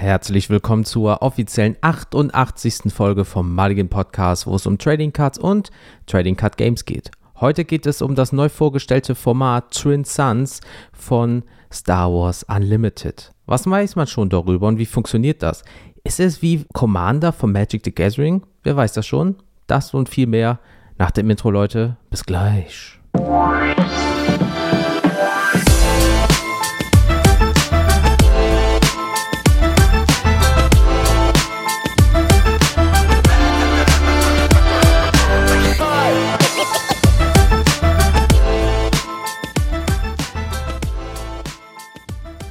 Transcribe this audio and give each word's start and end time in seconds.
Herzlich 0.00 0.48
willkommen 0.48 0.86
zur 0.86 1.20
offiziellen 1.20 1.76
88. 1.82 2.90
Folge 2.90 3.26
vom 3.26 3.54
Mulligan 3.54 3.90
Podcast, 3.90 4.46
wo 4.46 4.54
es 4.54 4.64
um 4.64 4.78
Trading 4.78 5.12
Cards 5.12 5.38
und 5.38 5.70
Trading 6.06 6.36
Card 6.36 6.56
Games 6.56 6.86
geht. 6.86 7.10
Heute 7.38 7.66
geht 7.66 7.84
es 7.84 8.00
um 8.00 8.14
das 8.14 8.32
neu 8.32 8.48
vorgestellte 8.48 9.14
Format 9.14 9.72
Twin 9.74 10.04
Suns 10.04 10.62
von 10.94 11.42
Star 11.70 12.10
Wars 12.10 12.44
Unlimited. 12.44 13.34
Was 13.44 13.68
weiß 13.68 13.94
man 13.94 14.06
schon 14.06 14.30
darüber 14.30 14.68
und 14.68 14.78
wie 14.78 14.86
funktioniert 14.86 15.42
das? 15.42 15.64
Ist 16.02 16.18
es 16.18 16.40
wie 16.40 16.64
Commander 16.72 17.30
von 17.30 17.52
Magic 17.52 17.82
the 17.84 17.94
Gathering? 17.94 18.42
Wer 18.62 18.76
weiß 18.76 18.94
das 18.94 19.06
schon? 19.06 19.36
Das 19.66 19.92
und 19.92 20.08
viel 20.08 20.26
mehr 20.26 20.60
nach 20.96 21.10
dem 21.10 21.28
Intro, 21.28 21.50
Leute. 21.50 21.98
Bis 22.08 22.24
gleich. 22.24 22.98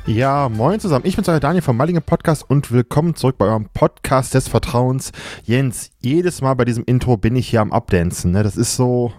Ja, 0.09 0.49
moin 0.49 0.79
zusammen. 0.79 1.05
Ich 1.05 1.15
bin 1.15 1.25
euer 1.27 1.39
Daniel 1.39 1.61
vom 1.61 1.77
Mallinger 1.77 2.01
Podcast 2.01 2.43
und 2.49 2.71
willkommen 2.71 3.13
zurück 3.13 3.37
bei 3.37 3.45
eurem 3.45 3.69
Podcast 3.71 4.33
des 4.33 4.47
Vertrauens. 4.47 5.11
Jens, 5.43 5.91
jedes 5.99 6.41
Mal 6.41 6.55
bei 6.55 6.65
diesem 6.65 6.83
Intro 6.83 7.15
bin 7.15 7.35
ich 7.35 7.47
hier 7.47 7.61
am 7.61 7.71
Abdancen. 7.71 8.31
Ne? 8.31 8.41
Das 8.41 8.57
ist 8.57 8.75
so, 8.75 9.13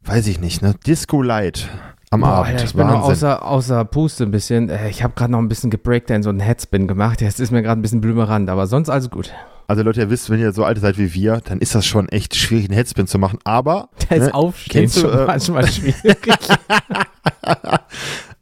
weiß 0.00 0.26
ich 0.26 0.40
nicht, 0.40 0.60
ne? 0.60 0.74
Disco 0.84 1.22
Light 1.22 1.68
am 2.10 2.22
Boah, 2.22 2.30
Abend. 2.30 2.58
Ja, 2.58 2.64
ich 2.64 2.74
bin 2.74 2.88
noch 2.88 3.04
außer, 3.04 3.46
außer 3.46 3.84
Puste 3.84 4.24
ein 4.24 4.32
bisschen. 4.32 4.70
Äh, 4.70 4.90
ich 4.90 5.04
habe 5.04 5.14
gerade 5.14 5.30
noch 5.30 5.38
ein 5.38 5.48
bisschen 5.48 5.70
gebreakdance 5.70 6.28
und 6.28 6.40
einen 6.40 6.48
Headspin 6.48 6.88
gemacht. 6.88 7.20
Jetzt 7.20 7.38
ist 7.38 7.52
mir 7.52 7.62
gerade 7.62 7.78
ein 7.78 7.82
bisschen 7.82 8.00
blümerand, 8.00 8.50
aber 8.50 8.66
sonst 8.66 8.88
alles 8.88 9.08
gut. 9.08 9.32
Also 9.68 9.84
Leute, 9.84 10.00
ihr 10.00 10.10
wisst, 10.10 10.30
wenn 10.30 10.40
ihr 10.40 10.52
so 10.52 10.64
alt 10.64 10.80
seid 10.80 10.98
wie 10.98 11.14
wir, 11.14 11.40
dann 11.44 11.60
ist 11.60 11.76
das 11.76 11.86
schon 11.86 12.08
echt 12.08 12.34
schwierig, 12.34 12.64
einen 12.64 12.74
Headspin 12.74 13.06
zu 13.06 13.20
machen. 13.20 13.38
Aber 13.44 13.88
der 14.10 14.16
ist 14.16 14.26
ne, 14.26 14.34
Aufstehen 14.34 14.90
du, 14.92 15.00
schon 15.00 15.12
äh, 15.12 15.26
manchmal 15.26 15.64
schwierig. 15.68 16.18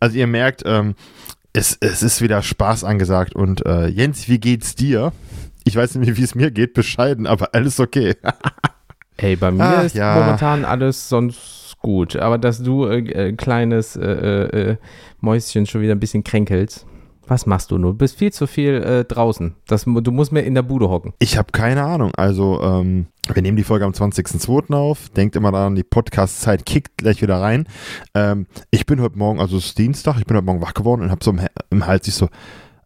also 0.01 0.17
ihr 0.17 0.27
merkt, 0.27 0.63
ähm, 0.65 0.95
es, 1.53 1.77
es 1.81 2.03
ist 2.03 2.21
wieder 2.23 2.43
Spaß 2.43 2.85
angesagt. 2.85 3.35
Und 3.35 3.65
äh, 3.67 3.87
Jens, 3.89 4.29
wie 4.29 4.39
geht's 4.39 4.75
dir? 4.75 5.13
Ich 5.65 5.77
weiß 5.77 5.97
nicht, 5.97 6.17
wie 6.17 6.23
es 6.23 6.35
mir 6.35 6.51
geht, 6.51 6.75
bescheiden, 6.75 7.27
aber 7.27 7.51
alles 7.53 7.81
okay. 7.81 8.15
Ey, 9.17 9.37
bei 9.37 9.51
mir 9.51 9.65
Ach, 9.65 9.85
ist 9.85 9.95
ja. 9.95 10.15
momentan 10.15 10.65
alles 10.65 11.09
sonst 11.09 11.75
gut. 11.81 12.17
Aber 12.17 12.39
dass 12.39 12.63
du 12.63 12.87
äh, 12.87 12.99
äh, 12.99 13.33
kleines 13.33 13.97
äh, 13.97 14.07
äh, 14.07 14.77
Mäuschen 15.21 15.67
schon 15.67 15.83
wieder 15.83 15.95
ein 15.95 16.01
bisschen 16.01 16.25
kränkelst. 16.25 16.87
Was 17.31 17.47
machst 17.47 17.71
du 17.71 17.79
nur? 17.79 17.93
Du 17.93 17.99
bist 17.99 18.19
viel 18.19 18.33
zu 18.33 18.49
viel 18.49 18.83
äh, 18.83 19.05
draußen. 19.05 19.55
Das, 19.69 19.85
du 19.85 20.11
musst 20.11 20.33
mir 20.33 20.41
in 20.41 20.57
der 20.57 20.63
Bude 20.63 20.91
hocken. 20.91 21.13
Ich 21.21 21.39
habe 21.39 21.53
keine 21.53 21.85
Ahnung. 21.85 22.11
Also, 22.17 22.61
ähm, 22.61 23.07
wir 23.33 23.41
nehmen 23.41 23.57
die 23.57 23.63
Folge 23.63 23.85
am 23.85 23.93
20.02. 23.93 24.75
auf. 24.75 25.11
Denkt 25.11 25.37
immer 25.37 25.53
daran, 25.53 25.77
die 25.77 25.85
Podcast-Zeit 25.85 26.67
kickt 26.67 26.99
gleich 26.99 27.23
wieder 27.23 27.41
rein. 27.41 27.69
Ähm, 28.15 28.49
ich 28.73 28.85
bin 28.85 29.01
heute 29.01 29.17
Morgen, 29.17 29.39
also 29.39 29.59
es 29.59 29.67
ist 29.67 29.79
Dienstag, 29.79 30.19
ich 30.19 30.27
bin 30.27 30.37
heute 30.37 30.45
Morgen 30.45 30.61
wach 30.61 30.75
geworden 30.75 31.03
und 31.03 31.13
habe 31.13 31.23
so 31.23 31.31
im, 31.31 31.41
im 31.71 31.87
Hals 31.87 32.07
sich 32.07 32.15
so, 32.15 32.29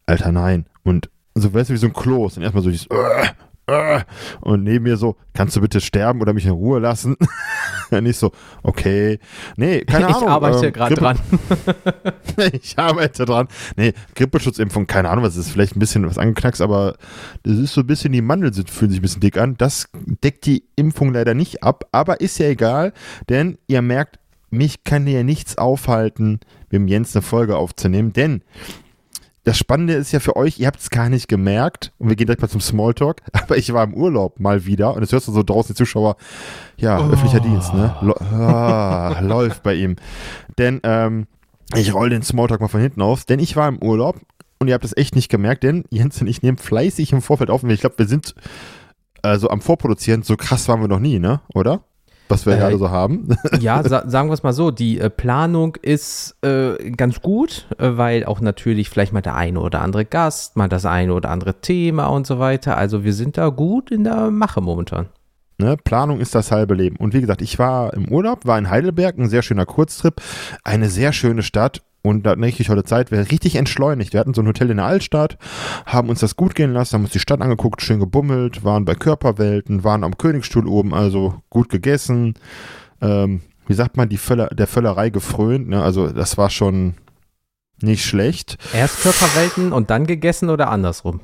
Alter, 0.05 0.31
nein. 0.31 0.67
Und 0.83 1.09
so, 1.35 1.55
weißt 1.55 1.71
du, 1.71 1.73
wie 1.73 1.79
so 1.79 1.87
ein 1.87 1.95
Kloß. 1.95 2.37
Und 2.37 2.43
erstmal 2.43 2.63
so 2.63 2.71
dieses, 2.71 2.87
äh, 2.89 3.27
und 4.41 4.63
neben 4.63 4.85
mir 4.85 4.97
so, 4.99 5.17
kannst 5.33 5.57
du 5.57 5.61
bitte 5.61 5.81
sterben 5.81 6.21
oder 6.21 6.35
mich 6.35 6.45
in 6.45 6.53
Ruhe 6.53 6.81
lassen? 6.81 7.17
Nicht 7.91 8.19
so, 8.19 8.33
okay. 8.63 9.19
Nee, 9.57 9.85
keine 9.85 10.07
Ahnung. 10.09 10.23
Ich 10.23 10.29
arbeite 10.29 10.67
ähm, 10.67 10.73
gerade 10.73 10.95
dran. 10.95 11.19
ich 12.53 12.79
arbeite 12.79 13.25
dran. 13.25 13.49
Nee, 13.77 13.95
Grippeschutzimpfung, 14.15 14.87
keine 14.87 15.09
Ahnung, 15.09 15.25
was 15.25 15.37
ist 15.37 15.51
vielleicht 15.51 15.77
ein 15.77 15.81
bisschen 15.81 16.07
was 16.07 16.19
angeknackst, 16.19 16.61
aber 16.61 16.97
das 17.43 17.57
ist 17.57 17.73
so 17.73 17.81
ein 17.81 17.87
bisschen, 17.87 18.13
die 18.13 18.21
Mandeln 18.21 18.53
fühlen 18.67 18.91
sich 18.91 19.01
ein 19.01 19.03
bisschen 19.03 19.21
dick 19.21 19.39
an. 19.39 19.57
Das 19.57 19.89
deckt 20.23 20.45
die 20.45 20.65
Impfung 20.77 21.15
leider 21.15 21.35
nicht 21.35 21.63
ab, 21.63 21.85
aber 21.93 22.21
ist 22.21 22.39
ja 22.39 22.47
egal, 22.47 22.93
denn 23.29 23.57
ihr 23.67 23.81
merkt, 23.81 24.19
mich 24.51 24.85
kann 24.85 25.07
ja 25.07 25.23
nichts 25.23 25.59
aufhalten, 25.59 26.41
mit 26.71 26.73
dem 26.73 26.89
Jens 26.89 27.17
eine 27.17 27.23
Folge 27.23 27.57
aufzunehmen, 27.57 28.13
denn 28.13 28.43
das 29.45 29.59
Spannende 29.59 29.95
ist 29.95 30.13
ja 30.13 30.21
für 30.21 30.37
euch, 30.37 30.59
ihr 30.59 30.67
habt 30.67 30.81
es 30.81 30.91
gar 30.91 31.09
nicht 31.09 31.29
gemerkt, 31.29 31.93
und 31.99 32.09
wir 32.09 32.17
gehen 32.17 32.27
direkt 32.27 32.43
mal 32.43 32.49
zum 32.49 32.61
Smalltalk, 32.61 33.21
aber 33.33 33.57
ich 33.57 33.73
war 33.73 33.85
im 33.85 33.95
Urlaub 33.95 34.41
mal 34.41 34.65
wieder 34.65 34.95
und 34.95 35.03
es 35.03 35.13
hörst 35.13 35.29
du 35.29 35.33
so 35.33 35.43
draußen 35.43 35.75
die 35.75 35.79
Zuschauer, 35.79 36.17
ja, 36.77 36.99
oh. 36.99 37.11
öffentlicher 37.11 37.41
Dienst, 37.41 37.73
ne? 37.75 37.95
Lo 38.01 38.15
ah, 38.15 39.19
läuft 39.23 39.63
bei 39.63 39.75
ihm. 39.75 39.97
Denn 40.59 40.81
ähm, 40.83 41.27
ich 41.75 41.95
roll 41.95 42.11
den 42.11 42.23
Smalltalk 42.23 42.61
mal 42.61 42.69
von 42.69 42.81
hinten 42.81 43.03
auf, 43.03 43.25
denn 43.25 43.39
ich 43.39 43.55
war 43.55 43.69
im 43.69 43.83
Urlaub 43.83 44.21
und 44.59 44.69
ihr 44.69 44.75
habt 44.75 44.85
das 44.85 44.97
echt 44.97 45.15
nicht 45.15 45.29
gemerkt, 45.29 45.63
denn 45.63 45.85
Jens 45.91 46.21
und 46.21 46.27
ich 46.27 46.43
nehmen 46.43 46.57
fleißig 46.57 47.13
im 47.13 47.23
Vorfeld 47.23 47.51
auf 47.51 47.63
und 47.63 47.71
ich 47.71 47.81
glaube, 47.81 47.99
wir 47.99 48.07
sind 48.07 48.35
also 49.23 49.49
am 49.49 49.61
Vorproduzieren, 49.61 50.23
so 50.23 50.37
krass 50.37 50.69
waren 50.69 50.81
wir 50.81 50.89
noch 50.89 51.01
nie, 51.01 51.19
ne? 51.19 51.41
Oder? 51.55 51.83
Was 52.35 52.47
wir 52.47 52.55
äh, 52.55 52.59
gerade 52.59 52.79
so 52.79 52.91
haben. 52.91 53.29
Ja, 53.61 53.83
sa 53.83 54.09
sagen 54.09 54.29
wir 54.29 54.35
es 54.35 54.43
mal 54.43 54.53
so, 54.53 54.71
die 54.71 54.99
äh, 54.99 55.09
Planung 55.09 55.77
ist 55.81 56.37
äh, 56.43 56.91
ganz 56.91 57.23
gut, 57.23 57.67
äh, 57.79 57.97
weil 57.97 58.25
auch 58.25 58.41
natürlich 58.41 58.91
vielleicht 58.91 59.13
mal 59.13 59.23
der 59.23 59.37
eine 59.37 59.61
oder 59.61 59.81
andere 59.81 60.05
Gast, 60.05 60.57
mal 60.57 60.69
das 60.69 60.85
eine 60.85 61.15
oder 61.15 61.31
andere 61.31 61.61
Thema 61.61 62.07
und 62.07 62.27
so 62.27 62.39
weiter. 62.39 62.77
Also 62.77 63.05
wir 63.05 63.13
sind 63.13 63.39
da 63.39 63.49
gut 63.49 63.91
in 63.91 64.05
der 64.05 64.31
Mache 64.31 64.61
momentan. 64.61 65.07
Ne, 65.57 65.77
Planung 65.77 66.19
ist 66.19 66.35
das 66.35 66.51
halbe 66.51 66.75
Leben. 66.75 66.97
Und 66.97 67.15
wie 67.15 67.21
gesagt, 67.21 67.41
ich 67.41 67.59
war 67.61 67.95
im 67.95 68.09
Urlaub, 68.09 68.45
war 68.45 68.59
in 68.59 68.71
Heidelberg, 68.71 69.17
ein 69.19 69.29
sehr 69.29 69.43
schöner 69.43 69.67
Kurztrip, 69.67 70.21
eine 70.65 70.89
sehr 70.89 71.13
schöne 71.13 71.43
Stadt 71.43 71.83
und 72.05 72.27
da 72.27 72.33
eine 72.33 72.47
richtig 72.47 72.67
tolle 72.67 72.85
Zeit, 72.85 73.11
wäre 73.11 73.31
richtig 73.31 73.57
entschleunigt. 73.57 74.13
Wir 74.13 74.21
hatten 74.21 74.35
so 74.35 74.43
ein 74.43 74.47
Hotel 74.47 74.71
in 74.71 74.77
der 74.77 74.87
Altstadt, 74.87 75.39
haben 75.87 76.11
uns 76.11 76.21
das 76.21 76.37
gut 76.37 76.55
gehen 76.55 76.73
lassen, 76.73 76.95
haben 76.95 77.05
uns 77.05 77.13
die 77.13 77.19
Stadt 77.19 77.41
angeguckt, 77.41 77.81
schön 77.81 77.99
gebummelt, 77.99 78.63
waren 78.63 78.85
bei 78.85 78.95
Körperwelten, 78.95 79.85
waren 79.85 80.05
am 80.05 80.19
Königsstuhl 80.19 80.69
oben, 80.69 80.93
also 80.93 81.41
gut 81.49 81.71
gegessen. 81.71 82.35
Ähm, 83.01 83.41
wie 83.67 83.73
sagt 83.73 83.97
man, 83.97 84.11
die 84.11 84.19
Völler, 84.19 84.49
der 84.49 84.67
Völlerei 84.67 85.09
gefrönt, 85.09 85.69
ne? 85.69 85.83
Also 85.83 86.09
das 86.09 86.37
war 86.37 86.51
schon 86.51 86.95
nicht 87.81 88.05
schlecht. 88.05 88.59
Erst 88.75 89.01
Körperwelten 89.01 89.73
und 89.73 89.89
dann 89.89 90.07
gegessen 90.07 90.51
oder 90.51 90.69
andersrum? 90.69 91.21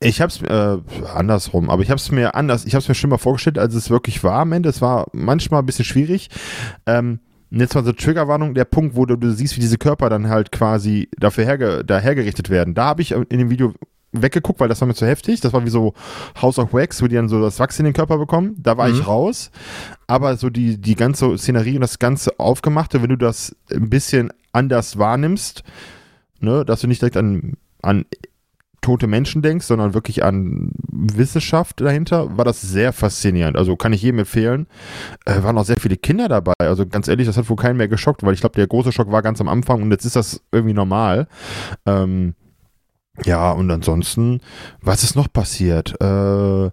Ich 0.00 0.22
hab's 0.22 0.40
äh, 0.40 0.78
andersrum, 1.14 1.68
aber 1.68 1.82
ich 1.82 1.90
hab's 1.90 2.10
mir 2.10 2.34
anders, 2.34 2.64
ich 2.64 2.74
hab's 2.74 2.88
mir 2.88 2.94
schon 2.94 3.10
mal 3.10 3.18
vorgestellt, 3.18 3.58
als 3.58 3.74
es 3.74 3.90
wirklich 3.90 4.24
war 4.24 4.40
am 4.40 4.52
Ende. 4.52 4.70
Es 4.70 4.80
war 4.80 5.06
manchmal 5.12 5.60
ein 5.60 5.66
bisschen 5.66 5.84
schwierig. 5.84 6.30
Ähm, 6.86 7.20
und 7.54 7.60
jetzt 7.60 7.74
mal 7.76 7.84
so 7.84 7.92
Triggerwarnung, 7.92 8.54
der 8.54 8.64
Punkt, 8.64 8.96
wo 8.96 9.06
du, 9.06 9.14
du 9.14 9.30
siehst, 9.30 9.56
wie 9.56 9.60
diese 9.60 9.78
Körper 9.78 10.10
dann 10.10 10.28
halt 10.28 10.50
quasi 10.50 11.08
dafür 11.16 11.44
herge, 11.44 11.84
hergerichtet 11.88 12.50
werden. 12.50 12.74
Da 12.74 12.86
habe 12.86 13.00
ich 13.00 13.12
in 13.12 13.38
dem 13.38 13.48
Video 13.48 13.72
weggeguckt, 14.10 14.58
weil 14.58 14.68
das 14.68 14.80
war 14.80 14.88
mir 14.88 14.94
zu 14.94 15.06
heftig. 15.06 15.40
Das 15.40 15.52
war 15.52 15.64
wie 15.64 15.70
so 15.70 15.94
House 16.42 16.58
of 16.58 16.72
Wax, 16.72 17.00
wo 17.00 17.06
die 17.06 17.14
dann 17.14 17.28
so 17.28 17.40
das 17.40 17.60
Wachs 17.60 17.78
in 17.78 17.84
den 17.84 17.94
Körper 17.94 18.18
bekommen. 18.18 18.56
Da 18.58 18.76
war 18.76 18.88
mhm. 18.88 18.94
ich 18.94 19.06
raus. 19.06 19.52
Aber 20.08 20.36
so 20.36 20.50
die, 20.50 20.80
die 20.80 20.96
ganze 20.96 21.38
Szenerie 21.38 21.76
und 21.76 21.82
das 21.82 22.00
ganze 22.00 22.40
Aufgemachte, 22.40 23.02
wenn 23.02 23.10
du 23.10 23.16
das 23.16 23.54
ein 23.70 23.88
bisschen 23.88 24.32
anders 24.50 24.98
wahrnimmst, 24.98 25.62
ne, 26.40 26.64
dass 26.64 26.80
du 26.80 26.88
nicht 26.88 27.02
direkt 27.02 27.16
an, 27.16 27.52
an 27.82 28.04
tote 28.84 29.06
Menschen 29.06 29.40
denkst, 29.40 29.64
sondern 29.64 29.94
wirklich 29.94 30.22
an 30.24 30.72
Wissenschaft 30.92 31.80
dahinter, 31.80 32.36
war 32.36 32.44
das 32.44 32.60
sehr 32.60 32.92
faszinierend. 32.92 33.56
Also 33.56 33.76
kann 33.76 33.94
ich 33.94 34.02
jedem 34.02 34.18
empfehlen. 34.18 34.66
Äh, 35.24 35.42
waren 35.42 35.56
auch 35.56 35.64
sehr 35.64 35.78
viele 35.80 35.96
Kinder 35.96 36.28
dabei. 36.28 36.52
Also 36.58 36.86
ganz 36.86 37.08
ehrlich, 37.08 37.26
das 37.26 37.38
hat 37.38 37.48
wohl 37.48 37.56
keinen 37.56 37.78
mehr 37.78 37.88
geschockt, 37.88 38.22
weil 38.22 38.34
ich 38.34 38.40
glaube, 38.40 38.56
der 38.56 38.66
große 38.66 38.92
Schock 38.92 39.10
war 39.10 39.22
ganz 39.22 39.40
am 39.40 39.48
Anfang 39.48 39.80
und 39.80 39.90
jetzt 39.90 40.04
ist 40.04 40.16
das 40.16 40.42
irgendwie 40.52 40.74
normal. 40.74 41.28
Ähm, 41.86 42.34
ja, 43.24 43.52
und 43.52 43.70
ansonsten, 43.70 44.42
was 44.82 45.02
ist 45.02 45.16
noch 45.16 45.32
passiert? 45.32 45.98
Äh, 46.02 46.70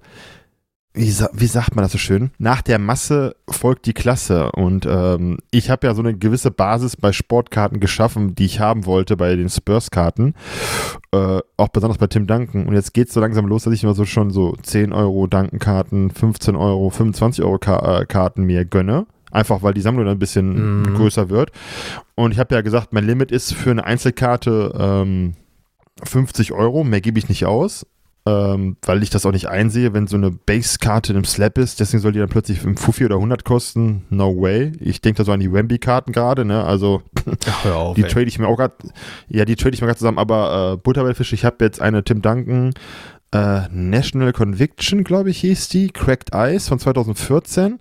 wie, 0.93 1.13
wie 1.33 1.47
sagt 1.47 1.75
man 1.75 1.83
das 1.83 1.93
so 1.93 1.97
schön? 1.97 2.31
Nach 2.37 2.61
der 2.61 2.77
Masse 2.77 3.35
folgt 3.49 3.85
die 3.85 3.93
Klasse. 3.93 4.51
Und 4.51 4.85
ähm, 4.85 5.37
ich 5.49 5.69
habe 5.69 5.87
ja 5.87 5.93
so 5.93 6.01
eine 6.01 6.17
gewisse 6.17 6.51
Basis 6.51 6.97
bei 6.97 7.13
Sportkarten 7.13 7.79
geschaffen, 7.79 8.35
die 8.35 8.45
ich 8.45 8.59
haben 8.59 8.85
wollte 8.85 9.15
bei 9.15 9.35
den 9.37 9.49
Spurs-Karten. 9.49 10.33
Äh, 11.13 11.39
auch 11.55 11.69
besonders 11.69 11.97
bei 11.97 12.07
Tim 12.07 12.27
Duncan. 12.27 12.65
Und 12.65 12.73
jetzt 12.73 12.93
geht 12.93 13.07
es 13.07 13.13
so 13.13 13.21
langsam 13.21 13.47
los, 13.47 13.63
dass 13.63 13.73
ich 13.73 13.83
immer 13.83 13.93
so 13.93 14.03
schon 14.03 14.31
so 14.31 14.55
10 14.61 14.91
Euro 14.91 15.27
Duncan-Karten, 15.27 16.11
15 16.11 16.57
Euro, 16.57 16.89
25 16.89 17.45
Euro 17.45 17.57
Ka 17.57 18.01
äh, 18.01 18.05
Karten 18.05 18.43
mir 18.43 18.65
gönne. 18.65 19.07
Einfach 19.31 19.63
weil 19.63 19.73
die 19.73 19.81
Sammlung 19.81 20.05
dann 20.05 20.17
ein 20.17 20.19
bisschen 20.19 20.81
mhm. 20.81 20.95
größer 20.95 21.29
wird. 21.29 21.51
Und 22.15 22.33
ich 22.33 22.39
habe 22.39 22.53
ja 22.53 22.59
gesagt, 22.59 22.91
mein 22.91 23.05
Limit 23.05 23.31
ist 23.31 23.53
für 23.53 23.71
eine 23.71 23.85
Einzelkarte 23.85 24.73
ähm, 24.77 25.35
50 26.03 26.51
Euro. 26.51 26.83
Mehr 26.83 26.99
gebe 26.99 27.17
ich 27.17 27.29
nicht 27.29 27.45
aus 27.45 27.85
ähm, 28.25 28.77
weil 28.83 29.01
ich 29.01 29.09
das 29.09 29.25
auch 29.25 29.31
nicht 29.31 29.49
einsehe, 29.49 29.93
wenn 29.93 30.05
so 30.05 30.15
eine 30.15 30.29
Base-Karte 30.29 31.13
im 31.13 31.25
Slap 31.25 31.57
ist, 31.57 31.79
deswegen 31.79 32.01
soll 32.01 32.11
die 32.11 32.19
dann 32.19 32.29
plötzlich 32.29 32.63
im 32.63 32.77
Fuffi 32.77 33.05
oder 33.05 33.15
100 33.15 33.43
kosten. 33.43 34.05
No 34.09 34.39
way. 34.39 34.73
Ich 34.79 35.01
denke 35.01 35.17
da 35.17 35.23
so 35.23 35.31
an 35.31 35.39
die 35.39 35.51
Wemby-Karten 35.51 36.11
gerade, 36.11 36.45
ne? 36.45 36.63
Also, 36.63 37.01
auf, 37.73 37.95
die 37.95 38.03
trade 38.03 38.27
ich 38.27 38.37
mir 38.37 38.47
auch 38.47 38.57
gerade, 38.57 38.75
ja, 39.27 39.45
die 39.45 39.55
trade 39.55 39.73
ich 39.73 39.81
mir 39.81 39.87
gerade 39.87 39.97
zusammen, 39.97 40.19
aber 40.19 40.73
äh, 40.73 40.77
Butterbellfisch, 40.77 41.33
ich 41.33 41.45
habe 41.45 41.65
jetzt 41.65 41.81
eine 41.81 42.03
Tim 42.03 42.21
Duncan 42.21 42.73
äh, 43.33 43.61
National 43.71 44.33
Conviction, 44.33 45.03
glaube 45.03 45.31
ich, 45.31 45.39
hieß 45.39 45.69
die, 45.69 45.89
Cracked 45.89 46.29
Ice 46.33 46.69
von 46.69 46.77
2014 46.77 47.79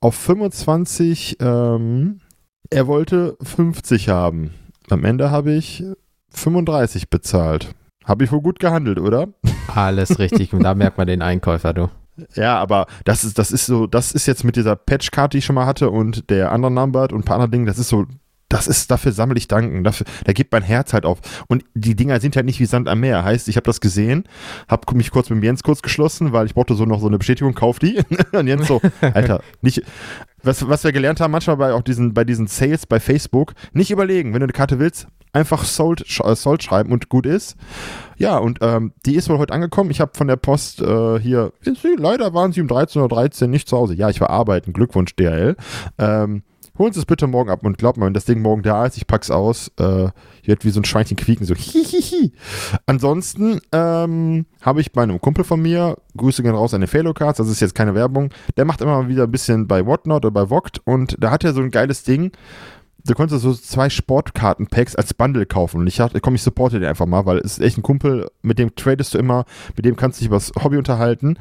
auf 0.00 0.14
25, 0.14 1.38
ähm, 1.40 2.20
er 2.70 2.86
wollte 2.86 3.38
50 3.42 4.10
haben. 4.10 4.50
Am 4.90 5.04
Ende 5.04 5.30
habe 5.30 5.52
ich 5.52 5.82
35 6.30 7.08
bezahlt 7.08 7.74
Habe 8.08 8.24
ich 8.24 8.32
wohl 8.32 8.40
gut 8.40 8.58
gehandelt, 8.58 8.98
oder? 8.98 9.28
Alles 9.66 10.18
richtig. 10.18 10.54
Und 10.54 10.64
da 10.64 10.74
merkt 10.74 10.96
man 10.96 11.06
den 11.06 11.20
Einkäufer, 11.20 11.74
du. 11.74 11.90
Ja, 12.34 12.58
aber 12.58 12.86
das 13.04 13.22
ist, 13.22 13.38
das 13.38 13.52
ist 13.52 13.66
so, 13.66 13.86
das 13.86 14.12
ist 14.12 14.26
jetzt 14.26 14.44
mit 14.44 14.56
dieser 14.56 14.74
Patchcard, 14.76 15.34
die 15.34 15.38
ich 15.38 15.44
schon 15.44 15.54
mal 15.54 15.66
hatte 15.66 15.90
und 15.90 16.30
der 16.30 16.50
anderen 16.50 16.74
Numbered 16.74 17.12
und 17.12 17.20
ein 17.20 17.24
paar 17.24 17.36
anderen 17.36 17.52
Dingen, 17.52 17.66
das 17.66 17.78
ist 17.78 17.90
so, 17.90 18.06
das 18.48 18.66
ist, 18.66 18.90
dafür 18.90 19.12
sammle 19.12 19.36
ich 19.36 19.48
Danken. 19.48 19.84
Dafür, 19.84 20.06
da 20.24 20.32
gibt 20.32 20.52
mein 20.52 20.62
Herz 20.62 20.92
halt 20.92 21.04
auf. 21.04 21.18
Und 21.48 21.64
die 21.74 21.94
Dinger 21.94 22.18
sind 22.20 22.34
halt 22.34 22.46
nicht 22.46 22.60
wie 22.60 22.66
Sand 22.66 22.88
am 22.88 23.00
Meer. 23.00 23.24
Heißt, 23.24 23.48
ich 23.48 23.56
habe 23.56 23.64
das 23.64 23.80
gesehen, 23.80 24.24
habe 24.68 24.94
mich 24.96 25.10
kurz 25.10 25.28
mit 25.30 25.42
Jens 25.42 25.62
kurz 25.62 25.82
geschlossen, 25.82 26.32
weil 26.32 26.46
ich 26.46 26.54
brauchte 26.54 26.74
so 26.74 26.84
noch 26.84 27.00
so 27.00 27.08
eine 27.08 27.18
Bestätigung, 27.18 27.54
kauf 27.54 27.78
die. 27.78 28.00
und 28.32 28.46
Jens 28.46 28.66
so, 28.66 28.80
Alter, 29.00 29.42
nicht, 29.60 29.82
was, 30.42 30.66
was 30.68 30.84
wir 30.84 30.92
gelernt 30.92 31.20
haben, 31.20 31.30
manchmal 31.30 31.56
bei 31.56 31.72
auch 31.72 31.82
diesen, 31.82 32.14
bei 32.14 32.24
diesen 32.24 32.46
Sales 32.46 32.86
bei 32.86 33.00
Facebook, 33.00 33.54
nicht 33.72 33.90
überlegen, 33.90 34.32
wenn 34.32 34.40
du 34.40 34.44
eine 34.44 34.52
Karte 34.52 34.78
willst, 34.78 35.08
einfach 35.32 35.64
Sold, 35.64 36.04
äh, 36.24 36.34
Sold 36.34 36.62
schreiben 36.62 36.92
und 36.92 37.08
gut 37.08 37.26
ist. 37.26 37.56
Ja, 38.16 38.38
und 38.38 38.58
ähm, 38.62 38.92
die 39.04 39.14
ist 39.14 39.28
wohl 39.28 39.38
heute 39.38 39.52
angekommen. 39.52 39.90
Ich 39.90 40.00
habe 40.00 40.12
von 40.14 40.26
der 40.26 40.36
Post 40.36 40.80
äh, 40.80 41.20
hier, 41.20 41.52
leider 41.98 42.34
waren 42.34 42.52
sie 42.52 42.60
um 42.60 42.66
13.13 42.66 43.42
Uhr 43.42 43.48
nicht 43.48 43.68
zu 43.68 43.76
Hause. 43.76 43.94
Ja, 43.94 44.08
ich 44.08 44.20
war 44.20 44.30
arbeiten. 44.30 44.72
Glückwunsch, 44.72 45.14
DHL. 45.16 45.56
Ähm, 45.98 46.42
holen 46.78 46.92
Sie 46.92 47.00
es 47.00 47.06
bitte 47.06 47.26
morgen 47.26 47.50
ab 47.50 47.64
und 47.64 47.78
glaubt 47.78 47.98
mal, 47.98 48.06
wenn 48.06 48.14
das 48.14 48.24
Ding 48.24 48.40
morgen 48.40 48.62
da 48.62 48.86
ist, 48.86 48.96
ich 48.96 49.06
pack's 49.06 49.30
aus, 49.30 49.70
äh, 49.78 50.08
wird 50.44 50.64
wie 50.64 50.70
so 50.70 50.80
ein 50.80 50.84
Schweinchen 50.84 51.16
quieken, 51.16 51.46
so 51.46 51.54
hihihi. 51.56 52.32
Ansonsten 52.86 53.60
ähm, 53.72 54.46
habe 54.62 54.80
ich 54.80 54.92
bei 54.92 55.02
einem 55.02 55.20
Kumpel 55.20 55.44
von 55.44 55.60
mir, 55.60 55.96
Grüße 56.16 56.42
gehen 56.42 56.54
raus 56.54 56.74
an 56.74 56.80
den 56.80 57.14
Cards, 57.14 57.38
das 57.38 57.48
ist 57.48 57.60
jetzt 57.60 57.74
keine 57.74 57.94
Werbung, 57.94 58.30
der 58.56 58.64
macht 58.64 58.80
immer 58.80 59.08
wieder 59.08 59.24
ein 59.24 59.30
bisschen 59.30 59.66
bei 59.66 59.84
Whatnot 59.84 60.24
oder 60.24 60.32
bei 60.32 60.46
Vogt 60.46 60.80
und 60.84 61.16
da 61.18 61.30
hat 61.30 61.44
er 61.44 61.52
so 61.52 61.60
ein 61.60 61.70
geiles 61.70 62.02
Ding, 62.02 62.32
du 63.08 63.14
konntest 63.14 63.42
so 63.42 63.54
zwei 63.54 63.88
Sportkarten-Packs 63.90 64.96
als 64.96 65.14
Bundle 65.14 65.46
kaufen. 65.46 65.80
Und 65.80 65.86
ich 65.86 65.96
dachte, 65.96 66.20
komm, 66.20 66.34
ich 66.34 66.42
supporte 66.42 66.78
den 66.78 66.88
einfach 66.88 67.06
mal, 67.06 67.26
weil 67.26 67.38
es 67.38 67.58
ist 67.58 67.60
echt 67.60 67.78
ein 67.78 67.82
Kumpel, 67.82 68.28
mit 68.42 68.58
dem 68.58 68.74
tradest 68.74 69.14
du 69.14 69.18
immer, 69.18 69.44
mit 69.76 69.84
dem 69.84 69.96
kannst 69.96 70.18
du 70.18 70.20
dich 70.20 70.28
über 70.28 70.36
das 70.36 70.52
Hobby 70.62 70.76
unterhalten. 70.76 71.38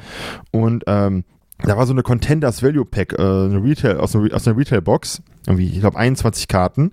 Und 0.52 0.84
ähm, 0.88 1.24
da 1.60 1.78
war 1.78 1.86
so 1.86 1.94
eine 1.94 2.04
Contenders 2.04 2.62
Value 2.62 2.86
Pack, 2.86 3.14
äh, 3.14 3.22
eine 3.22 3.64
Retail, 3.64 3.98
aus, 3.98 4.16
einer, 4.16 4.34
aus 4.34 4.48
einer 4.48 4.58
Retail-Box. 4.58 5.22
Irgendwie, 5.48 5.68
ich 5.68 5.80
glaube, 5.80 5.98
21 5.98 6.48
Karten. 6.48 6.92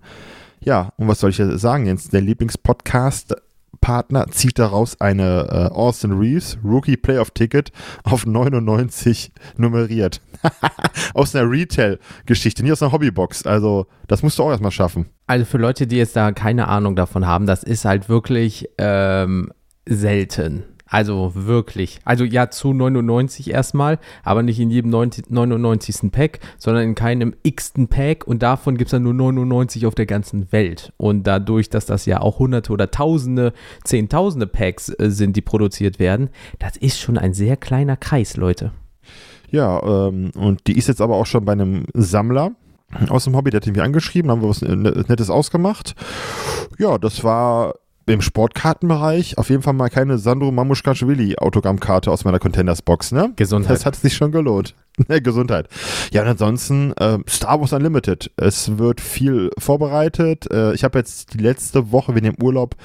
Ja, 0.60 0.90
und 0.96 1.08
was 1.08 1.20
soll 1.20 1.30
ich 1.30 1.42
sagen, 1.60 1.86
Jens? 1.86 2.08
Der 2.08 2.22
Lieblingspodcast 2.22 3.34
Partner 3.84 4.26
zieht 4.30 4.58
daraus 4.58 4.98
eine 4.98 5.46
äh, 5.50 5.74
Austin 5.74 6.12
Reeves 6.12 6.56
Rookie 6.64 6.96
Playoff 6.96 7.32
Ticket 7.32 7.70
auf 8.04 8.24
99 8.24 9.30
nummeriert. 9.58 10.22
aus 11.14 11.34
einer 11.34 11.50
Retail-Geschichte, 11.50 12.62
nicht 12.62 12.72
aus 12.72 12.82
einer 12.82 12.92
Hobbybox. 12.92 13.46
Also, 13.46 13.86
das 14.08 14.22
musst 14.22 14.38
du 14.38 14.44
auch 14.44 14.50
erstmal 14.50 14.70
schaffen. 14.70 15.06
Also, 15.26 15.44
für 15.44 15.58
Leute, 15.58 15.86
die 15.86 15.96
jetzt 15.96 16.16
da 16.16 16.32
keine 16.32 16.68
Ahnung 16.68 16.96
davon 16.96 17.26
haben, 17.26 17.46
das 17.46 17.62
ist 17.62 17.84
halt 17.84 18.08
wirklich 18.08 18.68
ähm, 18.78 19.52
selten. 19.86 20.64
Also 20.94 21.32
wirklich. 21.34 21.98
Also 22.04 22.22
ja, 22.22 22.50
zu 22.50 22.72
99 22.72 23.50
erstmal, 23.50 23.98
aber 24.22 24.44
nicht 24.44 24.60
in 24.60 24.70
jedem 24.70 24.92
90, 24.92 25.28
99. 25.28 26.12
Pack, 26.12 26.38
sondern 26.56 26.84
in 26.84 26.94
keinem 26.94 27.34
x-ten 27.42 27.88
Pack 27.88 28.28
und 28.28 28.44
davon 28.44 28.76
gibt 28.76 28.86
es 28.86 28.90
dann 28.92 29.02
nur 29.02 29.12
99 29.12 29.86
auf 29.86 29.96
der 29.96 30.06
ganzen 30.06 30.52
Welt. 30.52 30.92
Und 30.96 31.24
dadurch, 31.24 31.68
dass 31.68 31.86
das 31.86 32.06
ja 32.06 32.20
auch 32.20 32.38
hunderte 32.38 32.72
oder 32.72 32.92
tausende, 32.92 33.54
zehntausende 33.82 34.46
Packs 34.46 34.88
äh, 34.88 35.10
sind, 35.10 35.34
die 35.34 35.40
produziert 35.40 35.98
werden, 35.98 36.30
das 36.60 36.76
ist 36.76 37.00
schon 37.00 37.18
ein 37.18 37.34
sehr 37.34 37.56
kleiner 37.56 37.96
Kreis, 37.96 38.36
Leute. 38.36 38.70
Ja, 39.50 39.82
ähm, 39.82 40.30
und 40.36 40.64
die 40.68 40.78
ist 40.78 40.86
jetzt 40.86 41.00
aber 41.00 41.16
auch 41.16 41.26
schon 41.26 41.44
bei 41.44 41.54
einem 41.54 41.86
Sammler 41.92 42.52
aus 43.08 43.24
dem 43.24 43.34
Hobby, 43.34 43.50
der 43.50 43.60
hat 43.60 43.66
ihn 43.66 43.72
mir 43.72 43.82
angeschrieben, 43.82 44.30
haben 44.30 44.42
wir 44.42 44.48
was 44.48 44.62
Nettes 44.62 45.28
ausgemacht. 45.28 45.96
Ja, 46.78 46.98
das 46.98 47.24
war 47.24 47.74
im 48.06 48.20
Sportkartenbereich 48.20 49.38
auf 49.38 49.50
jeden 49.50 49.62
Fall 49.62 49.72
mal 49.72 49.88
keine 49.88 50.18
Sandro 50.18 50.50
Mamushkashvili 50.50 51.36
Autogrammkarte 51.38 52.10
aus 52.10 52.24
meiner 52.24 52.38
Contenders 52.38 52.82
Box, 52.82 53.12
ne? 53.12 53.32
Gesundheit. 53.36 53.72
Das 53.72 53.86
hat 53.86 53.96
sich 53.96 54.14
schon 54.14 54.32
gelohnt. 54.32 54.74
Gesundheit. 55.08 55.68
Ja, 56.12 56.22
und 56.22 56.28
ansonsten 56.28 56.92
äh, 56.92 57.18
Star 57.28 57.60
Wars 57.60 57.72
Unlimited. 57.72 58.30
Es 58.36 58.78
wird 58.78 59.00
viel 59.00 59.50
vorbereitet. 59.58 60.50
Äh, 60.52 60.74
ich 60.74 60.84
habe 60.84 60.98
jetzt 60.98 61.34
die 61.34 61.38
letzte 61.38 61.90
Woche 61.90 62.14
wegen 62.14 62.26
dem 62.26 62.42
Urlaub 62.42 62.76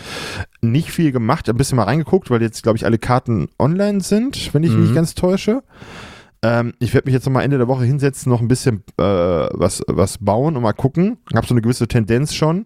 nicht 0.62 0.92
viel 0.92 1.12
gemacht, 1.12 1.50
ein 1.50 1.58
bisschen 1.58 1.76
mal 1.76 1.84
reingeguckt, 1.84 2.30
weil 2.30 2.42
jetzt, 2.42 2.64
glaube 2.64 2.78
ich, 2.78 2.86
alle 2.86 2.98
Karten 2.98 3.50
online 3.60 4.02
sind, 4.02 4.54
wenn 4.54 4.64
ich 4.64 4.72
mhm. 4.72 4.82
mich 4.82 4.96
ganz 4.96 5.16
täusche. 5.16 5.62
Ähm, 6.42 6.74
ich 6.80 6.94
werde 6.94 7.08
mich 7.08 7.14
jetzt 7.14 7.26
noch 7.26 7.34
mal 7.34 7.42
Ende 7.42 7.58
der 7.58 7.68
Woche 7.68 7.84
hinsetzen, 7.84 8.32
noch 8.32 8.42
ein 8.42 8.48
bisschen 8.48 8.84
äh, 8.98 9.04
was, 9.04 9.84
was 9.88 10.18
bauen 10.20 10.56
und 10.56 10.64
mal 10.64 10.74
gucken. 10.74 11.18
Ich 11.30 11.36
habe 11.36 11.46
so 11.46 11.54
eine 11.54 11.62
gewisse 11.62 11.88
Tendenz 11.88 12.34
schon, 12.34 12.66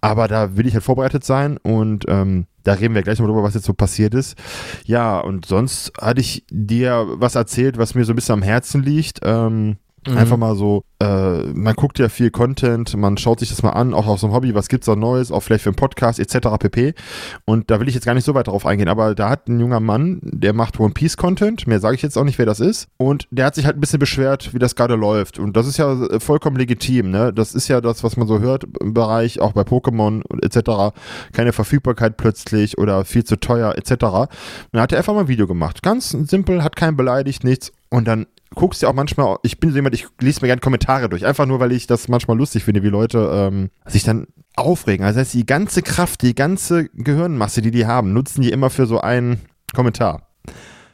aber 0.00 0.28
da 0.28 0.56
will 0.56 0.66
ich 0.66 0.74
halt 0.74 0.84
vorbereitet 0.84 1.24
sein 1.24 1.56
und 1.58 2.04
ähm, 2.08 2.46
da 2.62 2.74
reden 2.74 2.94
wir 2.94 3.02
gleich 3.02 3.18
noch 3.18 3.26
drüber, 3.26 3.42
was 3.42 3.54
jetzt 3.54 3.66
so 3.66 3.72
passiert 3.72 4.14
ist. 4.14 4.36
Ja, 4.84 5.18
und 5.18 5.46
sonst 5.46 5.92
hatte 6.00 6.20
ich 6.20 6.44
dir 6.50 7.06
was 7.14 7.34
erzählt, 7.34 7.78
was 7.78 7.94
mir 7.94 8.04
so 8.04 8.12
ein 8.12 8.16
bisschen 8.16 8.34
am 8.34 8.42
Herzen 8.42 8.82
liegt. 8.82 9.20
Ähm, 9.22 9.76
Mhm. 10.06 10.16
Einfach 10.16 10.38
mal 10.38 10.56
so, 10.56 10.84
äh, 10.98 11.42
man 11.52 11.74
guckt 11.74 11.98
ja 11.98 12.08
viel 12.08 12.30
Content, 12.30 12.96
man 12.96 13.18
schaut 13.18 13.40
sich 13.40 13.50
das 13.50 13.62
mal 13.62 13.70
an, 13.70 13.92
auch 13.92 14.06
aus 14.06 14.24
einem 14.24 14.32
Hobby, 14.32 14.54
was 14.54 14.68
gibt's 14.68 14.86
da 14.86 14.96
Neues, 14.96 15.30
auch 15.30 15.40
vielleicht 15.40 15.64
für 15.64 15.68
einen 15.68 15.76
Podcast 15.76 16.18
etc. 16.18 16.48
pp. 16.58 16.94
Und 17.44 17.70
da 17.70 17.80
will 17.80 17.88
ich 17.88 17.94
jetzt 17.94 18.06
gar 18.06 18.14
nicht 18.14 18.24
so 18.24 18.34
weit 18.34 18.46
drauf 18.46 18.64
eingehen, 18.64 18.88
aber 18.88 19.14
da 19.14 19.28
hat 19.28 19.48
ein 19.48 19.60
junger 19.60 19.80
Mann, 19.80 20.20
der 20.22 20.54
macht 20.54 20.80
One 20.80 20.94
Piece 20.94 21.18
Content, 21.18 21.66
mehr 21.66 21.80
sage 21.80 21.96
ich 21.96 22.02
jetzt 22.02 22.16
auch 22.16 22.24
nicht, 22.24 22.38
wer 22.38 22.46
das 22.46 22.60
ist. 22.60 22.88
Und 22.96 23.28
der 23.30 23.44
hat 23.44 23.54
sich 23.54 23.66
halt 23.66 23.76
ein 23.76 23.80
bisschen 23.80 23.98
beschwert, 23.98 24.54
wie 24.54 24.58
das 24.58 24.74
gerade 24.74 24.94
läuft. 24.94 25.38
Und 25.38 25.54
das 25.56 25.66
ist 25.66 25.76
ja 25.76 25.92
äh, 26.04 26.18
vollkommen 26.18 26.56
legitim, 26.56 27.10
ne? 27.10 27.32
Das 27.32 27.54
ist 27.54 27.68
ja 27.68 27.82
das, 27.82 28.02
was 28.02 28.16
man 28.16 28.26
so 28.26 28.38
hört 28.38 28.64
im 28.80 28.94
Bereich, 28.94 29.40
auch 29.40 29.52
bei 29.52 29.62
Pokémon 29.62 30.22
etc. 30.42 30.96
Keine 31.32 31.52
Verfügbarkeit 31.52 32.16
plötzlich 32.16 32.78
oder 32.78 33.04
viel 33.04 33.24
zu 33.24 33.36
teuer 33.36 33.74
etc. 33.76 33.90
Und 33.92 34.28
dann 34.72 34.82
hat 34.82 34.92
er 34.92 34.98
einfach 34.98 35.12
mal 35.14 35.20
ein 35.20 35.28
Video 35.28 35.46
gemacht. 35.46 35.82
Ganz 35.82 36.10
simpel, 36.10 36.64
hat 36.64 36.74
keinen 36.74 36.96
beleidigt, 36.96 37.44
nichts. 37.44 37.72
Und 37.90 38.06
dann 38.06 38.26
guckst 38.54 38.82
ja 38.82 38.88
auch 38.88 38.94
manchmal, 38.94 39.36
ich 39.42 39.60
bin 39.60 39.70
so 39.70 39.76
jemand, 39.76 39.94
ich 39.94 40.06
lese 40.20 40.40
mir 40.40 40.48
gerne 40.48 40.60
Kommentare 40.60 41.08
durch, 41.08 41.24
einfach 41.24 41.46
nur, 41.46 41.60
weil 41.60 41.72
ich 41.72 41.86
das 41.86 42.08
manchmal 42.08 42.36
lustig 42.36 42.64
finde, 42.64 42.82
wie 42.82 42.88
Leute 42.88 43.30
ähm, 43.32 43.70
sich 43.86 44.04
dann 44.04 44.26
aufregen. 44.56 45.04
Also 45.04 45.18
das 45.18 45.28
heißt, 45.28 45.34
die 45.34 45.46
ganze 45.46 45.82
Kraft, 45.82 46.22
die 46.22 46.34
ganze 46.34 46.88
Gehirnmasse, 46.88 47.62
die 47.62 47.70
die 47.70 47.86
haben, 47.86 48.12
nutzen 48.12 48.42
die 48.42 48.50
immer 48.50 48.70
für 48.70 48.86
so 48.86 49.00
einen 49.00 49.40
Kommentar. 49.74 50.26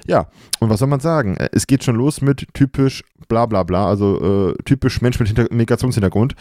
Ja, 0.06 0.28
und 0.60 0.70
was 0.70 0.78
soll 0.78 0.88
man 0.88 1.00
sagen? 1.00 1.36
Äh, 1.36 1.48
es 1.52 1.66
geht 1.66 1.82
schon 1.82 1.96
los 1.96 2.20
mit 2.20 2.46
typisch 2.54 3.02
bla 3.28 3.46
bla 3.46 3.62
bla, 3.64 3.88
also 3.88 4.50
äh, 4.50 4.62
typisch 4.64 5.00
Mensch 5.00 5.18
mit 5.18 5.28
Hinter 5.28 5.52
Migrationshintergrund. 5.52 6.34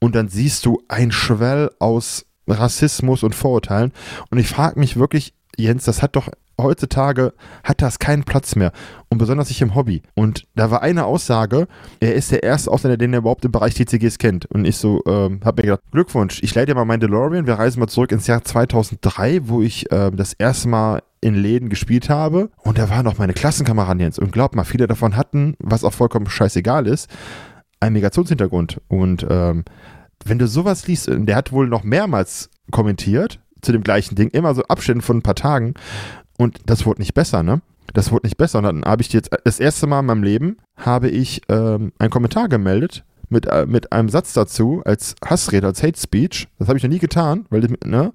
Und 0.00 0.14
dann 0.14 0.28
siehst 0.28 0.66
du 0.66 0.82
ein 0.88 1.12
Schwell 1.12 1.70
aus 1.78 2.26
Rassismus 2.48 3.22
und 3.22 3.34
Vorurteilen. 3.34 3.92
Und 4.30 4.38
ich 4.38 4.48
frage 4.48 4.80
mich 4.80 4.96
wirklich, 4.96 5.34
Jens, 5.56 5.84
das 5.84 6.02
hat 6.02 6.16
doch 6.16 6.28
heutzutage 6.60 7.32
hat 7.64 7.82
das 7.82 7.98
keinen 7.98 8.24
Platz 8.24 8.56
mehr. 8.56 8.72
Und 9.08 9.18
besonders 9.18 9.48
nicht 9.48 9.60
im 9.60 9.74
Hobby. 9.74 10.02
Und 10.14 10.44
da 10.54 10.70
war 10.70 10.82
eine 10.82 11.04
Aussage, 11.04 11.66
er 12.00 12.14
ist 12.14 12.32
der 12.32 12.42
erste 12.42 12.70
Ausländer, 12.70 12.96
den 12.96 13.12
er 13.12 13.18
überhaupt 13.18 13.44
im 13.44 13.52
Bereich 13.52 13.74
TCGs 13.74 14.18
kennt. 14.18 14.46
Und 14.46 14.64
ich 14.64 14.76
so, 14.76 15.02
ähm, 15.06 15.40
hab 15.44 15.56
mir 15.56 15.64
gedacht, 15.64 15.82
Glückwunsch, 15.90 16.42
ich 16.42 16.54
leite 16.54 16.72
dir 16.72 16.74
mal 16.74 16.84
meinen 16.84 17.00
DeLorean, 17.00 17.46
wir 17.46 17.54
reisen 17.54 17.80
mal 17.80 17.88
zurück 17.88 18.12
ins 18.12 18.26
Jahr 18.26 18.42
2003, 18.42 19.48
wo 19.48 19.62
ich 19.62 19.90
äh, 19.92 20.10
das 20.10 20.32
erste 20.32 20.68
Mal 20.68 21.02
in 21.20 21.34
Läden 21.34 21.68
gespielt 21.68 22.08
habe. 22.08 22.50
Und 22.62 22.78
da 22.78 22.90
waren 22.90 23.04
noch 23.04 23.18
meine 23.18 23.32
Klassenkameraden 23.32 24.00
Jens. 24.00 24.18
Und 24.18 24.32
glaub 24.32 24.54
mal, 24.54 24.64
viele 24.64 24.86
davon 24.86 25.16
hatten, 25.16 25.54
was 25.58 25.84
auch 25.84 25.92
vollkommen 25.92 26.28
scheißegal 26.28 26.86
ist, 26.86 27.08
einen 27.80 27.94
Migrationshintergrund. 27.94 28.80
Und 28.88 29.26
ähm, 29.28 29.64
wenn 30.24 30.38
du 30.38 30.46
sowas 30.46 30.86
liest, 30.86 31.10
der 31.10 31.36
hat 31.36 31.52
wohl 31.52 31.68
noch 31.68 31.84
mehrmals 31.84 32.50
kommentiert 32.70 33.40
zu 33.62 33.72
dem 33.72 33.82
gleichen 33.82 34.16
Ding, 34.16 34.28
immer 34.28 34.54
so 34.54 34.62
Abständen 34.64 35.02
von 35.02 35.18
ein 35.18 35.22
paar 35.22 35.36
Tagen. 35.36 35.74
Und 36.42 36.58
das 36.66 36.86
wurde 36.86 37.00
nicht 37.00 37.14
besser, 37.14 37.44
ne? 37.44 37.62
Das 37.94 38.10
wurde 38.10 38.26
nicht 38.26 38.36
besser. 38.36 38.58
Und 38.58 38.64
dann 38.64 38.84
habe 38.84 39.02
ich 39.02 39.12
jetzt 39.12 39.30
das 39.44 39.60
erste 39.60 39.86
Mal 39.86 40.00
in 40.00 40.06
meinem 40.06 40.22
Leben 40.24 40.56
habe 40.76 41.08
ich 41.08 41.42
ähm, 41.48 41.92
einen 41.98 42.10
Kommentar 42.10 42.48
gemeldet 42.48 43.04
mit, 43.28 43.46
äh, 43.46 43.64
mit 43.64 43.92
einem 43.92 44.08
Satz 44.08 44.32
dazu 44.32 44.82
als 44.84 45.14
Hassrede, 45.24 45.68
als 45.68 45.84
Hate 45.84 46.00
Speech. 46.00 46.48
Das 46.58 46.66
habe 46.66 46.78
ich 46.78 46.82
noch 46.82 46.90
nie 46.90 46.98
getan, 46.98 47.46
weil, 47.50 47.68
ne, 47.84 48.12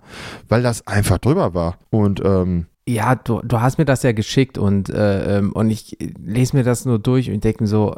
weil 0.49 0.61
das 0.61 0.85
einfach 0.87 1.19
drüber 1.19 1.53
war. 1.53 1.77
Und 1.89 2.21
ähm, 2.25 2.65
ja, 2.85 3.15
du, 3.15 3.41
du 3.43 3.61
hast 3.61 3.77
mir 3.77 3.85
das 3.85 4.03
ja 4.03 4.11
geschickt 4.11 4.57
und, 4.57 4.89
äh, 4.89 5.37
ähm, 5.37 5.53
und 5.53 5.69
ich 5.69 5.97
lese 6.19 6.55
mir 6.55 6.63
das 6.63 6.85
nur 6.85 6.99
durch 6.99 7.31
und 7.31 7.43
denke 7.43 7.63
mir 7.63 7.67
so, 7.67 7.95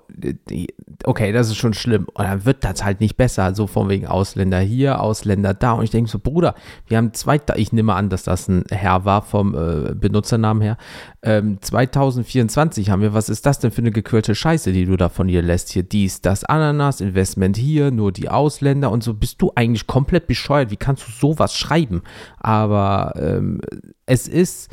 okay, 1.09 1.31
das 1.31 1.47
ist 1.47 1.57
schon 1.57 1.73
schlimm. 1.73 2.05
Und 2.13 2.23
dann 2.23 2.45
wird 2.45 2.63
das 2.63 2.83
halt 2.83 2.99
nicht 2.99 3.17
besser, 3.17 3.55
so 3.55 3.65
von 3.65 3.89
wegen 3.89 4.05
Ausländer 4.05 4.59
hier, 4.59 5.01
Ausländer 5.01 5.55
da. 5.55 5.71
Und 5.71 5.83
ich 5.83 5.89
denke 5.89 6.07
so, 6.07 6.19
Bruder, 6.19 6.53
wir 6.85 6.97
haben 6.97 7.15
zwei, 7.15 7.41
ich 7.55 7.73
nehme 7.73 7.95
an, 7.95 8.09
dass 8.09 8.21
das 8.21 8.47
ein 8.47 8.63
Herr 8.69 9.05
war 9.05 9.23
vom 9.23 9.55
äh, 9.55 9.95
Benutzernamen 9.95 10.61
her. 10.61 10.77
Ähm, 11.23 11.57
2024 11.59 12.91
haben 12.91 13.01
wir, 13.01 13.15
was 13.15 13.27
ist 13.27 13.47
das 13.47 13.57
denn 13.57 13.71
für 13.71 13.81
eine 13.81 13.89
gequirlte 13.89 14.35
Scheiße, 14.35 14.71
die 14.71 14.85
du 14.85 14.97
da 14.97 15.09
von 15.09 15.27
dir 15.27 15.41
lässt? 15.41 15.69
Hier 15.69 15.81
dies, 15.81 16.21
das, 16.21 16.43
Ananas, 16.43 17.01
Investment 17.01 17.57
hier, 17.57 17.89
nur 17.89 18.11
die 18.11 18.29
Ausländer 18.29 18.91
und 18.91 19.03
so. 19.03 19.15
Bist 19.15 19.41
du 19.41 19.51
eigentlich 19.55 19.87
komplett 19.87 20.27
bescheuert? 20.27 20.69
Wie 20.69 20.77
kannst 20.77 21.07
du 21.07 21.11
sowas 21.11 21.55
schreiben? 21.55 22.03
Aber 22.37 23.13
ähm, 23.15 23.61
es 24.05 24.27
ist 24.27 24.69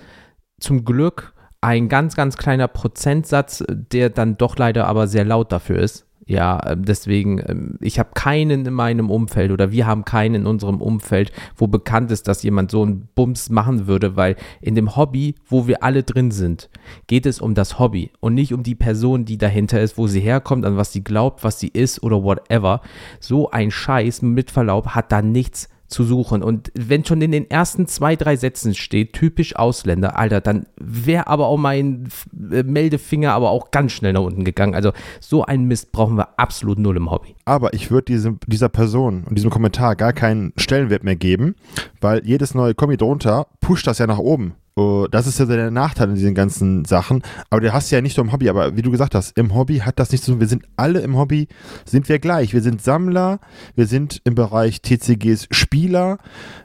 zum 0.60 0.84
Glück 0.84 1.32
ein 1.62 1.88
ganz, 1.88 2.14
ganz 2.14 2.36
kleiner 2.36 2.68
Prozentsatz, 2.68 3.64
der 3.70 4.10
dann 4.10 4.36
doch 4.36 4.58
leider 4.58 4.86
aber 4.86 5.06
sehr 5.06 5.24
laut 5.24 5.50
dafür 5.50 5.78
ist. 5.78 6.05
Ja, 6.28 6.60
ähm, 6.66 6.84
deswegen, 6.84 7.40
ähm, 7.46 7.78
ich 7.80 8.00
habe 8.00 8.10
keinen 8.14 8.66
in 8.66 8.74
meinem 8.74 9.10
Umfeld 9.10 9.52
oder 9.52 9.70
wir 9.70 9.86
haben 9.86 10.04
keinen 10.04 10.34
in 10.34 10.46
unserem 10.46 10.80
Umfeld, 10.80 11.30
wo 11.56 11.68
bekannt 11.68 12.10
ist, 12.10 12.26
dass 12.26 12.42
jemand 12.42 12.72
so 12.72 12.82
einen 12.82 13.08
Bums 13.14 13.48
machen 13.48 13.86
würde, 13.86 14.16
weil 14.16 14.34
in 14.60 14.74
dem 14.74 14.96
Hobby, 14.96 15.36
wo 15.46 15.68
wir 15.68 15.84
alle 15.84 16.02
drin 16.02 16.32
sind, 16.32 16.68
geht 17.06 17.26
es 17.26 17.40
um 17.40 17.54
das 17.54 17.78
Hobby 17.78 18.10
und 18.18 18.34
nicht 18.34 18.52
um 18.52 18.64
die 18.64 18.74
Person, 18.74 19.24
die 19.24 19.38
dahinter 19.38 19.80
ist, 19.80 19.98
wo 19.98 20.08
sie 20.08 20.20
herkommt, 20.20 20.64
an 20.64 20.76
was 20.76 20.92
sie 20.92 21.04
glaubt, 21.04 21.44
was 21.44 21.60
sie 21.60 21.68
ist 21.68 22.02
oder 22.02 22.24
whatever. 22.24 22.80
So 23.20 23.50
ein 23.50 23.70
Scheiß 23.70 24.22
mit 24.22 24.50
Verlaub 24.50 24.88
hat 24.88 25.12
da 25.12 25.22
nichts 25.22 25.68
zu 25.88 26.04
suchen. 26.04 26.42
Und 26.42 26.70
wenn 26.74 27.04
schon 27.04 27.20
in 27.22 27.32
den 27.32 27.50
ersten 27.50 27.86
zwei, 27.86 28.16
drei 28.16 28.36
Sätzen 28.36 28.74
steht, 28.74 29.12
typisch 29.12 29.56
Ausländer, 29.56 30.18
Alter, 30.18 30.40
dann 30.40 30.66
wäre 30.76 31.26
aber 31.26 31.46
auch 31.46 31.56
mein 31.56 32.08
äh, 32.50 32.62
Meldefinger 32.62 33.32
aber 33.32 33.50
auch 33.50 33.70
ganz 33.70 33.92
schnell 33.92 34.12
nach 34.12 34.22
unten 34.22 34.44
gegangen. 34.44 34.74
Also 34.74 34.92
so 35.20 35.44
einen 35.44 35.64
Mist 35.66 35.92
brauchen 35.92 36.16
wir 36.16 36.38
absolut 36.38 36.78
null 36.78 36.96
im 36.96 37.10
Hobby. 37.10 37.34
Aber 37.44 37.74
ich 37.74 37.90
würde 37.90 38.06
diese, 38.06 38.36
dieser 38.46 38.68
Person 38.68 39.24
und 39.24 39.36
diesem 39.36 39.50
Kommentar 39.50 39.96
gar 39.96 40.12
keinen 40.12 40.52
Stellenwert 40.56 41.04
mehr 41.04 41.16
geben, 41.16 41.54
weil 42.00 42.24
jedes 42.26 42.54
neue 42.54 42.74
Kommi 42.74 42.96
drunter 42.96 43.46
pusht 43.60 43.86
das 43.86 43.98
ja 43.98 44.06
nach 44.06 44.18
oben. 44.18 44.54
Uh, 44.78 45.06
das 45.08 45.26
ist 45.26 45.38
ja 45.38 45.46
der 45.46 45.70
Nachteil 45.70 46.10
in 46.10 46.16
diesen 46.16 46.34
ganzen 46.34 46.84
Sachen. 46.84 47.22
Aber 47.48 47.62
du 47.62 47.72
hast 47.72 47.90
ja 47.90 48.02
nicht 48.02 48.18
nur 48.18 48.26
im 48.26 48.32
Hobby, 48.32 48.50
aber 48.50 48.76
wie 48.76 48.82
du 48.82 48.90
gesagt 48.90 49.14
hast, 49.14 49.36
im 49.38 49.54
Hobby 49.54 49.78
hat 49.78 49.98
das 49.98 50.10
nichts 50.10 50.26
zu 50.26 50.32
tun. 50.32 50.40
Wir 50.40 50.48
sind 50.48 50.66
alle 50.76 51.00
im 51.00 51.16
Hobby, 51.16 51.48
sind 51.86 52.10
wir 52.10 52.18
gleich. 52.18 52.52
Wir 52.52 52.60
sind 52.60 52.82
Sammler, 52.82 53.40
wir 53.74 53.86
sind 53.86 54.20
im 54.24 54.34
Bereich 54.34 54.82
TCGs 54.82 55.48
Spieler. 55.50 56.18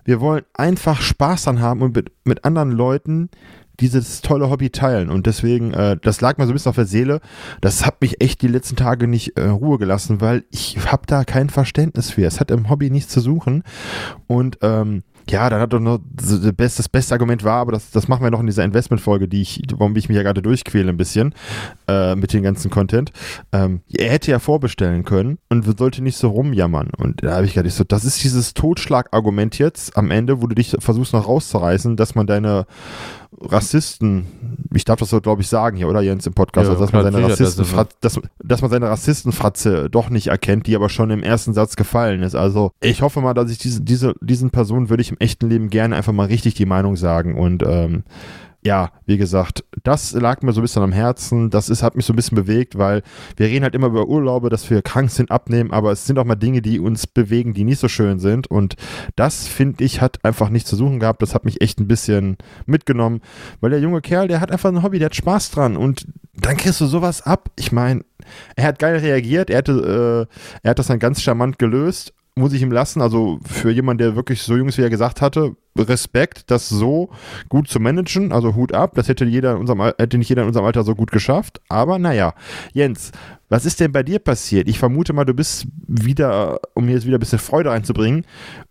Wir 0.03 0.19
wollen 0.19 0.43
einfach 0.53 1.01
Spaß 1.01 1.43
dran 1.43 1.61
haben 1.61 1.81
und 1.81 1.95
mit, 1.95 2.11
mit 2.25 2.43
anderen 2.43 2.71
Leuten 2.71 3.29
dieses 3.79 4.21
tolle 4.21 4.49
Hobby 4.49 4.71
teilen. 4.71 5.09
Und 5.09 5.25
deswegen, 5.25 5.73
äh, 5.73 5.97
das 6.01 6.19
lag 6.19 6.37
mir 6.37 6.45
so 6.45 6.51
ein 6.51 6.53
bisschen 6.53 6.69
auf 6.69 6.75
der 6.75 6.85
Seele. 6.85 7.21
Das 7.61 7.85
hat 7.85 8.01
mich 8.01 8.21
echt 8.21 8.41
die 8.41 8.47
letzten 8.47 8.75
Tage 8.75 9.07
nicht 9.07 9.37
äh, 9.37 9.47
Ruhe 9.47 9.77
gelassen, 9.77 10.19
weil 10.19 10.43
ich 10.51 10.77
habe 10.91 11.03
da 11.07 11.23
kein 11.23 11.49
Verständnis 11.49 12.11
für. 12.11 12.25
Es 12.25 12.41
hat 12.41 12.51
im 12.51 12.69
Hobby 12.69 12.89
nichts 12.89 13.11
zu 13.13 13.21
suchen. 13.21 13.63
Und 14.27 14.59
ähm, 14.61 15.03
ja, 15.29 15.49
dann 15.49 15.61
hat 15.61 15.73
doch 15.73 15.99
beste, 16.53 16.77
das 16.77 16.89
beste 16.89 17.13
Argument 17.13 17.43
war, 17.43 17.61
aber 17.61 17.71
das, 17.71 17.91
das 17.91 18.07
machen 18.07 18.23
wir 18.23 18.31
noch 18.31 18.39
in 18.39 18.47
dieser 18.47 18.63
Investmentfolge, 18.63 19.27
die 19.27 19.41
ich, 19.41 19.61
warum 19.75 19.95
ich 19.95 20.09
mich 20.09 20.15
ja 20.15 20.23
gerade 20.23 20.41
durchquäle 20.41 20.89
ein 20.89 20.97
bisschen 20.97 21.33
äh, 21.87 22.15
mit 22.15 22.33
dem 22.33 22.43
ganzen 22.43 22.71
Content. 22.71 23.11
Ähm, 23.51 23.81
er 23.91 24.11
hätte 24.11 24.31
ja 24.31 24.39
vorbestellen 24.39 25.03
können 25.05 25.37
und 25.49 25.77
sollte 25.77 26.01
nicht 26.01 26.17
so 26.17 26.29
rumjammern. 26.29 26.91
Und 26.97 27.23
da 27.23 27.35
habe 27.35 27.45
ich 27.45 27.53
gerade 27.53 27.69
so, 27.69 27.83
das 27.83 28.05
ist 28.05 28.23
dieses 28.23 28.53
Totschlagargument 28.53 29.57
jetzt 29.57 29.97
am 29.97 30.11
Ende, 30.11 30.41
wo 30.41 30.47
du 30.47 30.55
dich 30.55 30.75
versuchst 30.79 31.13
noch 31.13 31.27
rauszureißen, 31.27 31.95
dass 31.95 32.15
man 32.15 32.27
deine 32.27 32.65
Rassisten, 33.39 34.25
ich 34.73 34.83
darf 34.83 34.99
das 34.99 35.09
so, 35.09 35.21
glaube 35.21 35.41
ich, 35.41 35.47
sagen 35.47 35.77
hier, 35.77 35.87
oder 35.87 36.01
Jens 36.01 36.27
im 36.27 36.33
Podcast, 36.33 36.65
ja, 36.65 36.73
also, 36.73 36.83
dass, 36.83 36.91
man 36.91 37.03
seine 37.03 37.23
Rassisten, 37.23 37.65
dass, 38.01 38.19
dass 38.43 38.61
man 38.61 38.69
seine 38.69 38.89
Rassistenfratze 38.89 39.89
doch 39.89 40.09
nicht 40.09 40.27
erkennt, 40.27 40.67
die 40.67 40.75
aber 40.75 40.89
schon 40.89 41.09
im 41.11 41.23
ersten 41.23 41.53
Satz 41.53 41.75
gefallen 41.75 42.23
ist. 42.23 42.35
Also 42.35 42.71
ich 42.81 43.01
hoffe 43.01 43.21
mal, 43.21 43.33
dass 43.33 43.49
ich 43.49 43.57
diese, 43.57 43.81
diese, 43.81 44.15
diesen 44.21 44.51
Personen 44.51 44.89
würde 44.89 45.01
ich 45.01 45.11
im 45.11 45.17
echten 45.19 45.49
Leben 45.49 45.69
gerne 45.69 45.95
einfach 45.95 46.13
mal 46.13 46.27
richtig 46.27 46.55
die 46.55 46.65
Meinung 46.65 46.97
sagen 46.97 47.37
und 47.37 47.63
ähm, 47.65 48.03
ja, 48.63 48.91
wie 49.05 49.17
gesagt, 49.17 49.63
das 49.83 50.11
lag 50.13 50.41
mir 50.43 50.53
so 50.53 50.61
ein 50.61 50.63
bisschen 50.63 50.83
am 50.83 50.91
Herzen. 50.91 51.49
Das 51.49 51.69
ist, 51.69 51.81
hat 51.81 51.95
mich 51.95 52.05
so 52.05 52.13
ein 52.13 52.15
bisschen 52.15 52.35
bewegt, 52.35 52.77
weil 52.77 53.01
wir 53.35 53.47
reden 53.47 53.63
halt 53.63 53.73
immer 53.73 53.87
über 53.87 54.07
Urlaube, 54.07 54.49
dass 54.49 54.69
wir 54.69 54.81
krank 54.83 55.09
sind, 55.09 55.31
abnehmen, 55.31 55.71
aber 55.71 55.91
es 55.91 56.05
sind 56.05 56.19
auch 56.19 56.25
mal 56.25 56.35
Dinge, 56.35 56.61
die 56.61 56.79
uns 56.79 57.07
bewegen, 57.07 57.53
die 57.53 57.63
nicht 57.63 57.79
so 57.79 57.87
schön 57.87 58.19
sind. 58.19 58.47
Und 58.47 58.75
das, 59.15 59.47
finde 59.47 59.83
ich, 59.83 60.01
hat 60.01 60.23
einfach 60.23 60.49
nichts 60.49 60.69
zu 60.69 60.75
suchen 60.75 60.99
gehabt. 60.99 61.21
Das 61.21 61.33
hat 61.33 61.43
mich 61.43 61.61
echt 61.61 61.79
ein 61.79 61.87
bisschen 61.87 62.37
mitgenommen, 62.67 63.21
weil 63.61 63.71
der 63.71 63.79
junge 63.79 64.01
Kerl, 64.01 64.27
der 64.27 64.41
hat 64.41 64.51
einfach 64.51 64.69
ein 64.69 64.83
Hobby, 64.83 64.99
der 64.99 65.07
hat 65.07 65.15
Spaß 65.15 65.51
dran. 65.51 65.75
Und 65.75 66.07
dann 66.33 66.57
kriegst 66.57 66.81
du 66.81 66.85
sowas 66.85 67.23
ab. 67.23 67.49
Ich 67.57 67.71
meine, 67.71 68.05
er 68.55 68.65
hat 68.65 68.79
geil 68.79 68.97
reagiert, 68.97 69.49
er, 69.49 69.57
hatte, 69.59 70.27
äh, 70.29 70.59
er 70.61 70.71
hat 70.71 70.79
das 70.79 70.87
dann 70.87 70.99
ganz 70.99 71.21
charmant 71.21 71.57
gelöst 71.57 72.13
muss 72.35 72.53
ich 72.53 72.61
ihm 72.61 72.71
lassen. 72.71 73.01
Also 73.01 73.39
für 73.45 73.71
jemanden, 73.71 73.99
der 73.99 74.15
wirklich 74.15 74.41
so 74.41 74.55
jung 74.55 74.69
ist, 74.69 74.77
wie 74.77 74.83
er 74.83 74.89
gesagt 74.89 75.21
hatte, 75.21 75.55
Respekt, 75.77 76.51
das 76.51 76.69
so 76.69 77.09
gut 77.49 77.67
zu 77.67 77.79
managen. 77.79 78.31
Also 78.31 78.55
Hut 78.55 78.73
ab. 78.73 78.93
Das 78.95 79.07
hätte 79.07 79.25
jeder 79.25 79.53
in 79.53 79.57
unserem, 79.57 79.81
hätte 79.81 80.17
nicht 80.17 80.29
jeder 80.29 80.43
in 80.43 80.47
unserem 80.47 80.65
Alter 80.65 80.83
so 80.83 80.95
gut 80.95 81.11
geschafft. 81.11 81.61
Aber 81.69 81.99
naja, 81.99 82.33
Jens, 82.73 83.11
was 83.49 83.65
ist 83.65 83.79
denn 83.79 83.91
bei 83.91 84.03
dir 84.03 84.19
passiert? 84.19 84.67
Ich 84.69 84.79
vermute 84.79 85.13
mal, 85.13 85.25
du 85.25 85.33
bist 85.33 85.67
wieder, 85.87 86.59
um 86.73 86.85
mir 86.85 86.93
jetzt 86.93 87.05
wieder 87.05 87.17
ein 87.17 87.21
bisschen 87.21 87.39
Freude 87.39 87.71
einzubringen, 87.71 88.25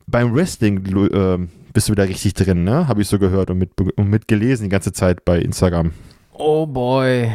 beim 0.07 0.35
Wrestling 0.35 0.85
äh, 0.87 1.47
bist 1.73 1.89
du 1.89 1.93
wieder 1.93 2.09
richtig 2.09 2.35
drin, 2.35 2.65
ne? 2.65 2.89
Habe 2.89 3.03
ich 3.03 3.09
so 3.09 3.19
gehört 3.19 3.51
und 3.51 3.59
mit, 3.59 3.71
und 3.79 4.09
mit 4.09 4.27
gelesen 4.27 4.65
die 4.65 4.69
ganze 4.71 4.93
Zeit 4.93 5.25
bei 5.25 5.39
Instagram. 5.39 5.93
Oh 6.33 6.67
boy. 6.67 7.31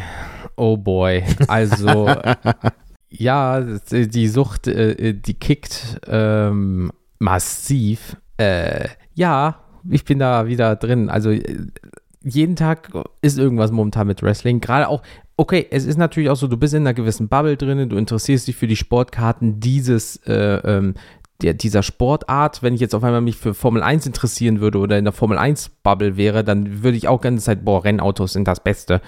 Oh 0.56 0.78
boy. 0.78 1.24
Also 1.48 2.10
ja, 3.10 3.62
die 3.62 4.28
Sucht, 4.28 4.68
äh, 4.68 5.14
die 5.14 5.34
kickt 5.36 6.00
ähm, 6.08 6.92
massiv. 7.20 8.18
Äh, 8.38 8.90
ja, 9.14 9.62
ich 9.90 10.06
bin 10.06 10.20
da 10.20 10.48
wieder 10.48 10.76
drin. 10.76 11.10
Also 11.10 11.32
äh, 11.32 11.68
jeden 12.24 12.56
Tag 12.56 12.92
ist 13.22 13.38
irgendwas 13.38 13.72
momentan 13.72 14.08
mit 14.08 14.24
Wrestling. 14.24 14.60
Gerade 14.60 14.88
auch, 14.88 15.04
okay, 15.38 15.68
es 15.70 15.86
ist 15.86 15.98
natürlich 15.98 16.30
auch 16.30 16.36
so, 16.36 16.48
du 16.48 16.58
bist 16.58 16.74
in 16.74 16.82
einer 16.82 16.94
gewissen 16.94 17.28
Bubble 17.28 17.58
drin, 17.58 17.90
du 17.90 17.98
interessierst 17.98 18.48
dich 18.48 18.56
für 18.56 18.68
die 18.68 18.76
Sportkarten 18.76 19.60
dieses, 19.60 20.18
äh, 20.26 20.58
ähm, 20.64 20.96
der, 21.42 21.54
dieser 21.54 21.84
Sportart. 21.84 22.64
Wenn 22.64 22.74
ich 22.74 22.82
jetzt 22.82 22.96
auf 22.96 23.04
einmal 23.04 23.22
mich 23.22 23.38
für 23.38 23.54
Formel 23.54 23.84
1 23.84 24.06
interessieren 24.06 24.60
würde 24.60 24.80
oder 24.80 24.98
in 24.98 25.06
der 25.06 25.14
Formel 25.14 25.38
1 25.38 25.70
Bubble 25.84 26.18
wäre, 26.18 26.44
dann 26.44 26.84
würde 26.84 26.98
ich 26.98 27.08
auch 27.08 27.22
ganze 27.22 27.46
Zeit, 27.46 27.66
boah, 27.66 27.84
Rennautos 27.84 28.34
sind 28.34 28.48
das 28.48 28.62
Beste. 28.62 29.02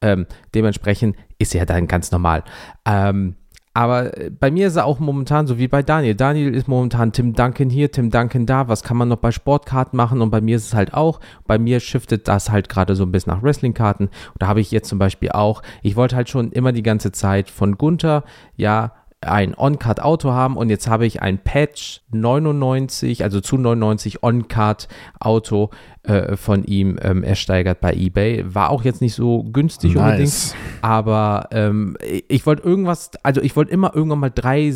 Ähm, 0.00 0.26
dementsprechend 0.54 1.16
ist 1.38 1.54
ja 1.54 1.64
dann 1.64 1.86
ganz 1.86 2.10
normal. 2.10 2.44
Ähm, 2.84 3.36
aber 3.78 4.18
äh, 4.18 4.30
bei 4.30 4.50
mir 4.50 4.66
ist 4.66 4.74
er 4.74 4.86
auch 4.86 4.98
momentan 4.98 5.46
so 5.46 5.58
wie 5.58 5.68
bei 5.68 5.84
Daniel. 5.84 6.16
Daniel 6.16 6.52
ist 6.52 6.66
momentan 6.66 7.12
Tim 7.12 7.34
Duncan 7.34 7.70
hier, 7.70 7.92
Tim 7.92 8.10
Duncan 8.10 8.44
da. 8.44 8.66
Was 8.66 8.82
kann 8.82 8.96
man 8.96 9.06
noch 9.08 9.18
bei 9.18 9.30
Sportkarten 9.30 9.96
machen? 9.96 10.20
Und 10.20 10.30
bei 10.30 10.40
mir 10.40 10.56
ist 10.56 10.66
es 10.66 10.74
halt 10.74 10.94
auch. 10.94 11.20
Bei 11.46 11.58
mir 11.58 11.78
shiftet 11.78 12.26
das 12.26 12.50
halt 12.50 12.68
gerade 12.68 12.96
so 12.96 13.04
ein 13.04 13.12
bisschen 13.12 13.32
nach 13.32 13.42
Wrestlingkarten. 13.42 14.08
Und 14.08 14.34
da 14.40 14.48
habe 14.48 14.60
ich 14.60 14.72
jetzt 14.72 14.88
zum 14.88 14.98
Beispiel 14.98 15.30
auch. 15.30 15.62
Ich 15.82 15.94
wollte 15.94 16.16
halt 16.16 16.28
schon 16.28 16.50
immer 16.50 16.72
die 16.72 16.82
ganze 16.82 17.12
Zeit 17.12 17.50
von 17.50 17.78
Gunther, 17.78 18.24
ja, 18.56 18.94
ein 19.20 19.56
On-Card-Auto 19.56 20.30
haben 20.30 20.56
und 20.56 20.70
jetzt 20.70 20.88
habe 20.88 21.04
ich 21.04 21.22
ein 21.22 21.38
Patch 21.38 22.02
99, 22.10 23.24
also 23.24 23.40
zu 23.40 23.56
99 23.56 24.22
On-Card-Auto 24.22 25.70
äh, 26.08 26.36
von 26.36 26.64
ihm 26.64 26.98
ähm, 27.02 27.22
ersteigert 27.22 27.80
bei 27.80 27.92
eBay. 27.92 28.42
War 28.54 28.70
auch 28.70 28.82
jetzt 28.82 29.02
nicht 29.02 29.14
so 29.14 29.44
günstig 29.44 29.94
nice. 29.94 30.04
unbedingt, 30.04 30.54
aber 30.80 31.48
ähm, 31.50 31.96
ich 32.28 32.46
wollte 32.46 32.62
irgendwas, 32.62 33.10
also 33.22 33.42
ich 33.42 33.54
wollte 33.56 33.72
immer 33.72 33.94
irgendwann 33.94 34.20
mal 34.20 34.32
drei 34.34 34.72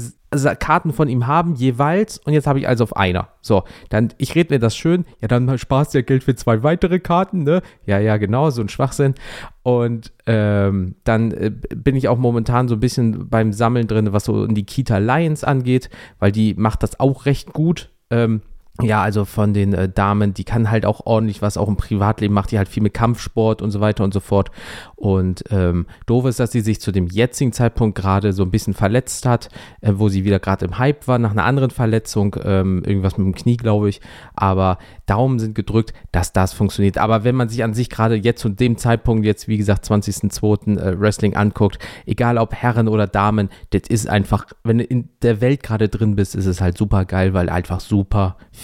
Karten 0.61 0.93
von 0.93 1.09
ihm 1.09 1.27
haben, 1.27 1.55
jeweils, 1.55 2.19
und 2.19 2.33
jetzt 2.33 2.47
habe 2.47 2.59
ich 2.59 2.69
also 2.69 2.85
auf 2.85 2.97
einer. 2.97 3.29
So, 3.41 3.65
dann, 3.89 4.13
ich 4.19 4.35
rede 4.35 4.55
mir 4.55 4.61
das 4.61 4.77
schön, 4.77 5.05
ja, 5.21 5.29
dann 5.29 5.59
sparst 5.59 5.93
du 5.95 5.99
ja 5.99 6.03
Geld 6.03 6.25
für 6.25 6.35
zwei 6.35 6.63
weitere 6.63 7.01
Karten, 7.01 7.45
ne? 7.45 7.63
Ja, 7.87 7.99
ja, 7.99 8.17
genau, 8.19 8.51
so 8.51 8.63
ein 8.63 8.69
Schwachsinn. 8.69 9.15
Und 9.63 10.13
ähm, 10.27 10.97
dann 11.05 11.33
äh, 11.33 11.51
bin 11.51 11.97
ich 11.97 12.09
auch 12.09 12.19
momentan 12.19 12.69
so 12.69 12.75
ein 12.75 12.81
bisschen 12.81 13.29
beim 13.29 13.53
Sammeln 13.53 13.87
drin, 13.87 14.13
was 14.13 14.25
so 14.25 14.47
die 14.47 14.65
Kita 14.65 14.99
Lions 14.99 15.45
angeht, 15.45 15.91
weil 16.19 16.33
die 16.33 16.55
macht 16.55 16.83
das 16.83 17.01
auch 17.01 17.27
recht 17.27 17.53
gut. 17.53 17.91
Ähm, 18.11 18.43
ja, 18.81 19.03
also 19.03 19.27
von 19.27 19.53
den 19.53 19.75
äh, 19.75 19.89
Damen, 19.89 20.33
die 20.33 20.45
kann 20.45 20.71
halt 20.71 20.87
auch 20.87 21.05
ordentlich 21.05 21.43
was, 21.43 21.59
auch 21.59 21.69
im 21.69 21.77
Privatleben 21.77 22.33
macht 22.33 22.53
die 22.53 22.59
halt 22.59 22.69
viel 22.69 22.83
mit 22.83 22.95
Kampfsport 22.95 23.61
und 23.61 23.71
so 23.71 23.81
weiter 23.81 24.03
und 24.03 24.15
so 24.15 24.21
fort. 24.21 24.51
Und 24.97 25.45
ähm, 25.51 25.87
doof 26.07 26.25
ist, 26.25 26.41
dass 26.41 26.53
sie 26.53 26.63
sich 26.63 26.81
zu 26.81 26.91
dem 26.91 27.07
jetzigen 27.07 27.53
Zeitpunkt 27.53 27.99
gerade 27.99 28.33
so 28.33 28.43
ein 28.45 28.51
bisschen 28.51 28.73
verletzt 28.73 29.27
hat, 29.27 29.51
äh, 29.83 29.93
wo 29.97 30.09
sie 30.09 30.25
wieder 30.25 30.39
gerade 30.39 30.65
im 30.65 30.79
Hype 30.79 31.07
war, 31.07 31.19
nach 31.19 31.33
einer 31.33 31.45
anderen 31.45 31.71
Verletzung, 31.71 32.35
ähm, 32.43 32.83
irgendwas 32.85 33.19
mit 33.19 33.27
dem 33.27 33.35
Knie, 33.35 33.59
glaube 33.59 33.91
ich. 33.91 34.01
Aber 34.35 34.79
Daumen 35.05 35.39
sind 35.39 35.55
gedrückt, 35.55 35.93
dass 36.11 36.33
das 36.33 36.55
funktioniert. 36.55 36.97
Aber 36.97 37.25
wenn 37.25 37.35
man 37.35 37.51
sich 37.51 37.63
an 37.63 37.75
sich 37.75 37.91
gerade 37.91 38.15
jetzt 38.15 38.41
zu 38.41 38.49
dem 38.49 38.79
Zeitpunkt, 38.79 39.27
jetzt 39.27 39.49
wie 39.49 39.59
gesagt, 39.59 39.85
20.02. 39.85 40.79
Äh, 40.79 40.99
Wrestling 40.99 41.37
anguckt, 41.37 41.79
egal 42.07 42.39
ob 42.39 42.55
Herren 42.55 42.89
oder 42.89 43.07
Damen, 43.07 43.51
das 43.71 43.83
ist 43.89 44.09
einfach, 44.09 44.47
wenn 44.65 44.79
du 44.79 44.85
in 44.85 45.11
der 45.21 45.43
Welt 45.43 45.63
gerade 45.63 45.91
drin 45.91 46.17
bist, 46.17 46.35
ist 46.35 46.47
es 46.47 46.63
halt 46.63 46.79
super 46.79 47.05
geil, 47.05 47.35
weil 47.35 47.51
einfach 47.51 47.81
super 47.81 48.37
viel 48.51 48.62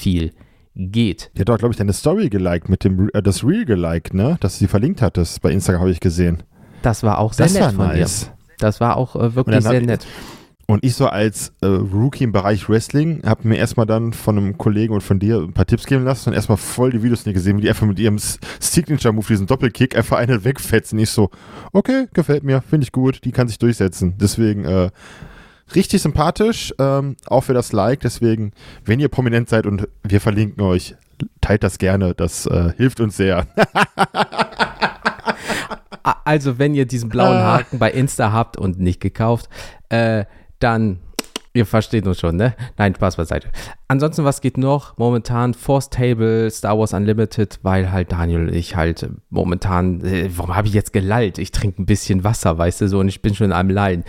geht. 0.75 1.31
Die 1.37 1.41
hat 1.41 1.49
doch, 1.49 1.59
glaube 1.59 1.73
ich, 1.73 1.79
deine 1.79 1.93
Story 1.93 2.29
geliked, 2.29 2.69
mit 2.69 2.85
dem, 2.85 3.11
äh, 3.13 3.23
das 3.23 3.45
Reel 3.45 3.65
geliked, 3.65 4.15
ne? 4.15 4.37
Dass 4.41 4.55
du 4.55 4.59
sie 4.61 4.69
verlinkt 4.69 5.03
hattest. 5.03 5.43
Bei 5.43 5.51
Instagram 5.51 5.83
habe 5.83 5.91
ich 5.91 6.01
gesehen. 6.01 6.43
Das 6.83 7.03
war 7.03 7.19
auch 7.19 7.33
sehr 7.33 7.47
das 7.47 7.55
nett 7.55 7.63
war 7.63 7.73
von 7.73 7.87
nice. 7.89 8.21
dir. 8.27 8.33
Das 8.59 8.81
war 8.81 8.97
auch 8.97 9.17
äh, 9.17 9.35
wirklich 9.35 9.63
sehr 9.63 9.81
nett. 9.81 10.07
Und 10.71 10.85
ich 10.85 10.97
so 10.97 11.07
als 11.07 11.55
äh, 11.63 11.67
Rookie 11.67 12.25
im 12.25 12.33
Bereich 12.33 12.69
Wrestling 12.69 13.23
habe 13.25 13.49
mir 13.49 13.57
erstmal 13.57 13.87
dann 13.87 14.13
von 14.13 14.37
einem 14.37 14.59
Kollegen 14.59 14.93
und 14.93 15.01
von 15.01 15.19
dir 15.19 15.39
ein 15.39 15.55
paar 15.55 15.65
Tipps 15.65 15.87
geben 15.87 16.05
lassen 16.05 16.29
und 16.29 16.35
erstmal 16.35 16.59
voll 16.59 16.91
die 16.91 17.03
Videos 17.03 17.25
nicht 17.25 17.37
gesehen, 17.37 17.57
wie 17.57 17.63
die 17.63 17.71
einfach 17.71 17.87
mit 17.87 17.99
ihrem 17.99 18.19
Signature-Move, 18.19 19.27
diesen 19.27 19.47
Doppelkick, 19.47 19.97
einfach 19.97 20.19
eine 20.19 20.45
wegfetzen. 20.45 20.99
Ich 20.99 21.09
so, 21.09 21.31
okay, 21.73 22.09
gefällt 22.13 22.45
mir, 22.45 22.61
finde 22.61 22.85
ich 22.85 22.93
gut, 22.93 23.25
die 23.25 23.33
kann 23.33 23.49
sich 23.49 23.59
durchsetzen. 23.59 24.17
Deswegen 24.21 24.67
äh, 24.67 24.91
richtig 25.75 26.03
sympathisch, 26.03 26.75
ähm, 26.79 27.17
auch 27.27 27.43
für 27.43 27.55
das 27.55 27.73
Like. 27.73 28.01
Deswegen, 28.01 28.53
wenn 28.85 29.01
ihr 29.01 29.09
prominent 29.09 29.49
seid 29.49 29.67
und 29.67 29.89
wir 30.03 30.21
verlinken 30.21 30.63
euch, 30.63 30.95
teilt 31.41 31.63
das 31.63 31.79
gerne, 31.79 32.15
das 32.15 32.47
äh, 32.47 32.73
hilft 32.77 33.01
uns 33.01 33.17
sehr. 33.17 33.47
also, 36.25 36.59
wenn 36.59 36.75
ihr 36.75 36.87
diesen 36.87 37.09
blauen 37.09 37.37
ah. 37.37 37.59
Haken 37.59 37.79
bei 37.79 37.91
Insta 37.91 38.33
habt 38.33 38.57
und 38.57 38.79
nicht 38.79 39.01
gekauft, 39.01 39.49
äh, 39.89 40.25
dann 40.59 41.01
Ihr 41.55 41.67
versteht 41.67 42.07
uns 42.07 42.21
schon, 42.21 42.37
ne? 42.37 42.55
Nein, 42.77 42.95
Spaß 42.95 43.17
beiseite. 43.17 43.49
Ansonsten, 43.89 44.25
was 44.25 44.41
geht 44.41 44.59
noch? 44.59 44.97
Momentan 44.97 45.55
Force 45.55 45.91
Table, 45.91 46.49
Star 46.51 46.79
Wars 46.79 46.93
Unlimited, 46.93 47.59
weil 47.63 47.91
halt 47.91 48.13
Daniel 48.13 48.43
und 48.43 48.55
ich 48.55 48.77
halt 48.77 49.09
momentan, 49.31 50.05
äh, 50.05 50.31
warum 50.37 50.55
habe 50.55 50.69
ich 50.69 50.75
jetzt 50.75 50.93
gelallt? 50.93 51.39
Ich 51.39 51.51
trinke 51.51 51.83
ein 51.83 51.87
bisschen 51.87 52.23
Wasser, 52.23 52.59
weißt 52.59 52.83
du 52.83 52.89
so, 52.89 53.01
und 53.01 53.09
ich 53.09 53.23
bin 53.23 53.35
schon 53.35 53.51
am 53.51 53.71
Lallen. 53.71 54.05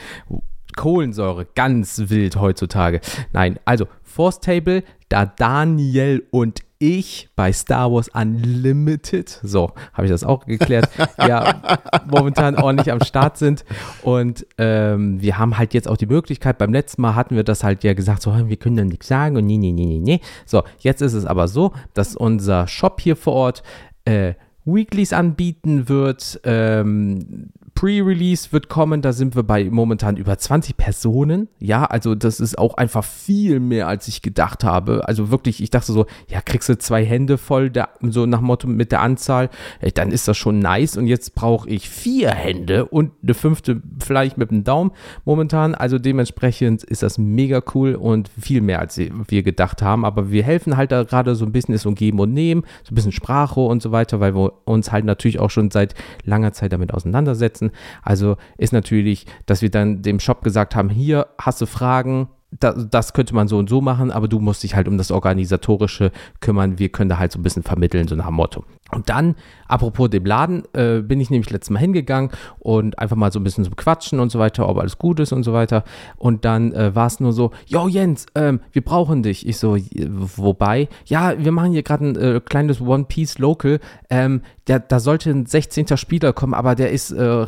Kohlensäure, 0.79 1.45
ganz 1.55 2.03
wild 2.07 2.37
heutzutage. 2.37 3.01
Nein, 3.33 3.59
also 3.65 3.85
Force 4.01 4.39
Table, 4.39 4.83
da 5.09 5.25
Daniel 5.25 6.23
und 6.31 6.61
ich 6.77 7.27
bei 7.35 7.51
Star 7.51 7.91
Wars 7.91 8.07
Unlimited, 8.07 9.27
so 9.43 9.73
habe 9.91 10.05
ich 10.05 10.09
das 10.09 10.23
auch 10.23 10.45
geklärt, 10.45 10.89
ja, 11.17 11.79
momentan 12.09 12.55
ordentlich 12.55 12.93
am 12.93 13.03
Start 13.03 13.37
sind. 13.37 13.65
Und 14.03 14.47
ähm, 14.57 15.21
wir 15.21 15.37
haben 15.37 15.57
halt 15.57 15.73
jetzt 15.73 15.89
auch 15.89 15.97
die 15.97 16.05
Möglichkeit, 16.05 16.57
beim 16.57 16.71
letzten 16.71 17.01
Mal 17.01 17.13
hatten 17.13 17.35
wir 17.35 17.43
das 17.43 17.65
halt 17.65 17.83
ja 17.83 17.93
gesagt, 17.93 18.21
so, 18.21 18.33
wir 18.47 18.55
können 18.55 18.77
da 18.77 18.85
nichts 18.85 19.09
sagen 19.09 19.35
und 19.35 19.45
nee, 19.45 19.57
nee, 19.57 19.73
nee, 19.73 19.85
nee, 19.85 19.99
nee. 19.99 20.21
So, 20.45 20.63
jetzt 20.77 21.01
ist 21.01 21.11
es 21.11 21.25
aber 21.25 21.49
so, 21.49 21.73
dass 21.93 22.15
unser 22.15 22.69
Shop 22.69 23.01
hier 23.01 23.17
vor 23.17 23.33
Ort 23.33 23.63
äh, 24.05 24.35
Weeklies 24.63 25.11
anbieten 25.11 25.89
wird, 25.89 26.39
ähm, 26.45 27.49
Pre-Release 27.79 28.51
wird 28.51 28.67
kommen, 28.67 29.01
da 29.01 29.13
sind 29.13 29.37
wir 29.37 29.43
bei 29.43 29.69
momentan 29.69 30.17
über 30.17 30.37
20 30.37 30.75
Personen. 30.75 31.47
Ja, 31.59 31.85
also 31.85 32.13
das 32.13 32.41
ist 32.41 32.57
auch 32.57 32.73
einfach 32.73 33.05
viel 33.05 33.61
mehr, 33.61 33.87
als 33.87 34.09
ich 34.09 34.21
gedacht 34.21 34.65
habe. 34.65 35.07
Also 35.07 35.31
wirklich, 35.31 35.63
ich 35.63 35.69
dachte 35.69 35.93
so, 35.93 36.05
ja, 36.27 36.41
kriegst 36.41 36.67
du 36.67 36.77
zwei 36.77 37.05
Hände 37.05 37.37
voll, 37.37 37.69
der, 37.69 37.87
so 38.01 38.25
nach 38.25 38.41
Motto 38.41 38.67
mit 38.67 38.91
der 38.91 38.99
Anzahl, 38.99 39.49
ey, 39.79 39.93
dann 39.93 40.11
ist 40.11 40.27
das 40.27 40.35
schon 40.35 40.59
nice. 40.59 40.97
Und 40.97 41.07
jetzt 41.07 41.35
brauche 41.35 41.69
ich 41.69 41.89
vier 41.89 42.31
Hände 42.31 42.83
und 42.83 43.13
eine 43.23 43.33
fünfte 43.33 43.81
vielleicht 44.03 44.37
mit 44.37 44.51
dem 44.51 44.65
Daumen 44.65 44.91
momentan. 45.23 45.73
Also 45.73 45.99
dementsprechend 45.99 46.83
ist 46.83 47.01
das 47.01 47.17
mega 47.17 47.63
cool 47.73 47.95
und 47.95 48.27
viel 48.27 48.59
mehr, 48.59 48.79
als 48.79 48.97
wir 48.97 49.41
gedacht 49.41 49.81
haben. 49.81 50.03
Aber 50.03 50.31
wir 50.31 50.43
helfen 50.43 50.75
halt 50.75 50.91
da 50.91 51.03
gerade 51.03 51.33
so 51.33 51.45
ein 51.45 51.53
bisschen 51.53 51.73
ist 51.73 51.83
so 51.83 51.89
ein 51.89 51.95
Geben 51.95 52.19
und 52.19 52.33
Nehmen, 52.33 52.63
so 52.83 52.91
ein 52.91 52.95
bisschen 52.95 53.13
Sprache 53.13 53.61
und 53.61 53.81
so 53.81 53.93
weiter, 53.93 54.19
weil 54.19 54.35
wir 54.35 54.67
uns 54.67 54.91
halt 54.91 55.05
natürlich 55.05 55.39
auch 55.39 55.49
schon 55.49 55.71
seit 55.71 55.95
langer 56.25 56.51
Zeit 56.51 56.73
damit 56.73 56.93
auseinandersetzen. 56.93 57.68
Also 58.01 58.37
ist 58.57 58.73
natürlich, 58.73 59.25
dass 59.45 59.61
wir 59.61 59.69
dann 59.69 60.01
dem 60.01 60.19
Shop 60.19 60.43
gesagt 60.43 60.75
haben, 60.75 60.89
hier 60.89 61.27
hast 61.37 61.61
du 61.61 61.65
Fragen, 61.65 62.29
das 62.51 63.13
könnte 63.13 63.35
man 63.35 63.47
so 63.47 63.57
und 63.57 63.69
so 63.69 63.79
machen, 63.79 64.11
aber 64.11 64.27
du 64.27 64.39
musst 64.39 64.63
dich 64.63 64.75
halt 64.75 64.87
um 64.87 64.97
das 64.97 65.11
Organisatorische 65.11 66.11
kümmern. 66.39 66.79
Wir 66.79 66.89
können 66.89 67.09
da 67.09 67.19
halt 67.19 67.31
so 67.31 67.39
ein 67.39 67.43
bisschen 67.43 67.63
vermitteln, 67.63 68.07
so 68.07 68.15
nach 68.15 68.27
dem 68.27 68.35
Motto. 68.35 68.65
Und 68.91 69.09
dann, 69.09 69.35
apropos 69.67 70.09
dem 70.09 70.25
Laden, 70.25 70.63
äh, 70.73 71.01
bin 71.01 71.21
ich 71.21 71.29
nämlich 71.29 71.49
letztes 71.49 71.69
Mal 71.69 71.79
hingegangen 71.79 72.31
und 72.57 72.97
einfach 72.97 73.15
mal 73.15 73.31
so 73.31 73.39
ein 73.39 73.43
bisschen 73.43 73.63
so 73.63 73.71
quatschen 73.75 74.19
und 74.19 74.31
so 74.31 74.39
weiter, 74.39 74.67
ob 74.67 74.77
alles 74.79 74.97
gut 74.97 75.19
ist 75.19 75.31
und 75.31 75.43
so 75.43 75.53
weiter. 75.53 75.83
Und 76.17 76.43
dann 76.45 76.73
äh, 76.73 76.95
war 76.95 77.07
es 77.07 77.19
nur 77.19 77.33
so, 77.33 77.51
yo 77.65 77.87
Jens, 77.87 78.25
ähm, 78.35 78.61
wir 78.71 78.83
brauchen 78.83 79.21
dich. 79.21 79.47
Ich 79.47 79.57
so, 79.57 79.77
wobei, 79.77 80.89
ja, 81.05 81.33
wir 81.37 81.51
machen 81.51 81.71
hier 81.71 81.83
gerade 81.83 82.05
ein 82.07 82.15
äh, 82.15 82.41
kleines 82.43 82.81
One 82.81 83.05
Piece 83.05 83.37
Local. 83.37 83.79
Ähm, 84.09 84.41
der, 84.67 84.79
da 84.79 84.99
sollte 84.99 85.29
ein 85.29 85.45
16. 85.45 85.97
Spieler 85.97 86.33
kommen, 86.33 86.53
aber 86.53 86.75
der 86.75 86.91
ist, 86.91 87.11
äh, 87.11 87.45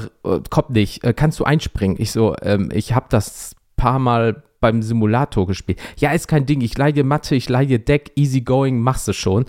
kommt 0.50 0.70
nicht. 0.72 1.04
Äh, 1.04 1.14
kannst 1.14 1.40
du 1.40 1.44
einspringen? 1.44 1.98
Ich 2.00 2.12
so, 2.12 2.36
ähm, 2.42 2.70
ich 2.74 2.94
habe 2.94 3.08
das 3.10 3.56
paar 3.82 3.98
Mal 3.98 4.44
beim 4.60 4.84
Simulator 4.84 5.48
gespielt. 5.48 5.80
Ja, 5.98 6.12
ist 6.12 6.28
kein 6.28 6.46
Ding. 6.46 6.62
Ich 6.62 6.78
leihe 6.78 7.04
Mathe, 7.04 7.34
ich 7.34 7.50
leihe 7.50 7.80
Deck, 7.80 8.12
easy 8.16 8.42
going, 8.42 8.80
machst 8.80 9.08
du 9.08 9.14
schon. 9.14 9.46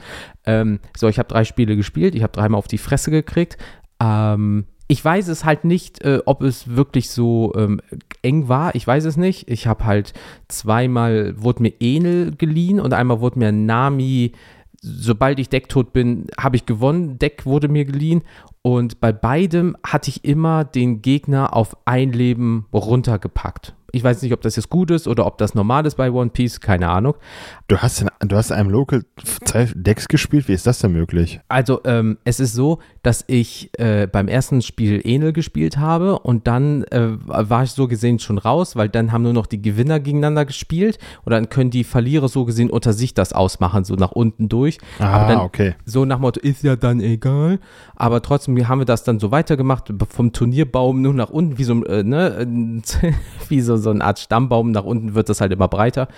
Ähm, 0.46 0.80
so, 0.96 1.06
ich 1.06 1.18
habe 1.18 1.28
drei 1.28 1.44
Spiele 1.44 1.76
gespielt, 1.76 2.14
ich 2.14 2.22
habe 2.22 2.32
dreimal 2.32 2.58
auf 2.58 2.66
die 2.66 2.78
Fresse 2.78 3.10
gekriegt. 3.10 3.58
Ähm, 4.02 4.64
ich 4.88 5.04
weiß 5.04 5.28
es 5.28 5.44
halt 5.44 5.64
nicht, 5.64 6.02
äh, 6.02 6.20
ob 6.24 6.42
es 6.42 6.74
wirklich 6.76 7.10
so 7.10 7.52
ähm, 7.56 7.82
eng 8.22 8.48
war. 8.48 8.74
Ich 8.74 8.86
weiß 8.86 9.04
es 9.04 9.18
nicht. 9.18 9.50
Ich 9.50 9.66
habe 9.66 9.84
halt 9.84 10.14
zweimal, 10.48 11.34
wurde 11.36 11.62
mir 11.62 11.74
Enel 11.78 12.34
geliehen 12.34 12.80
und 12.80 12.94
einmal 12.94 13.20
wurde 13.20 13.38
mir 13.38 13.52
Nami 13.52 14.32
sobald 14.82 15.38
ich 15.38 15.48
decktot 15.48 15.92
bin, 15.92 16.26
habe 16.38 16.56
ich 16.56 16.66
gewonnen. 16.66 17.18
Deck 17.18 17.46
wurde 17.46 17.68
mir 17.68 17.84
geliehen. 17.84 18.22
Und 18.62 19.00
bei 19.00 19.12
beidem 19.12 19.76
hatte 19.84 20.10
ich 20.10 20.24
immer 20.24 20.64
den 20.64 21.02
Gegner 21.02 21.54
auf 21.54 21.76
ein 21.84 22.12
Leben 22.12 22.66
runtergepackt. 22.72 23.74
Ich 23.92 24.02
weiß 24.02 24.22
nicht, 24.22 24.32
ob 24.32 24.40
das 24.40 24.56
jetzt 24.56 24.70
gut 24.70 24.90
ist 24.90 25.06
oder 25.06 25.26
ob 25.26 25.36
das 25.36 25.54
normal 25.54 25.84
ist 25.84 25.96
bei 25.96 26.10
One 26.10 26.30
Piece, 26.30 26.60
keine 26.60 26.88
Ahnung. 26.88 27.14
Du 27.68 27.76
hast 27.78 28.00
in, 28.00 28.08
du 28.20 28.36
hast 28.36 28.50
in 28.50 28.56
einem 28.56 28.70
Local 28.70 29.04
zwei 29.44 29.68
Decks 29.74 30.08
gespielt, 30.08 30.48
wie 30.48 30.54
ist 30.54 30.66
das 30.66 30.78
denn 30.78 30.92
möglich? 30.92 31.40
Also, 31.48 31.80
ähm, 31.84 32.16
es 32.24 32.40
ist 32.40 32.54
so, 32.54 32.78
dass 33.02 33.22
ich 33.26 33.70
äh, 33.78 34.06
beim 34.06 34.28
ersten 34.28 34.62
Spiel 34.62 35.02
Enel 35.04 35.34
gespielt 35.34 35.76
habe 35.76 36.18
und 36.18 36.46
dann 36.46 36.84
äh, 36.84 37.18
war 37.26 37.64
ich 37.64 37.72
so 37.72 37.86
gesehen 37.86 38.18
schon 38.18 38.38
raus, 38.38 38.76
weil 38.76 38.88
dann 38.88 39.12
haben 39.12 39.22
nur 39.22 39.34
noch 39.34 39.46
die 39.46 39.60
Gewinner 39.60 40.00
gegeneinander 40.00 40.46
gespielt 40.46 40.98
und 41.24 41.32
dann 41.32 41.50
können 41.50 41.70
die 41.70 41.84
Verlierer 41.84 42.28
so 42.28 42.46
gesehen 42.46 42.70
unter 42.70 42.94
sich 42.94 43.12
das 43.12 43.34
ausmachen, 43.34 43.84
so 43.84 43.94
nach 43.94 44.12
unten 44.12 44.48
durch. 44.48 44.78
Ah, 44.98 45.08
Aber 45.08 45.32
dann, 45.32 45.40
okay. 45.42 45.74
So 45.84 46.06
nach 46.06 46.18
Motto, 46.18 46.40
ist 46.40 46.62
ja 46.62 46.76
dann 46.76 47.00
egal. 47.00 47.60
Aber 47.94 48.22
trotzdem 48.22 48.68
haben 48.68 48.78
wir 48.78 48.86
das 48.86 49.04
dann 49.04 49.20
so 49.20 49.30
weitergemacht, 49.30 49.92
vom 50.08 50.32
Turnierbaum 50.32 51.02
nur 51.02 51.12
nach 51.12 51.30
unten, 51.30 51.58
wie 51.58 51.64
so, 51.64 51.84
äh, 51.84 52.02
ne, 52.02 52.46
wie 53.48 53.60
so 53.60 53.76
so 53.82 53.90
eine 53.90 54.04
Art 54.04 54.18
Stammbaum. 54.18 54.70
Nach 54.70 54.84
unten 54.84 55.14
wird 55.14 55.28
das 55.28 55.40
halt 55.40 55.52
immer 55.52 55.68
breiter. 55.68 56.08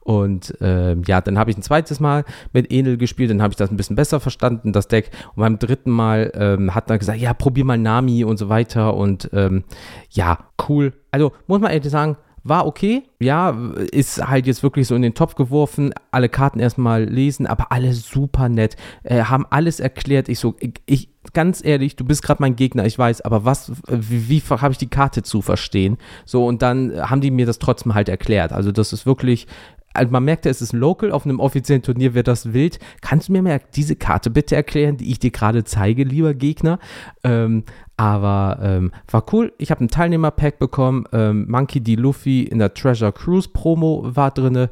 Und 0.00 0.60
äh, 0.60 0.94
ja, 1.06 1.20
dann 1.20 1.38
habe 1.38 1.50
ich 1.50 1.56
ein 1.56 1.62
zweites 1.62 2.00
Mal 2.00 2.24
mit 2.52 2.70
Enel 2.70 2.96
gespielt, 2.96 3.30
dann 3.30 3.42
habe 3.42 3.52
ich 3.52 3.56
das 3.56 3.70
ein 3.70 3.76
bisschen 3.76 3.96
besser 3.96 4.20
verstanden, 4.20 4.72
das 4.72 4.88
Deck. 4.88 5.10
Und 5.34 5.40
beim 5.40 5.58
dritten 5.58 5.90
Mal 5.90 6.30
ähm, 6.34 6.74
hat 6.74 6.90
er 6.90 6.98
gesagt, 6.98 7.18
ja, 7.18 7.34
probier 7.34 7.64
mal 7.64 7.78
Nami 7.78 8.24
und 8.24 8.36
so 8.36 8.48
weiter. 8.48 8.94
Und 8.94 9.30
ähm, 9.32 9.64
ja, 10.10 10.38
cool. 10.68 10.92
Also 11.10 11.32
muss 11.46 11.60
man 11.60 11.70
ehrlich 11.70 11.90
sagen, 11.90 12.16
war 12.44 12.66
okay, 12.66 13.02
ja, 13.20 13.50
ist 13.90 14.26
halt 14.28 14.46
jetzt 14.46 14.62
wirklich 14.62 14.86
so 14.86 14.94
in 14.94 15.02
den 15.02 15.14
Topf 15.14 15.34
geworfen, 15.34 15.94
alle 16.10 16.28
Karten 16.28 16.60
erstmal 16.60 17.04
lesen, 17.04 17.46
aber 17.46 17.72
alle 17.72 17.94
super 17.94 18.50
nett, 18.50 18.76
äh, 19.02 19.24
haben 19.24 19.46
alles 19.48 19.80
erklärt. 19.80 20.28
Ich 20.28 20.38
so, 20.38 20.54
ich, 20.60 20.74
ich 20.84 21.08
ganz 21.32 21.64
ehrlich, 21.64 21.96
du 21.96 22.04
bist 22.04 22.22
gerade 22.22 22.42
mein 22.42 22.54
Gegner, 22.54 22.84
ich 22.84 22.98
weiß, 22.98 23.22
aber 23.22 23.46
was, 23.46 23.72
wie, 23.88 24.28
wie 24.28 24.40
habe 24.42 24.72
ich 24.72 24.78
die 24.78 24.90
Karte 24.90 25.22
zu 25.22 25.40
verstehen? 25.40 25.96
So, 26.26 26.46
und 26.46 26.60
dann 26.60 27.10
haben 27.10 27.22
die 27.22 27.30
mir 27.30 27.46
das 27.46 27.58
trotzdem 27.58 27.94
halt 27.94 28.10
erklärt. 28.10 28.52
Also, 28.52 28.72
das 28.72 28.92
ist 28.92 29.06
wirklich 29.06 29.46
also 29.94 30.10
man 30.10 30.24
merkt, 30.24 30.44
es 30.44 30.60
ist 30.60 30.72
ein 30.72 30.80
Local, 30.80 31.12
auf 31.12 31.24
einem 31.24 31.40
offiziellen 31.40 31.82
Turnier 31.82 32.14
wird 32.14 32.26
das 32.26 32.52
wild. 32.52 32.78
Kannst 33.00 33.28
du 33.28 33.32
mir 33.32 33.42
mal 33.42 33.60
diese 33.74 33.96
Karte 33.96 34.28
bitte 34.28 34.56
erklären, 34.56 34.96
die 34.96 35.10
ich 35.10 35.20
dir 35.20 35.30
gerade 35.30 35.64
zeige, 35.64 36.02
lieber 36.02 36.34
Gegner? 36.34 36.80
Ähm, 37.22 37.64
aber 37.96 38.58
ähm, 38.62 38.92
war 39.10 39.24
cool. 39.32 39.52
Ich 39.58 39.70
habe 39.70 39.84
ein 39.84 39.88
Teilnehmer-Pack 39.88 40.58
bekommen. 40.58 41.04
Ähm, 41.12 41.46
Monkey 41.48 41.80
D. 41.80 41.94
Luffy 41.94 42.42
in 42.42 42.58
der 42.58 42.74
Treasure 42.74 43.12
Cruise 43.12 43.48
Promo 43.48 44.02
war 44.04 44.30
drin. 44.30 44.68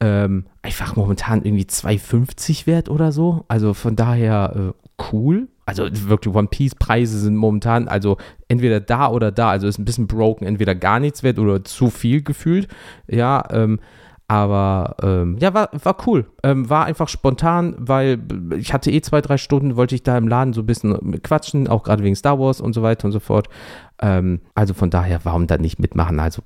Ähm, 0.00 0.46
einfach 0.62 0.96
momentan 0.96 1.44
irgendwie 1.44 1.64
2,50 1.64 2.66
wert 2.66 2.88
oder 2.88 3.12
so. 3.12 3.44
Also 3.48 3.74
von 3.74 3.94
daher 3.94 4.72
äh, 4.74 5.02
cool. 5.12 5.48
Also 5.64 5.86
wirklich 6.08 6.34
One 6.34 6.48
Piece 6.48 6.74
Preise 6.74 7.18
sind 7.18 7.36
momentan 7.36 7.88
also 7.88 8.16
entweder 8.48 8.80
da 8.80 9.10
oder 9.10 9.30
da. 9.30 9.50
Also 9.50 9.68
ist 9.68 9.78
ein 9.78 9.84
bisschen 9.84 10.06
broken, 10.06 10.44
entweder 10.44 10.74
gar 10.74 10.98
nichts 10.98 11.22
wert 11.22 11.38
oder 11.38 11.62
zu 11.64 11.90
viel 11.90 12.22
gefühlt. 12.22 12.68
Ja, 13.06 13.44
ähm, 13.52 13.78
aber 14.32 14.96
ähm, 15.02 15.36
ja, 15.40 15.52
war, 15.52 15.68
war 15.72 15.94
cool. 16.06 16.24
Ähm, 16.42 16.70
war 16.70 16.86
einfach 16.86 17.08
spontan, 17.08 17.74
weil 17.76 18.18
ich 18.56 18.72
hatte 18.72 18.90
eh 18.90 19.02
zwei, 19.02 19.20
drei 19.20 19.36
Stunden, 19.36 19.76
wollte 19.76 19.94
ich 19.94 20.04
da 20.04 20.16
im 20.16 20.26
Laden 20.26 20.54
so 20.54 20.62
ein 20.62 20.66
bisschen 20.66 21.20
quatschen, 21.20 21.68
auch 21.68 21.82
gerade 21.82 22.02
wegen 22.02 22.16
Star 22.16 22.38
Wars 22.38 22.62
und 22.62 22.72
so 22.72 22.82
weiter 22.82 23.04
und 23.04 23.12
so 23.12 23.20
fort. 23.20 23.50
Ähm, 24.00 24.40
also 24.54 24.72
von 24.72 24.88
daher, 24.88 25.20
warum 25.24 25.46
da 25.48 25.58
nicht 25.58 25.78
mitmachen? 25.78 26.18
Also 26.18 26.40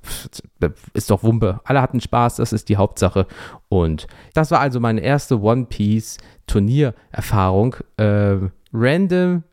ist 0.91 1.09
doch 1.09 1.23
Wumpe. 1.23 1.61
Alle 1.63 1.81
hatten 1.81 2.01
Spaß, 2.01 2.35
das 2.35 2.51
ist 2.51 2.67
die 2.67 2.75
Hauptsache. 2.75 3.25
Und 3.69 4.07
das 4.33 4.51
war 4.51 4.59
also 4.59 4.81
meine 4.81 4.99
erste 4.99 5.39
One 5.39 5.67
Piece 5.67 6.17
Turniererfahrung. 6.45 7.77
Äh, 7.95 8.35
random 8.73 9.43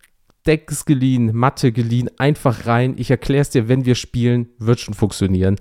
Decks 0.45 0.87
geliehen, 0.87 1.31
Matte 1.37 1.71
geliehen, 1.71 2.11
einfach 2.19 2.67
rein. 2.67 2.95
Ich 2.97 3.13
erkläre 3.13 3.43
es 3.43 3.51
dir, 3.51 3.69
wenn 3.69 3.85
wir 3.85 3.95
spielen, 3.95 4.49
wird 4.59 4.81
schon 4.81 4.93
funktionieren 4.93 5.55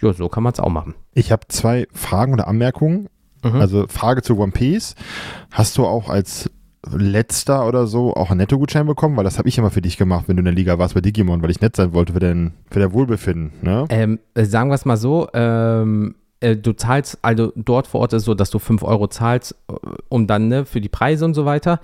ja, 0.00 0.12
so 0.12 0.28
kann 0.28 0.42
man 0.42 0.52
es 0.52 0.60
auch 0.60 0.68
machen. 0.68 0.94
Ich 1.14 1.32
habe 1.32 1.42
zwei 1.48 1.86
Fragen 1.92 2.32
oder 2.32 2.48
Anmerkungen. 2.48 3.08
Mhm. 3.44 3.60
Also 3.60 3.86
Frage 3.88 4.22
zu 4.22 4.38
One 4.38 4.52
Piece. 4.52 4.94
Hast 5.50 5.78
du 5.78 5.86
auch 5.86 6.08
als 6.08 6.50
letzter 6.86 7.66
oder 7.66 7.86
so 7.86 8.14
auch 8.14 8.30
einen 8.30 8.38
Nettogutschein 8.38 8.86
bekommen? 8.86 9.16
Weil 9.16 9.24
das 9.24 9.38
habe 9.38 9.48
ich 9.48 9.58
immer 9.58 9.70
für 9.70 9.82
dich 9.82 9.96
gemacht, 9.96 10.24
wenn 10.28 10.36
du 10.36 10.40
in 10.40 10.46
der 10.46 10.54
Liga 10.54 10.78
warst 10.78 10.94
bei 10.94 11.00
Digimon, 11.00 11.42
weil 11.42 11.50
ich 11.50 11.60
nett 11.60 11.76
sein 11.76 11.92
wollte 11.92 12.12
für, 12.12 12.20
den, 12.20 12.52
für 12.70 12.80
dein 12.80 12.92
Wohlbefinden. 12.92 13.52
Ne? 13.62 13.86
Ähm, 13.90 14.18
äh, 14.34 14.44
sagen 14.44 14.70
wir 14.70 14.74
es 14.74 14.84
mal 14.84 14.96
so, 14.96 15.28
ähm, 15.34 16.14
äh, 16.40 16.56
du 16.56 16.72
zahlst, 16.72 17.18
also 17.22 17.52
dort 17.54 17.86
vor 17.86 18.00
Ort 18.00 18.12
ist 18.12 18.22
es 18.22 18.26
so, 18.26 18.34
dass 18.34 18.50
du 18.50 18.58
5 18.58 18.82
Euro 18.82 19.08
zahlst, 19.08 19.56
äh, 19.68 19.74
um 20.08 20.26
dann 20.26 20.48
ne, 20.48 20.64
für 20.64 20.80
die 20.80 20.88
Preise 20.88 21.24
und 21.24 21.34
so 21.34 21.44
weiter. 21.44 21.80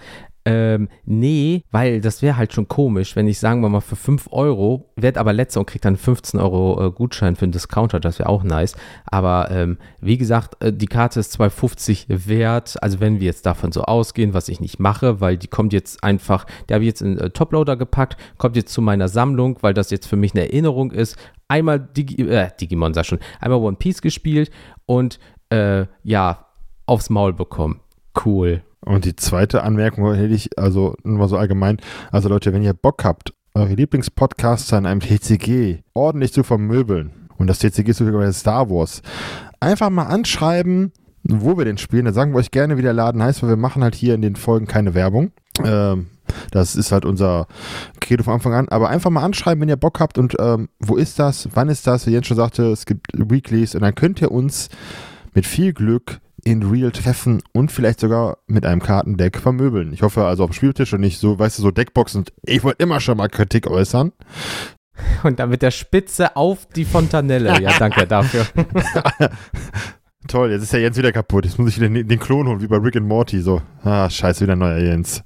Ähm, 0.46 0.88
nee, 1.04 1.64
weil 1.72 2.00
das 2.00 2.22
wäre 2.22 2.36
halt 2.36 2.52
schon 2.52 2.68
komisch, 2.68 3.16
wenn 3.16 3.26
ich 3.26 3.40
sagen 3.40 3.62
wir 3.62 3.68
mal 3.68 3.80
für 3.80 3.96
5 3.96 4.28
Euro, 4.30 4.92
werd 4.94 5.18
aber 5.18 5.32
letzter 5.32 5.58
und 5.58 5.66
krieg 5.66 5.82
dann 5.82 5.96
15 5.96 6.38
Euro 6.38 6.86
äh, 6.86 6.90
Gutschein 6.92 7.34
für 7.34 7.46
einen 7.46 7.52
Discounter, 7.52 7.98
das 7.98 8.20
wäre 8.20 8.28
auch 8.28 8.44
nice. 8.44 8.76
Aber 9.06 9.50
ähm, 9.50 9.76
wie 10.00 10.16
gesagt, 10.16 10.62
äh, 10.62 10.72
die 10.72 10.86
Karte 10.86 11.18
ist 11.18 11.36
2,50 11.40 12.28
wert. 12.28 12.80
Also 12.80 13.00
wenn 13.00 13.18
wir 13.18 13.26
jetzt 13.26 13.44
davon 13.44 13.72
so 13.72 13.82
ausgehen, 13.82 14.34
was 14.34 14.48
ich 14.48 14.60
nicht 14.60 14.78
mache, 14.78 15.20
weil 15.20 15.36
die 15.36 15.48
kommt 15.48 15.72
jetzt 15.72 16.04
einfach, 16.04 16.46
der 16.68 16.76
habe 16.76 16.84
ich 16.84 16.90
jetzt 16.90 17.02
in 17.02 17.18
äh, 17.18 17.30
Toploader 17.30 17.76
gepackt, 17.76 18.16
kommt 18.38 18.54
jetzt 18.54 18.72
zu 18.72 18.80
meiner 18.80 19.08
Sammlung, 19.08 19.58
weil 19.62 19.74
das 19.74 19.90
jetzt 19.90 20.06
für 20.06 20.16
mich 20.16 20.32
eine 20.32 20.44
Erinnerung 20.44 20.92
ist. 20.92 21.16
Einmal 21.48 21.80
Digi 21.80 22.22
äh, 22.22 22.50
Digimon, 22.60 22.94
sag 22.94 23.06
schon, 23.06 23.18
einmal 23.40 23.58
One 23.58 23.76
Piece 23.78 24.00
gespielt 24.00 24.52
und 24.86 25.18
äh, 25.50 25.86
ja, 26.04 26.46
aufs 26.86 27.10
Maul 27.10 27.32
bekommen. 27.32 27.80
Cool. 28.24 28.62
Und 28.86 29.04
die 29.04 29.16
zweite 29.16 29.64
Anmerkung 29.64 30.14
hätte 30.14 30.32
ich, 30.32 30.58
also 30.58 30.94
nur 31.02 31.28
so 31.28 31.36
allgemein, 31.36 31.78
also 32.12 32.28
Leute, 32.28 32.52
wenn 32.52 32.62
ihr 32.62 32.72
Bock 32.72 33.04
habt, 33.04 33.34
eure 33.52 33.74
Lieblingspodcasts 33.74 34.72
an 34.72 34.86
einem 34.86 35.00
TCG 35.00 35.82
ordentlich 35.92 36.32
zu 36.32 36.44
vermöbeln, 36.44 37.10
und 37.36 37.48
das 37.48 37.58
TCG 37.58 37.90
ist 37.90 37.98
sogar 37.98 38.20
bei 38.20 38.32
Star 38.32 38.70
Wars, 38.70 39.02
einfach 39.60 39.90
mal 39.90 40.04
anschreiben, 40.04 40.92
wo 41.24 41.58
wir 41.58 41.64
den 41.64 41.78
spielen. 41.78 42.04
Dann 42.04 42.14
sagen 42.14 42.32
wir 42.32 42.38
euch 42.38 42.52
gerne, 42.52 42.78
wie 42.78 42.82
der 42.82 42.92
Laden 42.92 43.22
heißt, 43.22 43.42
weil 43.42 43.50
wir 43.50 43.56
machen 43.56 43.82
halt 43.82 43.94
hier 43.94 44.14
in 44.14 44.22
den 44.22 44.36
Folgen 44.36 44.66
keine 44.66 44.94
Werbung. 44.94 45.32
Ähm, 45.64 46.06
das 46.50 46.76
ist 46.76 46.92
halt 46.92 47.04
unser 47.04 47.46
Credo 48.00 48.22
von 48.22 48.34
Anfang 48.34 48.54
an. 48.54 48.68
Aber 48.68 48.88
einfach 48.88 49.10
mal 49.10 49.24
anschreiben, 49.24 49.60
wenn 49.60 49.68
ihr 49.68 49.76
Bock 49.76 50.00
habt 50.00 50.18
und 50.18 50.36
ähm, 50.38 50.68
wo 50.78 50.96
ist 50.96 51.18
das, 51.18 51.48
wann 51.54 51.68
ist 51.68 51.86
das? 51.86 52.06
Wie 52.06 52.12
Jens 52.12 52.26
schon 52.26 52.36
sagte, 52.36 52.70
es 52.70 52.86
gibt 52.86 53.08
Weeklies 53.14 53.74
und 53.74 53.82
dann 53.82 53.94
könnt 53.94 54.22
ihr 54.22 54.30
uns 54.30 54.68
mit 55.34 55.44
viel 55.44 55.72
Glück 55.72 56.20
in 56.46 56.62
Real 56.62 56.92
treffen 56.92 57.42
und 57.52 57.72
vielleicht 57.72 57.98
sogar 57.98 58.38
mit 58.46 58.64
einem 58.64 58.80
Kartendeck 58.80 59.38
vermöbeln. 59.38 59.92
Ich 59.92 60.02
hoffe 60.02 60.24
also 60.26 60.44
auf 60.44 60.50
dem 60.50 60.54
Spieltisch 60.54 60.92
und 60.92 61.00
nicht 61.00 61.18
so, 61.18 61.38
weißt 61.38 61.58
du, 61.58 61.62
so 61.62 61.70
Deckboxen. 61.72 62.24
Ich 62.44 62.62
wollte 62.62 62.82
immer 62.84 63.00
schon 63.00 63.16
mal 63.18 63.28
Kritik 63.28 63.66
äußern. 63.66 64.12
Und 65.24 65.40
dann 65.40 65.50
mit 65.50 65.60
der 65.62 65.72
Spitze 65.72 66.36
auf 66.36 66.66
die 66.66 66.84
Fontanelle. 66.84 67.60
Ja, 67.60 67.76
danke 67.78 68.06
dafür. 68.06 68.46
Toll, 70.28 70.50
jetzt 70.52 70.62
ist 70.62 70.72
der 70.72 70.80
Jens 70.80 70.96
wieder 70.96 71.12
kaputt. 71.12 71.44
Jetzt 71.44 71.58
muss 71.58 71.70
ich 71.70 71.80
wieder 71.80 71.88
den 71.88 72.18
Klon 72.20 72.46
holen, 72.46 72.60
wie 72.60 72.66
bei 72.68 72.76
Rick 72.78 72.96
and 72.96 73.06
Morty. 73.06 73.40
So, 73.40 73.60
ah, 73.82 74.08
scheiße, 74.08 74.42
wieder 74.42 74.52
ein 74.54 74.58
neuer 74.60 74.78
Jens. 74.78 75.22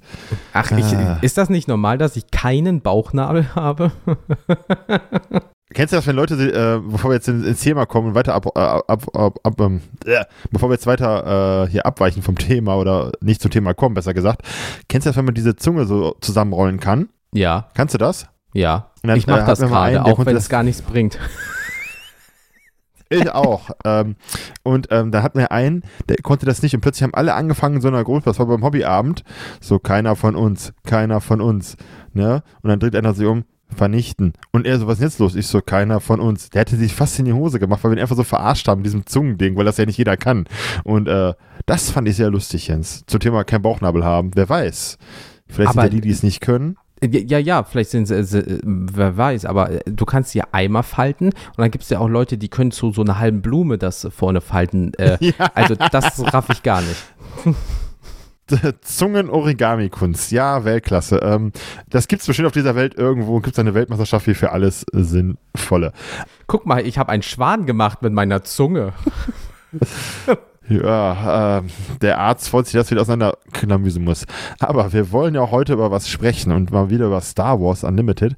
Ach, 0.53 0.71
ich, 0.71 0.85
Ah. 0.95 1.19
ist 1.21 1.37
das 1.37 1.49
nicht 1.49 1.67
normal, 1.67 1.97
dass 1.99 2.15
ich 2.15 2.29
keinen 2.31 2.81
Bauchnabel 2.81 3.53
habe? 3.55 3.91
Kennst 5.73 5.93
du 5.93 5.97
das, 5.97 6.07
wenn 6.07 6.15
Leute, 6.15 6.35
äh, 6.35 6.79
bevor 6.91 7.11
wir 7.11 7.15
jetzt 7.15 7.27
ins, 7.27 7.45
ins 7.45 7.61
Thema 7.61 7.85
kommen 7.85 8.09
und 8.09 8.15
weiter 8.15 8.33
ab, 8.33 8.45
äh, 8.55 8.59
ab, 8.59 9.07
ab, 9.15 9.39
ab 9.43 9.59
ähm, 9.61 9.81
äh, 10.05 10.25
bevor 10.51 10.69
wir 10.69 10.73
jetzt 10.73 10.87
weiter 10.87 11.65
äh, 11.65 11.69
hier 11.69 11.85
abweichen 11.85 12.21
vom 12.23 12.37
Thema 12.37 12.75
oder 12.77 13.11
nicht 13.21 13.41
zum 13.41 13.51
Thema 13.51 13.73
kommen, 13.73 13.95
besser 13.95 14.13
gesagt, 14.13 14.41
kennst 14.89 15.05
du 15.05 15.09
das, 15.09 15.17
wenn 15.17 15.25
man 15.25 15.33
diese 15.33 15.55
Zunge 15.55 15.85
so 15.85 16.15
zusammenrollen 16.21 16.79
kann? 16.79 17.09
Ja, 17.33 17.69
Kannst 17.73 17.93
du 17.93 17.97
das? 17.97 18.27
ja. 18.53 18.87
Dann, 19.03 19.17
ich 19.17 19.25
mache 19.25 19.41
äh, 19.41 19.45
das 19.45 19.59
gerade, 19.59 20.05
auch 20.05 20.19
wenn 20.19 20.35
das- 20.35 20.43
es 20.43 20.49
gar 20.49 20.63
nichts 20.63 20.81
bringt. 20.81 21.17
Ich 23.13 23.29
auch. 23.29 23.69
ähm, 23.83 24.15
und 24.63 24.87
ähm, 24.89 25.11
da 25.11 25.21
hatten 25.21 25.37
wir 25.37 25.51
einen, 25.51 25.83
der 26.07 26.15
konnte 26.23 26.45
das 26.45 26.61
nicht 26.61 26.73
und 26.75 26.79
plötzlich 26.79 27.03
haben 27.03 27.13
alle 27.13 27.33
angefangen 27.33 27.81
so 27.81 27.89
einer 27.89 28.05
Gruppe, 28.05 28.21
das 28.23 28.39
war 28.39 28.45
beim 28.45 28.63
Hobbyabend, 28.63 29.25
so 29.59 29.79
keiner 29.79 30.15
von 30.15 30.35
uns, 30.37 30.71
keiner 30.85 31.19
von 31.19 31.41
uns, 31.41 31.75
ne? 32.13 32.41
Und 32.61 32.69
dann 32.69 32.79
dreht 32.79 32.95
einer 32.95 33.13
sich 33.13 33.27
um, 33.27 33.43
vernichten. 33.75 34.33
Und 34.51 34.65
er 34.65 34.79
so, 34.79 34.87
was 34.87 34.99
ist 34.99 35.03
jetzt 35.03 35.19
los? 35.19 35.35
Ich 35.35 35.47
so, 35.47 35.61
keiner 35.61 35.99
von 35.99 36.19
uns. 36.19 36.49
Der 36.49 36.61
hätte 36.61 36.75
sich 36.77 36.93
fast 36.93 37.17
in 37.19 37.25
die 37.25 37.33
Hose 37.33 37.59
gemacht, 37.59 37.83
weil 37.83 37.91
wir 37.91 37.97
ihn 37.97 38.01
einfach 38.01 38.15
so 38.15 38.23
verarscht 38.23 38.67
haben 38.67 38.79
mit 38.79 38.85
diesem 38.87 39.05
Zungending, 39.05 39.55
weil 39.55 39.65
das 39.65 39.77
ja 39.77 39.85
nicht 39.85 39.97
jeder 39.97 40.17
kann. 40.17 40.45
Und 40.83 41.07
äh, 41.07 41.33
das 41.65 41.89
fand 41.91 42.07
ich 42.07 42.15
sehr 42.15 42.29
lustig, 42.29 42.67
Jens. 42.67 43.03
Zum 43.07 43.19
Thema 43.19 43.43
kein 43.43 43.61
Bauchnabel 43.61 44.03
haben. 44.03 44.31
Wer 44.35 44.49
weiß. 44.49 44.97
Vielleicht 45.47 45.71
Aber- 45.71 45.81
sind 45.83 45.93
ja 45.93 45.95
die, 45.99 46.01
die 46.07 46.11
es 46.13 46.23
nicht 46.23 46.41
können. 46.41 46.75
Ja, 47.03 47.39
ja, 47.39 47.63
vielleicht 47.63 47.89
sind 47.89 48.05
sie, 48.05 48.23
sie, 48.23 48.59
wer 48.63 49.17
weiß, 49.17 49.45
aber 49.45 49.71
äh, 49.71 49.79
du 49.87 50.05
kannst 50.05 50.35
ja 50.35 50.43
Eimer 50.51 50.83
falten 50.83 51.29
und 51.29 51.57
dann 51.57 51.71
gibt 51.71 51.83
es 51.83 51.89
ja 51.89 51.97
auch 51.97 52.07
Leute, 52.07 52.37
die 52.37 52.47
können 52.47 52.69
zu 52.69 52.91
so 52.91 53.01
einer 53.01 53.17
halben 53.17 53.41
Blume 53.41 53.79
das 53.79 54.07
vorne 54.15 54.39
falten. 54.39 54.93
Äh, 54.99 55.17
Ja. 55.19 55.33
Also 55.55 55.73
das 55.73 56.21
raff 56.31 56.49
ich 56.51 56.61
gar 56.61 56.81
nicht. 56.81 57.03
Zungen-Origami-Kunst, 58.81 60.31
ja, 60.31 60.63
Weltklasse. 60.63 61.17
Ähm, 61.23 61.51
das 61.89 62.07
gibt's 62.07 62.27
bestimmt 62.27 62.47
auf 62.47 62.53
dieser 62.53 62.75
Welt 62.75 62.95
irgendwo. 62.95 63.39
Gibt 63.39 63.55
es 63.55 63.59
eine 63.59 63.73
Weltmeisterschaft 63.73 64.27
wie 64.27 64.33
für 64.33 64.51
alles 64.51 64.83
äh, 64.93 65.01
Sinnvolle. 65.01 65.93
Guck 66.47 66.65
mal, 66.65 66.85
ich 66.85 66.97
habe 66.97 67.11
einen 67.11 67.23
Schwan 67.23 67.65
gemacht 67.65 68.01
mit 68.01 68.13
meiner 68.13 68.43
Zunge. 68.43 68.93
Ja, 70.69 71.57
ähm, 71.57 71.67
der 72.01 72.19
Arzt 72.19 72.47
freut 72.47 72.65
sich, 72.65 72.75
dass 72.75 72.89
wir 72.91 72.95
das 72.95 73.09
auseinanderklamüsen 73.09 74.03
muss. 74.03 74.25
Aber 74.59 74.93
wir 74.93 75.11
wollen 75.11 75.35
ja 75.35 75.41
auch 75.41 75.51
heute 75.51 75.73
über 75.73 75.91
was 75.91 76.07
sprechen 76.07 76.53
und 76.53 76.71
mal 76.71 76.89
wieder 76.89 77.07
über 77.07 77.19
Star 77.19 77.59
Wars 77.59 77.83
Unlimited. 77.83 78.35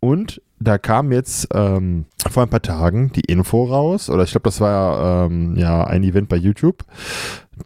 Und 0.00 0.42
da 0.60 0.78
kam 0.78 1.10
jetzt 1.10 1.48
ähm, 1.54 2.04
vor 2.28 2.42
ein 2.42 2.50
paar 2.50 2.62
Tagen 2.62 3.10
die 3.12 3.22
Info 3.22 3.64
raus, 3.64 4.10
oder 4.10 4.22
ich 4.24 4.30
glaube, 4.30 4.44
das 4.44 4.60
war 4.60 5.26
ähm, 5.26 5.56
ja 5.56 5.84
ein 5.84 6.04
Event 6.04 6.28
bei 6.28 6.36
YouTube. 6.36 6.84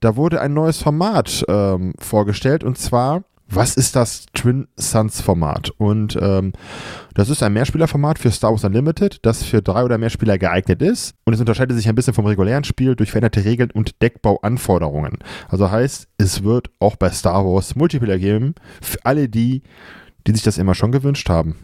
Da 0.00 0.16
wurde 0.16 0.40
ein 0.40 0.54
neues 0.54 0.78
Format 0.78 1.44
ähm, 1.48 1.94
vorgestellt 1.98 2.62
und 2.62 2.78
zwar, 2.78 3.24
was 3.48 3.76
ist 3.76 3.94
das 3.94 4.26
Twin 4.32 4.68
Suns 4.76 5.20
Format? 5.20 5.70
Und 5.76 6.16
ähm, 6.20 6.52
das 7.14 7.28
ist 7.28 7.42
ein 7.42 7.52
Mehrspielerformat 7.52 8.18
für 8.18 8.30
Star 8.30 8.52
Wars 8.52 8.64
Unlimited, 8.64 9.18
das 9.22 9.42
für 9.42 9.60
drei 9.60 9.84
oder 9.84 9.98
mehr 9.98 10.10
Spieler 10.10 10.38
geeignet 10.38 10.80
ist. 10.80 11.14
Und 11.24 11.34
es 11.34 11.40
unterscheidet 11.40 11.76
sich 11.76 11.88
ein 11.88 11.94
bisschen 11.94 12.14
vom 12.14 12.26
regulären 12.26 12.64
Spiel 12.64 12.96
durch 12.96 13.10
veränderte 13.10 13.44
Regeln 13.44 13.70
und 13.70 14.00
Deckbauanforderungen. 14.02 15.18
Also 15.48 15.70
heißt, 15.70 16.08
es 16.16 16.42
wird 16.42 16.70
auch 16.78 16.96
bei 16.96 17.10
Star 17.10 17.44
Wars 17.44 17.76
Multiplayer 17.76 18.18
geben 18.18 18.54
für 18.80 19.04
alle 19.04 19.28
die, 19.28 19.62
die 20.26 20.32
sich 20.32 20.42
das 20.42 20.58
immer 20.58 20.74
schon 20.74 20.90
gewünscht 20.92 21.28
haben. 21.28 21.56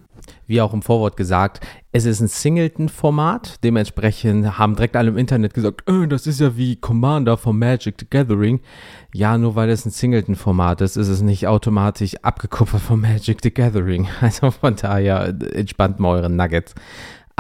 Wie 0.47 0.61
auch 0.61 0.73
im 0.73 0.83
Vorwort 0.83 1.17
gesagt, 1.17 1.67
es 1.93 2.05
ist 2.05 2.21
ein 2.21 2.29
Singleton-Format. 2.29 3.63
Dementsprechend 3.65 4.59
haben 4.59 4.77
direkt 4.77 4.97
alle 4.97 5.09
im 5.09 5.19
Internet 5.19 5.55
gesagt, 5.55 5.89
äh, 5.89 6.07
das 6.07 6.27
ist 6.27 6.41
ja 6.41 6.57
wie 6.57 6.77
Commander 6.77 7.37
von 7.37 7.59
Magic 7.59 7.97
the 7.99 8.07
Gathering. 8.09 8.61
Ja, 9.13 9.37
nur 9.39 9.57
weil 9.57 9.71
es 9.71 9.85
ein 9.85 9.91
Singleton-Format 9.91 10.81
ist, 10.83 10.97
ist 10.97 11.09
es 11.09 11.23
nicht 11.23 11.47
automatisch 11.47 12.17
abgekupfert 12.23 12.81
von 12.81 13.01
Magic 13.01 13.39
the 13.43 13.53
Gathering. 13.53 14.09
Also 14.21 14.51
von 14.51 14.77
daher 14.77 15.29
äh, 15.29 15.59
entspannt 15.59 15.99
mal 15.99 16.17
eure 16.17 16.31
Nuggets. 16.31 16.75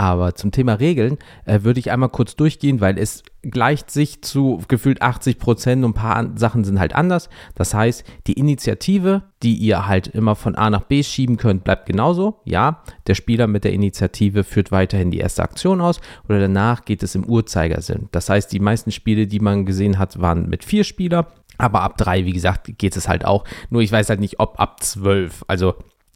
Aber 0.00 0.34
zum 0.34 0.50
Thema 0.50 0.72
Regeln 0.72 1.18
äh, 1.44 1.58
würde 1.62 1.78
ich 1.78 1.90
einmal 1.90 2.08
kurz 2.08 2.34
durchgehen, 2.34 2.80
weil 2.80 2.98
es 2.98 3.22
gleicht 3.42 3.90
sich 3.90 4.22
zu 4.22 4.62
gefühlt 4.66 5.02
80 5.02 5.38
Prozent 5.38 5.84
und 5.84 5.90
ein 5.90 5.94
paar 5.94 6.30
Sachen 6.36 6.64
sind 6.64 6.80
halt 6.80 6.94
anders. 6.94 7.28
Das 7.54 7.74
heißt, 7.74 8.02
die 8.26 8.32
Initiative, 8.32 9.24
die 9.42 9.56
ihr 9.56 9.86
halt 9.86 10.06
immer 10.06 10.36
von 10.36 10.54
A 10.54 10.70
nach 10.70 10.84
B 10.84 11.02
schieben 11.02 11.36
könnt, 11.36 11.64
bleibt 11.64 11.84
genauso. 11.84 12.40
Ja, 12.46 12.82
der 13.08 13.14
Spieler 13.14 13.46
mit 13.46 13.64
der 13.64 13.74
Initiative 13.74 14.42
führt 14.42 14.72
weiterhin 14.72 15.10
die 15.10 15.18
erste 15.18 15.42
Aktion 15.42 15.82
aus 15.82 16.00
oder 16.30 16.40
danach 16.40 16.86
geht 16.86 17.02
es 17.02 17.14
im 17.14 17.26
Uhrzeigersinn. 17.26 18.08
Das 18.10 18.30
heißt, 18.30 18.50
die 18.52 18.58
meisten 18.58 18.92
Spiele, 18.92 19.26
die 19.26 19.40
man 19.40 19.66
gesehen 19.66 19.98
hat, 19.98 20.18
waren 20.18 20.48
mit 20.48 20.64
vier 20.64 20.84
Spieler. 20.84 21.26
Aber 21.58 21.82
ab 21.82 21.98
drei, 21.98 22.24
wie 22.24 22.32
gesagt, 22.32 22.78
geht 22.78 22.96
es 22.96 23.06
halt 23.06 23.26
auch. 23.26 23.44
Nur 23.68 23.82
ich 23.82 23.92
weiß 23.92 24.08
halt 24.08 24.20
nicht, 24.20 24.40
ob 24.40 24.58
ab 24.58 24.82
zwölf. 24.82 25.44
Also 25.46 25.74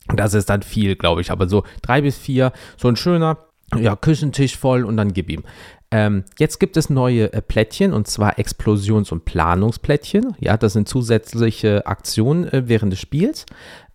das 0.08 0.32
ist 0.32 0.48
dann 0.48 0.62
viel, 0.62 0.96
glaube 0.96 1.20
ich. 1.20 1.30
Aber 1.30 1.50
so 1.50 1.64
drei 1.82 2.00
bis 2.00 2.16
vier, 2.16 2.52
so 2.78 2.88
ein 2.88 2.96
schöner, 2.96 3.36
ja, 3.80 3.96
Küchentisch 3.96 4.56
voll 4.56 4.84
und 4.84 4.96
dann 4.96 5.12
gib 5.12 5.30
ihm. 5.30 5.42
Ähm, 5.90 6.24
jetzt 6.38 6.58
gibt 6.58 6.76
es 6.76 6.90
neue 6.90 7.32
äh, 7.32 7.40
Plättchen 7.40 7.92
und 7.92 8.08
zwar 8.08 8.38
Explosions- 8.38 9.12
und 9.12 9.24
Planungsplättchen. 9.24 10.34
Ja, 10.40 10.56
das 10.56 10.72
sind 10.72 10.88
zusätzliche 10.88 11.86
Aktionen 11.86 12.48
äh, 12.48 12.64
während 12.66 12.92
des 12.92 13.00
Spiels. 13.00 13.46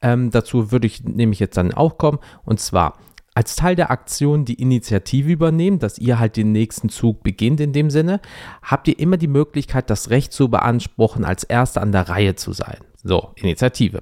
Ähm, 0.02 0.32
dazu 0.32 0.72
würde 0.72 0.88
ich 0.88 1.04
nämlich 1.04 1.40
jetzt 1.40 1.58
dann 1.58 1.74
auch 1.74 1.98
kommen 1.98 2.20
und 2.46 2.60
zwar 2.60 2.98
als 3.40 3.56
Teil 3.56 3.76
der 3.76 3.92
Aktion 3.92 4.44
die 4.44 4.62
Initiative 4.62 5.32
übernehmen, 5.32 5.80
dass 5.80 5.98
ihr 5.98 6.20
halt 6.20 6.36
den 6.36 6.52
nächsten 6.52 6.90
Zug 6.90 7.24
beginnt 7.24 7.62
in 7.62 7.74
dem 7.74 7.90
Sinne, 7.90 8.20
habt 8.62 8.88
ihr 8.88 9.00
immer 9.00 9.18
die 9.18 9.28
Möglichkeit, 9.28 9.90
das 9.90 10.10
Recht 10.10 10.34
zu 10.34 10.50
beanspruchen, 10.50 11.24
als 11.24 11.44
Erster 11.44 11.82
an 11.82 11.92
der 11.92 12.10
Reihe 12.10 12.36
zu 12.36 12.52
sein. 12.54 12.80
So, 13.02 13.32
Initiative. 13.36 14.02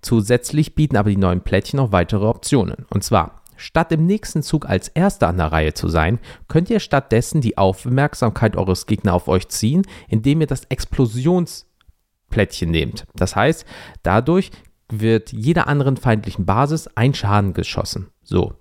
Zusätzlich 0.00 0.74
bieten 0.74 0.96
aber 0.96 1.10
die 1.10 1.18
neuen 1.18 1.42
Plättchen 1.42 1.76
noch 1.76 1.92
weitere 1.92 2.24
Optionen. 2.24 2.86
Und 2.88 3.04
zwar, 3.04 3.37
statt 3.58 3.92
im 3.92 4.06
nächsten 4.06 4.42
Zug 4.42 4.68
als 4.68 4.88
Erster 4.88 5.28
an 5.28 5.36
der 5.36 5.52
Reihe 5.52 5.74
zu 5.74 5.88
sein, 5.88 6.18
könnt 6.48 6.70
ihr 6.70 6.80
stattdessen 6.80 7.42
die 7.42 7.58
Aufmerksamkeit 7.58 8.56
eures 8.56 8.86
Gegners 8.86 9.14
auf 9.14 9.28
euch 9.28 9.48
ziehen, 9.48 9.82
indem 10.08 10.40
ihr 10.40 10.46
das 10.46 10.64
Explosionsplättchen 10.64 12.70
nehmt. 12.70 13.06
Das 13.14 13.36
heißt, 13.36 13.66
dadurch 14.02 14.50
wird 14.90 15.32
jeder 15.32 15.68
anderen 15.68 15.96
feindlichen 15.96 16.46
Basis 16.46 16.88
ein 16.94 17.12
Schaden 17.12 17.52
geschossen. 17.52 18.08
So. 18.22 18.54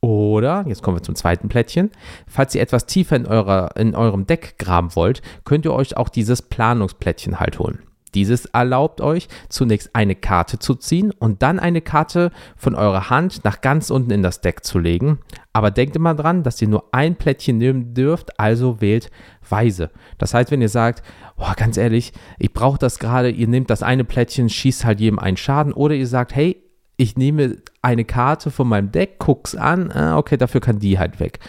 Oder, 0.00 0.64
jetzt 0.68 0.82
kommen 0.82 0.98
wir 0.98 1.02
zum 1.02 1.14
zweiten 1.14 1.48
Plättchen, 1.48 1.90
falls 2.26 2.54
ihr 2.54 2.60
etwas 2.60 2.84
tiefer 2.84 3.16
in, 3.16 3.26
eurer, 3.26 3.74
in 3.76 3.94
eurem 3.94 4.26
Deck 4.26 4.58
graben 4.58 4.94
wollt, 4.96 5.22
könnt 5.44 5.64
ihr 5.64 5.72
euch 5.72 5.96
auch 5.96 6.10
dieses 6.10 6.42
Planungsplättchen 6.42 7.40
halt 7.40 7.58
holen. 7.58 7.82
Dieses 8.14 8.46
erlaubt 8.46 9.00
euch 9.00 9.28
zunächst 9.48 9.94
eine 9.94 10.14
Karte 10.14 10.58
zu 10.58 10.74
ziehen 10.74 11.10
und 11.10 11.42
dann 11.42 11.58
eine 11.58 11.80
Karte 11.80 12.30
von 12.56 12.74
eurer 12.74 13.10
Hand 13.10 13.44
nach 13.44 13.60
ganz 13.60 13.90
unten 13.90 14.10
in 14.10 14.22
das 14.22 14.40
Deck 14.40 14.64
zu 14.64 14.78
legen. 14.78 15.18
Aber 15.52 15.70
denkt 15.70 15.96
immer 15.96 16.14
dran, 16.14 16.42
dass 16.42 16.60
ihr 16.62 16.68
nur 16.68 16.88
ein 16.92 17.16
Plättchen 17.16 17.58
nehmen 17.58 17.94
dürft, 17.94 18.38
also 18.40 18.80
wählt 18.80 19.10
weise. 19.48 19.90
Das 20.18 20.34
heißt, 20.34 20.50
wenn 20.50 20.62
ihr 20.62 20.68
sagt, 20.68 21.02
oh, 21.36 21.52
ganz 21.56 21.76
ehrlich, 21.76 22.12
ich 22.38 22.52
brauche 22.52 22.78
das 22.78 22.98
gerade, 22.98 23.30
ihr 23.30 23.48
nehmt 23.48 23.70
das 23.70 23.82
eine 23.82 24.04
Plättchen, 24.04 24.48
schießt 24.48 24.84
halt 24.84 25.00
jedem 25.00 25.18
einen 25.18 25.36
Schaden 25.36 25.72
oder 25.72 25.94
ihr 25.94 26.06
sagt, 26.06 26.34
hey, 26.34 26.60
ich 26.96 27.16
nehme 27.16 27.56
eine 27.82 28.04
Karte 28.04 28.50
von 28.50 28.68
meinem 28.68 28.92
Deck, 28.92 29.18
guck's 29.18 29.54
an, 29.54 29.90
ah, 29.90 30.16
okay, 30.16 30.36
dafür 30.36 30.60
kann 30.60 30.78
die 30.78 30.98
halt 30.98 31.18
weg. 31.18 31.40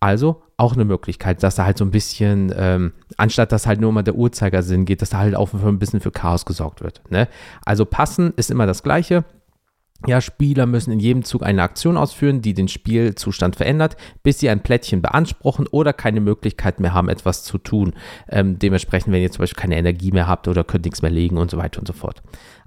Also 0.00 0.42
auch 0.56 0.74
eine 0.74 0.84
Möglichkeit, 0.84 1.42
dass 1.42 1.54
da 1.54 1.66
halt 1.66 1.78
so 1.78 1.84
ein 1.84 1.90
bisschen, 1.90 2.52
ähm, 2.56 2.92
anstatt 3.18 3.52
dass 3.52 3.66
halt 3.66 3.80
nur 3.80 3.92
mal 3.92 4.02
der 4.02 4.14
Uhrzeigersinn 4.14 4.86
geht, 4.86 5.02
dass 5.02 5.10
da 5.10 5.18
halt 5.18 5.36
auch 5.36 5.52
ein 5.52 5.78
bisschen 5.78 6.00
für 6.00 6.10
Chaos 6.10 6.46
gesorgt 6.46 6.82
wird. 6.82 7.02
Ne? 7.10 7.28
Also 7.64 7.84
passen 7.84 8.32
ist 8.36 8.50
immer 8.50 8.66
das 8.66 8.82
Gleiche. 8.82 9.24
Ja, 10.06 10.22
Spieler 10.22 10.64
müssen 10.64 10.92
in 10.92 11.00
jedem 11.00 11.24
Zug 11.24 11.42
eine 11.42 11.62
Aktion 11.62 11.98
ausführen, 11.98 12.40
die 12.40 12.54
den 12.54 12.68
Spielzustand 12.68 13.56
verändert, 13.56 13.98
bis 14.22 14.38
sie 14.38 14.48
ein 14.48 14.62
Plättchen 14.62 15.02
beanspruchen 15.02 15.66
oder 15.66 15.92
keine 15.92 16.20
Möglichkeit 16.20 16.80
mehr 16.80 16.94
haben, 16.94 17.10
etwas 17.10 17.44
zu 17.44 17.58
tun. 17.58 17.92
Ähm, 18.26 18.58
dementsprechend, 18.58 19.12
wenn 19.12 19.20
ihr 19.20 19.30
zum 19.30 19.40
Beispiel 19.40 19.60
keine 19.60 19.76
Energie 19.76 20.12
mehr 20.12 20.26
habt 20.26 20.48
oder 20.48 20.64
könnt 20.64 20.86
nichts 20.86 21.02
mehr 21.02 21.10
legen 21.10 21.36
und 21.36 21.50
so 21.50 21.58
weiter 21.58 21.80
und 21.80 21.86
so 21.86 21.92
fort. 21.92 22.22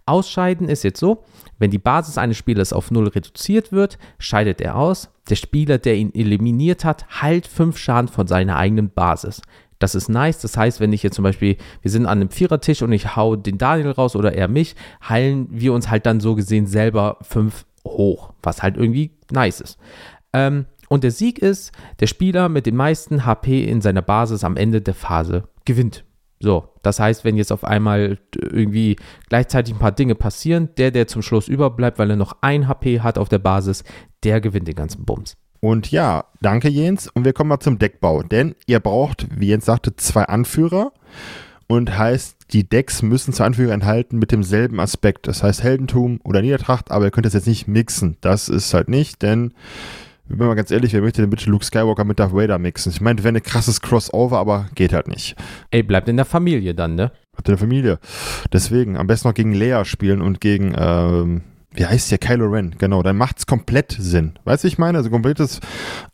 Ausscheiden 0.05 0.69
ist 0.69 0.83
jetzt 0.83 0.99
so, 0.99 1.23
wenn 1.59 1.71
die 1.71 1.79
Basis 1.79 2.17
eines 2.17 2.37
Spielers 2.37 2.73
auf 2.73 2.91
0 2.91 3.07
reduziert 3.09 3.71
wird, 3.71 3.97
scheidet 4.19 4.61
er 4.61 4.75
aus. 4.75 5.09
Der 5.29 5.35
Spieler, 5.35 5.77
der 5.77 5.95
ihn 5.95 6.13
eliminiert 6.13 6.83
hat, 6.83 7.21
heilt 7.21 7.47
5 7.47 7.77
Schaden 7.77 8.07
von 8.09 8.27
seiner 8.27 8.57
eigenen 8.57 8.89
Basis. 8.89 9.41
Das 9.79 9.95
ist 9.95 10.09
nice. 10.09 10.39
Das 10.39 10.57
heißt, 10.57 10.79
wenn 10.79 10.93
ich 10.93 11.03
jetzt 11.03 11.15
zum 11.15 11.23
Beispiel, 11.23 11.57
wir 11.81 11.91
sind 11.91 12.05
an 12.05 12.19
einem 12.19 12.29
Vierertisch 12.29 12.81
und 12.81 12.91
ich 12.91 13.15
hau 13.15 13.35
den 13.35 13.57
Daniel 13.57 13.91
raus 13.91 14.15
oder 14.15 14.33
er 14.33 14.47
mich, 14.47 14.75
heilen 15.07 15.47
wir 15.49 15.73
uns 15.73 15.89
halt 15.89 16.05
dann 16.05 16.19
so 16.19 16.35
gesehen 16.35 16.67
selber 16.67 17.17
5 17.21 17.65
hoch, 17.85 18.33
was 18.41 18.63
halt 18.63 18.77
irgendwie 18.77 19.11
nice 19.31 19.61
ist. 19.61 19.77
Ähm, 20.31 20.65
und 20.89 21.03
der 21.03 21.11
Sieg 21.11 21.39
ist, 21.39 21.71
der 21.99 22.07
Spieler 22.07 22.49
mit 22.49 22.65
den 22.65 22.75
meisten 22.75 23.25
HP 23.25 23.63
in 23.63 23.81
seiner 23.81 24.01
Basis 24.01 24.43
am 24.43 24.57
Ende 24.57 24.81
der 24.81 24.93
Phase 24.93 25.49
gewinnt. 25.65 26.03
So, 26.43 26.65
das 26.81 26.99
heißt, 26.99 27.23
wenn 27.23 27.37
jetzt 27.37 27.53
auf 27.53 27.63
einmal 27.63 28.19
irgendwie 28.35 28.97
gleichzeitig 29.29 29.73
ein 29.73 29.79
paar 29.79 29.93
Dinge 29.93 30.13
passieren, 30.13 30.67
der, 30.77 30.91
der 30.91 31.07
zum 31.07 31.21
Schluss 31.21 31.47
überbleibt, 31.47 31.99
weil 31.99 32.09
er 32.09 32.17
noch 32.17 32.35
ein 32.41 32.67
HP 32.67 32.99
hat 32.99 33.17
auf 33.17 33.29
der 33.29 33.39
Basis, 33.39 33.85
der 34.25 34.41
gewinnt 34.41 34.67
den 34.67 34.75
ganzen 34.75 35.05
Bums. 35.05 35.37
Und 35.61 35.89
ja, 35.89 36.25
danke 36.41 36.67
Jens. 36.67 37.07
Und 37.07 37.23
wir 37.23 37.31
kommen 37.31 37.47
mal 37.47 37.61
zum 37.61 37.79
Deckbau. 37.79 38.23
Denn 38.23 38.55
ihr 38.67 38.81
braucht, 38.81 39.25
wie 39.33 39.47
Jens 39.47 39.63
sagte, 39.63 39.95
zwei 39.95 40.23
Anführer. 40.23 40.91
Und 41.67 41.97
heißt, 41.97 42.35
die 42.51 42.67
Decks 42.67 43.01
müssen 43.03 43.31
zwei 43.31 43.45
Anführer 43.45 43.73
enthalten 43.73 44.19
mit 44.19 44.33
demselben 44.33 44.81
Aspekt. 44.81 45.29
Das 45.29 45.43
heißt 45.43 45.63
Heldentum 45.63 46.19
oder 46.25 46.41
Niedertracht, 46.41 46.91
aber 46.91 47.05
ihr 47.05 47.11
könnt 47.11 47.25
das 47.25 47.35
jetzt 47.35 47.47
nicht 47.47 47.69
mixen. 47.69 48.17
Das 48.19 48.49
ist 48.49 48.73
halt 48.73 48.89
nicht, 48.89 49.21
denn 49.21 49.53
ich 50.29 50.37
bin 50.37 50.47
mal 50.47 50.55
ganz 50.55 50.71
ehrlich, 50.71 50.93
wer 50.93 51.01
möchte 51.01 51.21
denn 51.21 51.29
bitte 51.29 51.49
Luke 51.49 51.65
Skywalker 51.65 52.05
mit 52.05 52.19
Darth 52.19 52.33
Vader 52.33 52.57
mixen? 52.57 52.91
Ich 52.91 53.01
meine, 53.01 53.23
wäre 53.23 53.35
ein 53.35 53.43
krasses 53.43 53.81
Crossover, 53.81 54.37
aber 54.37 54.67
geht 54.73 54.93
halt 54.93 55.07
nicht. 55.07 55.35
Ey, 55.69 55.83
bleibt 55.83 56.07
in 56.07 56.15
der 56.15 56.25
Familie 56.25 56.73
dann, 56.73 56.95
ne? 56.95 57.11
Bleibt 57.33 57.49
in 57.49 57.53
der 57.53 57.57
Familie. 57.57 57.99
Deswegen, 58.51 58.95
am 58.97 59.07
besten 59.07 59.27
noch 59.27 59.35
gegen 59.35 59.53
Leia 59.53 59.83
spielen 59.83 60.21
und 60.21 60.39
gegen, 60.39 60.73
ähm, 60.77 61.41
wie 61.75 61.85
heißt 61.85 62.09
der? 62.11 62.19
Kylo 62.19 62.45
Ren, 62.45 62.75
genau. 62.77 63.03
Dann 63.03 63.17
macht's 63.17 63.45
komplett 63.45 63.95
Sinn. 63.99 64.33
Weißt 64.45 64.63
du, 64.63 64.67
ich 64.69 64.77
meine? 64.77 64.97
Also 64.97 65.09
komplettes 65.09 65.59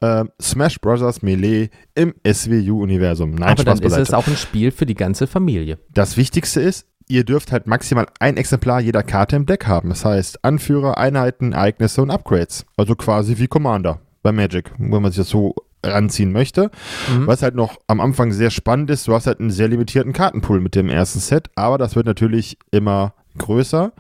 äh, 0.02 0.26
Smash 0.42 0.80
Bros. 0.80 1.22
Melee 1.22 1.70
im 1.96 2.16
SWU-Universum. 2.26 3.32
Nein, 3.32 3.50
Aber 3.50 3.62
Spaß 3.62 3.80
dann 3.80 3.92
ist 3.92 3.98
es 3.98 4.14
auch 4.14 4.28
ein 4.28 4.38
Spiel 4.38 4.72
für 4.72 4.86
die 4.86 4.96
ganze 4.96 5.28
Familie. 5.28 5.78
Das 5.94 6.18
Wichtigste 6.18 6.62
ist, 6.62 6.88
ihr 7.10 7.26
dürft 7.26 7.52
halt 7.52 7.68
maximal 7.68 8.06
ein 8.20 8.38
Exemplar 8.38 8.80
jeder 8.80 9.04
Karte 9.04 9.36
im 9.36 9.46
Deck 9.46 9.68
haben. 9.68 9.90
Das 9.90 10.06
heißt 10.06 10.46
Anführer, 10.46 10.98
Einheiten, 10.98 11.52
Ereignisse 11.52 12.02
und 12.02 12.12
Upgrades. 12.12 12.66
Also 12.78 12.96
quasi 12.96 13.38
wie 13.38 13.48
Commander 13.48 14.00
bei 14.22 14.32
Magic, 14.32 14.72
wenn 14.78 15.02
man 15.02 15.12
sich 15.12 15.18
das 15.18 15.30
so 15.30 15.56
ranziehen 15.84 16.32
möchte. 16.32 16.72
Mhm. 17.12 17.28
Was 17.28 17.42
halt 17.42 17.56
noch 17.56 17.78
am 17.88 18.00
Anfang 18.00 18.32
sehr 18.32 18.52
spannend 18.52 18.90
ist, 18.90 19.08
du 19.08 19.14
hast 19.14 19.28
halt 19.28 19.40
einen 19.40 19.50
sehr 19.50 19.68
limitierten 19.68 20.14
Kartenpool 20.14 20.62
mit 20.62 20.76
dem 20.76 20.90
ersten 20.90 21.20
Set, 21.20 21.50
aber 21.56 21.78
das 21.78 21.96
wird 21.96 22.06
natürlich 22.06 22.58
immer 22.72 23.14
größer. 23.38 23.92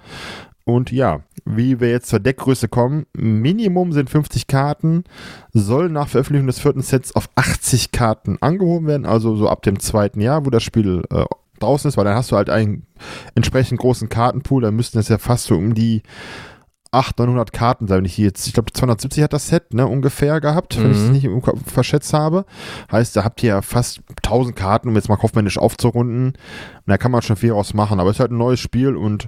Und 0.65 0.91
ja, 0.91 1.21
wie 1.45 1.79
wir 1.79 1.89
jetzt 1.89 2.09
zur 2.09 2.19
Deckgröße 2.19 2.67
kommen, 2.67 3.07
Minimum 3.13 3.91
sind 3.91 4.09
50 4.09 4.45
Karten, 4.45 5.03
soll 5.51 5.89
nach 5.89 6.09
Veröffentlichung 6.09 6.45
des 6.45 6.59
vierten 6.59 6.83
Sets 6.83 7.15
auf 7.15 7.27
80 7.33 7.91
Karten 7.91 8.37
angehoben 8.41 8.85
werden, 8.85 9.07
also 9.07 9.35
so 9.35 9.49
ab 9.49 9.63
dem 9.63 9.79
zweiten 9.79 10.21
Jahr, 10.21 10.45
wo 10.45 10.51
das 10.51 10.61
Spiel 10.61 11.01
äh, 11.09 11.25
draußen 11.59 11.89
ist, 11.89 11.97
weil 11.97 12.05
dann 12.05 12.15
hast 12.15 12.31
du 12.31 12.35
halt 12.35 12.49
einen 12.49 12.85
entsprechend 13.35 13.79
großen 13.79 14.09
Kartenpool, 14.09 14.61
dann 14.61 14.75
müssten 14.75 14.99
es 14.99 15.09
ja 15.09 15.17
fast 15.17 15.45
so 15.45 15.55
um 15.55 15.73
die 15.73 16.03
800, 16.91 17.27
900 17.27 17.53
Karten 17.53 17.87
sein. 17.87 17.99
Wenn 17.99 18.05
ich 18.05 18.17
jetzt, 18.17 18.47
ich 18.47 18.53
glaube 18.53 18.71
270 18.73 19.23
hat 19.23 19.33
das 19.33 19.47
Set, 19.47 19.73
ne, 19.73 19.87
ungefähr 19.87 20.41
gehabt, 20.41 20.77
mhm. 20.77 20.83
wenn 20.83 20.91
ich 20.91 20.97
es 20.97 21.09
nicht 21.09 21.25
im 21.25 21.41
Kopf 21.41 21.71
verschätzt 21.71 22.13
habe. 22.13 22.45
Heißt, 22.91 23.15
da 23.15 23.23
habt 23.23 23.43
ihr 23.43 23.49
ja 23.49 23.61
fast 23.61 24.01
1000 24.23 24.55
Karten, 24.55 24.89
um 24.89 24.95
jetzt 24.95 25.09
mal 25.09 25.17
kaufmännisch 25.17 25.57
aufzurunden. 25.57 26.29
Und 26.29 26.35
da 26.87 26.97
kann 26.97 27.11
man 27.11 27.21
schon 27.21 27.35
viel 27.35 27.51
raus 27.51 27.73
machen. 27.73 27.99
Aber 27.99 28.09
es 28.09 28.17
ist 28.17 28.21
halt 28.21 28.31
ein 28.31 28.37
neues 28.37 28.59
Spiel 28.59 28.95
und 28.95 29.27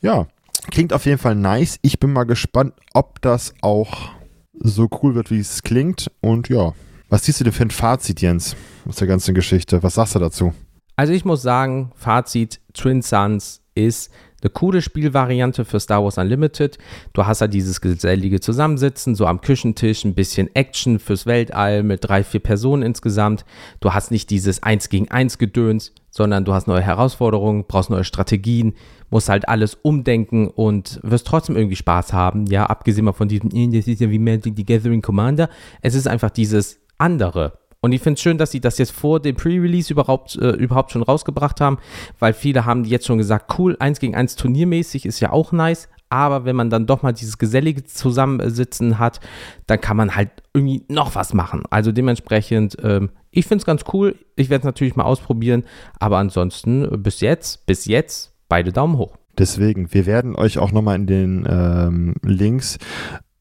ja, 0.00 0.26
klingt 0.70 0.92
auf 0.92 1.06
jeden 1.06 1.18
Fall 1.18 1.36
nice. 1.36 1.78
Ich 1.82 2.00
bin 2.00 2.12
mal 2.12 2.24
gespannt, 2.24 2.74
ob 2.92 3.20
das 3.20 3.54
auch 3.60 4.10
so 4.58 4.88
cool 5.02 5.14
wird, 5.14 5.30
wie 5.30 5.38
es 5.38 5.62
klingt. 5.62 6.10
Und 6.20 6.48
ja, 6.48 6.72
was 7.08 7.24
siehst 7.24 7.40
du 7.40 7.44
denn 7.44 7.52
für 7.52 7.64
ein 7.64 7.70
Fazit, 7.70 8.20
Jens, 8.20 8.56
aus 8.88 8.96
der 8.96 9.06
ganzen 9.06 9.34
Geschichte? 9.34 9.82
Was 9.82 9.94
sagst 9.94 10.14
du 10.16 10.18
dazu? 10.18 10.52
Also 11.00 11.14
ich 11.14 11.24
muss 11.24 11.40
sagen, 11.40 11.92
Fazit, 11.94 12.60
Twin 12.74 13.00
Suns 13.00 13.62
ist 13.74 14.12
eine 14.42 14.50
coole 14.50 14.82
Spielvariante 14.82 15.64
für 15.64 15.80
Star 15.80 16.04
Wars 16.04 16.18
Unlimited. 16.18 16.76
Du 17.14 17.24
hast 17.24 17.40
ja 17.40 17.46
dieses 17.46 17.80
gesellige 17.80 18.38
Zusammensitzen, 18.40 19.14
so 19.14 19.24
am 19.24 19.40
Küchentisch, 19.40 20.04
ein 20.04 20.14
bisschen 20.14 20.54
Action 20.54 20.98
fürs 20.98 21.24
Weltall 21.24 21.84
mit 21.84 22.06
drei, 22.06 22.22
vier 22.22 22.40
Personen 22.40 22.82
insgesamt. 22.82 23.46
Du 23.80 23.94
hast 23.94 24.10
nicht 24.10 24.28
dieses 24.28 24.62
Eins 24.62 24.90
gegen 24.90 25.10
Eins 25.10 25.38
Gedöns, 25.38 25.94
sondern 26.10 26.44
du 26.44 26.52
hast 26.52 26.68
neue 26.68 26.82
Herausforderungen, 26.82 27.64
brauchst 27.66 27.88
neue 27.88 28.04
Strategien, 28.04 28.74
musst 29.08 29.30
halt 29.30 29.48
alles 29.48 29.78
umdenken 29.80 30.48
und 30.48 31.00
wirst 31.02 31.26
trotzdem 31.26 31.56
irgendwie 31.56 31.76
Spaß 31.76 32.12
haben. 32.12 32.44
Ja, 32.48 32.66
abgesehen 32.66 33.06
mal 33.06 33.14
von 33.14 33.28
diesem, 33.28 33.48
das 33.72 33.88
ist 33.88 34.02
ja 34.02 34.10
wie 34.10 34.18
Magic 34.18 34.52
the 34.54 34.66
Gathering 34.66 35.00
Commander. 35.00 35.48
Es 35.80 35.94
ist 35.94 36.06
einfach 36.06 36.28
dieses 36.28 36.78
andere. 36.98 37.58
Und 37.82 37.92
ich 37.92 38.02
finde 38.02 38.16
es 38.16 38.20
schön, 38.20 38.36
dass 38.36 38.50
sie 38.50 38.60
das 38.60 38.76
jetzt 38.78 38.92
vor 38.92 39.20
dem 39.20 39.36
Pre-Release 39.36 39.92
überhaupt, 39.92 40.36
äh, 40.36 40.50
überhaupt 40.50 40.92
schon 40.92 41.02
rausgebracht 41.02 41.60
haben, 41.60 41.78
weil 42.18 42.34
viele 42.34 42.66
haben 42.66 42.84
jetzt 42.84 43.06
schon 43.06 43.18
gesagt, 43.18 43.58
cool, 43.58 43.76
1 43.78 44.00
gegen 44.00 44.14
1 44.14 44.36
turniermäßig 44.36 45.06
ist 45.06 45.20
ja 45.20 45.32
auch 45.32 45.52
nice, 45.52 45.88
aber 46.10 46.44
wenn 46.44 46.56
man 46.56 46.68
dann 46.68 46.86
doch 46.86 47.02
mal 47.02 47.12
dieses 47.12 47.38
gesellige 47.38 47.84
Zusammensitzen 47.84 48.98
hat, 48.98 49.20
dann 49.66 49.80
kann 49.80 49.96
man 49.96 50.14
halt 50.14 50.30
irgendwie 50.52 50.84
noch 50.88 51.14
was 51.14 51.32
machen. 51.32 51.62
Also 51.70 51.92
dementsprechend, 51.92 52.76
ähm, 52.82 53.10
ich 53.30 53.46
finde 53.46 53.62
es 53.62 53.66
ganz 53.66 53.84
cool. 53.92 54.16
Ich 54.36 54.50
werde 54.50 54.62
es 54.62 54.66
natürlich 54.66 54.96
mal 54.96 55.04
ausprobieren, 55.04 55.64
aber 55.98 56.18
ansonsten 56.18 56.84
äh, 56.84 56.96
bis 56.98 57.20
jetzt, 57.20 57.64
bis 57.64 57.86
jetzt, 57.86 58.34
beide 58.48 58.72
Daumen 58.72 58.98
hoch. 58.98 59.16
Deswegen, 59.38 59.94
wir 59.94 60.04
werden 60.04 60.34
euch 60.34 60.58
auch 60.58 60.72
nochmal 60.72 60.96
in 60.96 61.06
den 61.06 61.46
ähm, 61.48 62.14
Links 62.22 62.78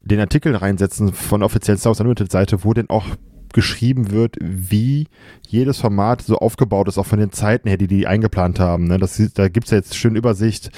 den 0.01 0.19
Artikel 0.19 0.55
reinsetzen 0.55 1.11
von 1.11 1.41
der 1.41 1.47
offiziellen 1.47 1.77
Star 1.77 1.89
Wars 1.89 1.99
Unlimited 1.99 2.31
Seite, 2.31 2.63
wo 2.63 2.73
denn 2.73 2.89
auch 2.89 3.05
geschrieben 3.53 4.11
wird, 4.11 4.35
wie 4.39 5.07
jedes 5.47 5.79
Format 5.79 6.21
so 6.21 6.37
aufgebaut 6.37 6.87
ist, 6.87 6.97
auch 6.97 7.05
von 7.05 7.19
den 7.19 7.31
Zeiten 7.31 7.67
her, 7.67 7.77
die 7.77 7.87
die 7.87 8.07
eingeplant 8.07 8.59
haben. 8.59 8.85
Ne? 8.85 8.97
Das, 8.97 9.21
da 9.33 9.47
gibt 9.47 9.65
es 9.65 9.71
ja 9.71 9.77
jetzt 9.77 9.95
schön 9.95 10.15
Übersicht, 10.15 10.71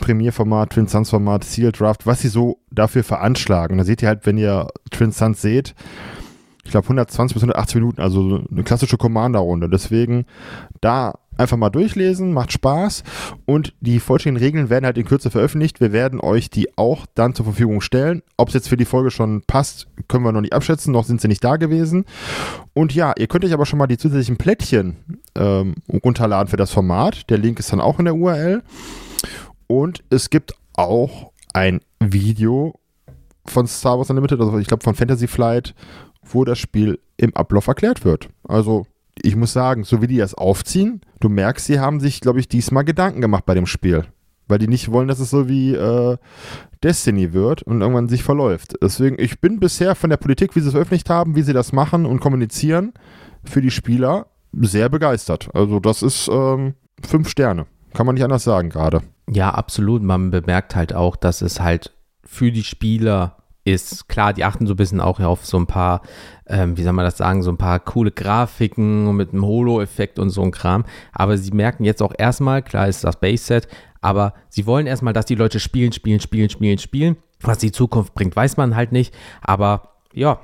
Premierformat, 0.00 0.70
Twin 0.70 0.88
Suns 0.88 1.10
Format, 1.10 1.44
Seal 1.44 1.72
Draft, 1.72 2.06
was 2.06 2.20
sie 2.20 2.28
so 2.28 2.58
dafür 2.70 3.04
veranschlagen. 3.04 3.78
Da 3.78 3.84
seht 3.84 4.02
ihr 4.02 4.08
halt, 4.08 4.26
wenn 4.26 4.38
ihr 4.38 4.68
Twin 4.90 5.12
Suns 5.12 5.40
seht, 5.40 5.74
ich 6.64 6.72
glaube 6.72 6.84
120 6.84 7.34
bis 7.34 7.42
180 7.42 7.76
Minuten, 7.76 8.02
also 8.02 8.44
eine 8.50 8.62
klassische 8.62 8.98
Commander-Runde. 8.98 9.70
Deswegen 9.70 10.26
da 10.82 11.18
einfach 11.38 11.56
mal 11.56 11.70
durchlesen, 11.70 12.32
macht 12.32 12.52
Spaß 12.52 13.04
und 13.46 13.74
die 13.80 14.00
vollständigen 14.00 14.44
Regeln 14.44 14.70
werden 14.70 14.84
halt 14.84 14.98
in 14.98 15.04
Kürze 15.04 15.30
veröffentlicht. 15.30 15.80
Wir 15.80 15.92
werden 15.92 16.20
euch 16.20 16.50
die 16.50 16.76
auch 16.76 17.06
dann 17.14 17.34
zur 17.34 17.44
Verfügung 17.44 17.80
stellen. 17.80 18.22
Ob 18.36 18.48
es 18.48 18.54
jetzt 18.54 18.68
für 18.68 18.76
die 18.76 18.84
Folge 18.84 19.10
schon 19.10 19.42
passt, 19.46 19.88
können 20.08 20.24
wir 20.24 20.32
noch 20.32 20.40
nicht 20.40 20.52
abschätzen, 20.52 20.92
noch 20.92 21.04
sind 21.04 21.20
sie 21.20 21.28
nicht 21.28 21.44
da 21.44 21.56
gewesen. 21.56 22.04
Und 22.74 22.94
ja, 22.94 23.12
ihr 23.16 23.26
könnt 23.26 23.44
euch 23.44 23.52
aber 23.52 23.66
schon 23.66 23.78
mal 23.78 23.86
die 23.86 23.98
zusätzlichen 23.98 24.36
Plättchen 24.36 24.96
ähm, 25.36 25.74
runterladen 25.92 26.48
für 26.48 26.56
das 26.56 26.72
Format. 26.72 27.30
Der 27.30 27.38
Link 27.38 27.58
ist 27.58 27.72
dann 27.72 27.80
auch 27.80 27.98
in 27.98 28.04
der 28.04 28.14
URL. 28.14 28.62
Und 29.66 30.02
es 30.10 30.30
gibt 30.30 30.54
auch 30.74 31.32
ein 31.52 31.80
Video 32.00 32.74
von 33.46 33.66
Star 33.66 33.98
Wars 33.98 34.10
Unlimited, 34.10 34.40
also 34.40 34.58
ich 34.58 34.66
glaube 34.66 34.84
von 34.84 34.94
Fantasy 34.94 35.26
Flight, 35.26 35.74
wo 36.22 36.44
das 36.44 36.58
Spiel 36.58 36.98
im 37.16 37.34
Ablauf 37.34 37.66
erklärt 37.66 38.04
wird. 38.04 38.28
Also 38.44 38.86
ich 39.22 39.36
muss 39.36 39.52
sagen, 39.52 39.84
so 39.84 40.02
wie 40.02 40.06
die 40.06 40.18
das 40.18 40.34
aufziehen, 40.34 41.00
du 41.20 41.28
merkst, 41.28 41.66
sie 41.66 41.80
haben 41.80 42.00
sich, 42.00 42.20
glaube 42.20 42.40
ich, 42.40 42.48
diesmal 42.48 42.84
Gedanken 42.84 43.20
gemacht 43.20 43.46
bei 43.46 43.54
dem 43.54 43.66
Spiel. 43.66 44.04
Weil 44.46 44.58
die 44.58 44.68
nicht 44.68 44.90
wollen, 44.90 45.08
dass 45.08 45.20
es 45.20 45.30
so 45.30 45.48
wie 45.48 45.74
äh, 45.74 46.16
Destiny 46.82 47.32
wird 47.32 47.62
und 47.62 47.80
irgendwann 47.80 48.08
sich 48.08 48.22
verläuft. 48.22 48.74
Deswegen, 48.82 49.16
ich 49.18 49.40
bin 49.40 49.60
bisher 49.60 49.94
von 49.94 50.10
der 50.10 50.16
Politik, 50.16 50.56
wie 50.56 50.60
sie 50.60 50.68
es 50.68 50.72
veröffentlicht 50.72 51.10
haben, 51.10 51.36
wie 51.36 51.42
sie 51.42 51.52
das 51.52 51.72
machen 51.72 52.06
und 52.06 52.20
kommunizieren, 52.20 52.92
für 53.44 53.60
die 53.60 53.70
Spieler 53.70 54.26
sehr 54.52 54.88
begeistert. 54.88 55.48
Also 55.54 55.80
das 55.80 56.02
ist 56.02 56.28
ähm, 56.32 56.74
fünf 57.06 57.28
Sterne. 57.28 57.66
Kann 57.94 58.06
man 58.06 58.14
nicht 58.14 58.24
anders 58.24 58.44
sagen 58.44 58.70
gerade. 58.70 59.02
Ja, 59.30 59.50
absolut. 59.50 60.02
Man 60.02 60.30
bemerkt 60.30 60.76
halt 60.76 60.94
auch, 60.94 61.16
dass 61.16 61.42
es 61.42 61.60
halt 61.60 61.94
für 62.24 62.52
die 62.52 62.64
Spieler 62.64 63.37
ist. 63.68 64.08
Klar, 64.08 64.32
die 64.32 64.44
achten 64.44 64.66
so 64.66 64.74
ein 64.74 64.76
bisschen 64.76 65.00
auch 65.00 65.20
auf 65.20 65.46
so 65.46 65.58
ein 65.58 65.66
paar, 65.66 66.02
ähm, 66.46 66.76
wie 66.76 66.82
soll 66.82 66.92
man 66.92 67.04
das 67.04 67.16
sagen, 67.16 67.42
so 67.42 67.50
ein 67.50 67.58
paar 67.58 67.78
coole 67.80 68.10
Grafiken 68.10 69.14
mit 69.16 69.32
einem 69.32 69.44
Holo-Effekt 69.44 70.18
und 70.18 70.30
so 70.30 70.42
ein 70.42 70.50
Kram. 70.50 70.84
Aber 71.12 71.38
sie 71.38 71.52
merken 71.52 71.84
jetzt 71.84 72.02
auch 72.02 72.12
erstmal, 72.16 72.62
klar 72.62 72.88
ist 72.88 73.04
das 73.04 73.20
Base-Set, 73.20 73.68
aber 74.00 74.34
sie 74.48 74.66
wollen 74.66 74.86
erstmal, 74.86 75.12
dass 75.12 75.26
die 75.26 75.34
Leute 75.34 75.60
spielen, 75.60 75.92
spielen, 75.92 76.20
spielen, 76.20 76.50
spielen, 76.50 76.78
spielen. 76.78 77.16
Was 77.40 77.58
die 77.58 77.72
Zukunft 77.72 78.14
bringt, 78.14 78.34
weiß 78.34 78.56
man 78.56 78.74
halt 78.74 78.92
nicht. 78.92 79.14
Aber 79.40 79.94
ja, 80.12 80.40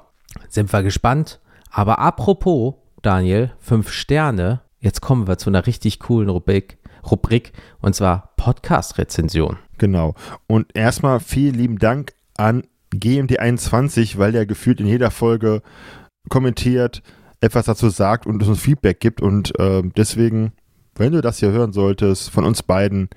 sind 0.48 0.72
wir 0.72 0.82
gespannt. 0.82 1.40
Aber 1.70 1.98
apropos, 1.98 2.74
Daniel, 3.02 3.52
fünf 3.58 3.90
Sterne. 3.90 4.60
Jetzt 4.78 5.00
kommen 5.00 5.26
wir 5.26 5.38
zu 5.38 5.50
einer 5.50 5.66
richtig 5.66 5.98
coolen 6.00 6.28
Rubrik, 6.28 6.78
Rubrik 7.10 7.52
und 7.80 7.94
zwar 7.94 8.34
Podcast-Rezension. 8.36 9.58
Genau. 9.78 10.14
Und 10.46 10.76
erstmal 10.76 11.20
vielen 11.20 11.54
lieben 11.54 11.78
Dank 11.78 12.12
an 12.36 12.64
GMD21, 13.00 14.18
weil 14.18 14.32
der 14.32 14.46
gefühlt 14.46 14.80
in 14.80 14.86
jeder 14.86 15.10
Folge 15.10 15.62
kommentiert, 16.28 17.02
etwas 17.40 17.66
dazu 17.66 17.90
sagt 17.90 18.26
und 18.26 18.42
uns 18.42 18.60
Feedback 18.60 19.00
gibt. 19.00 19.20
Und 19.20 19.58
äh, 19.58 19.82
deswegen, 19.96 20.52
wenn 20.94 21.12
du 21.12 21.20
das 21.20 21.38
hier 21.38 21.52
hören 21.52 21.72
solltest, 21.72 22.30
von 22.30 22.44
uns 22.44 22.62
beiden, 22.62 23.08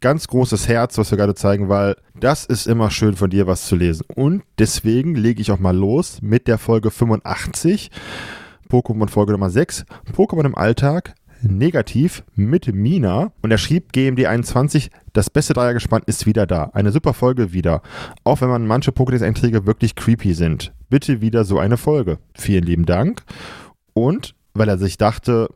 ganz 0.00 0.28
großes 0.28 0.68
Herz, 0.68 0.98
was 0.98 1.10
wir 1.10 1.18
gerade 1.18 1.34
zeigen, 1.34 1.68
weil 1.68 1.96
das 2.18 2.44
ist 2.44 2.66
immer 2.66 2.90
schön 2.90 3.16
von 3.16 3.30
dir 3.30 3.46
was 3.46 3.66
zu 3.66 3.76
lesen. 3.76 4.04
Und 4.14 4.42
deswegen 4.58 5.14
lege 5.14 5.40
ich 5.40 5.50
auch 5.50 5.58
mal 5.58 5.76
los 5.76 6.20
mit 6.22 6.48
der 6.48 6.58
Folge 6.58 6.90
85, 6.90 7.90
Pokémon 8.70 9.08
Folge 9.08 9.32
Nummer 9.32 9.50
6, 9.50 9.84
Pokémon 10.14 10.44
im 10.44 10.54
Alltag, 10.54 11.14
negativ 11.42 12.24
mit 12.34 12.74
Mina 12.74 13.32
und 13.42 13.50
er 13.50 13.58
schrieb 13.58 13.92
GMD21, 13.92 14.90
das 15.12 15.30
beste 15.30 15.54
Dreiergespann 15.54 16.02
ist 16.06 16.26
wieder 16.26 16.46
da. 16.46 16.70
Eine 16.74 16.92
super 16.92 17.14
Folge 17.14 17.52
wieder. 17.52 17.82
Auch 18.24 18.40
wenn 18.40 18.48
man 18.48 18.66
manche 18.66 18.90
Pokédex-Einträge 18.90 19.66
wirklich 19.66 19.94
creepy 19.94 20.34
sind. 20.34 20.72
Bitte 20.88 21.20
wieder 21.20 21.44
so 21.44 21.58
eine 21.58 21.76
Folge. 21.76 22.18
Vielen 22.34 22.64
lieben 22.64 22.86
Dank. 22.86 23.22
Und 23.94 24.34
weil 24.54 24.68
er 24.68 24.78
sich 24.78 24.98
dachte, 24.98 25.48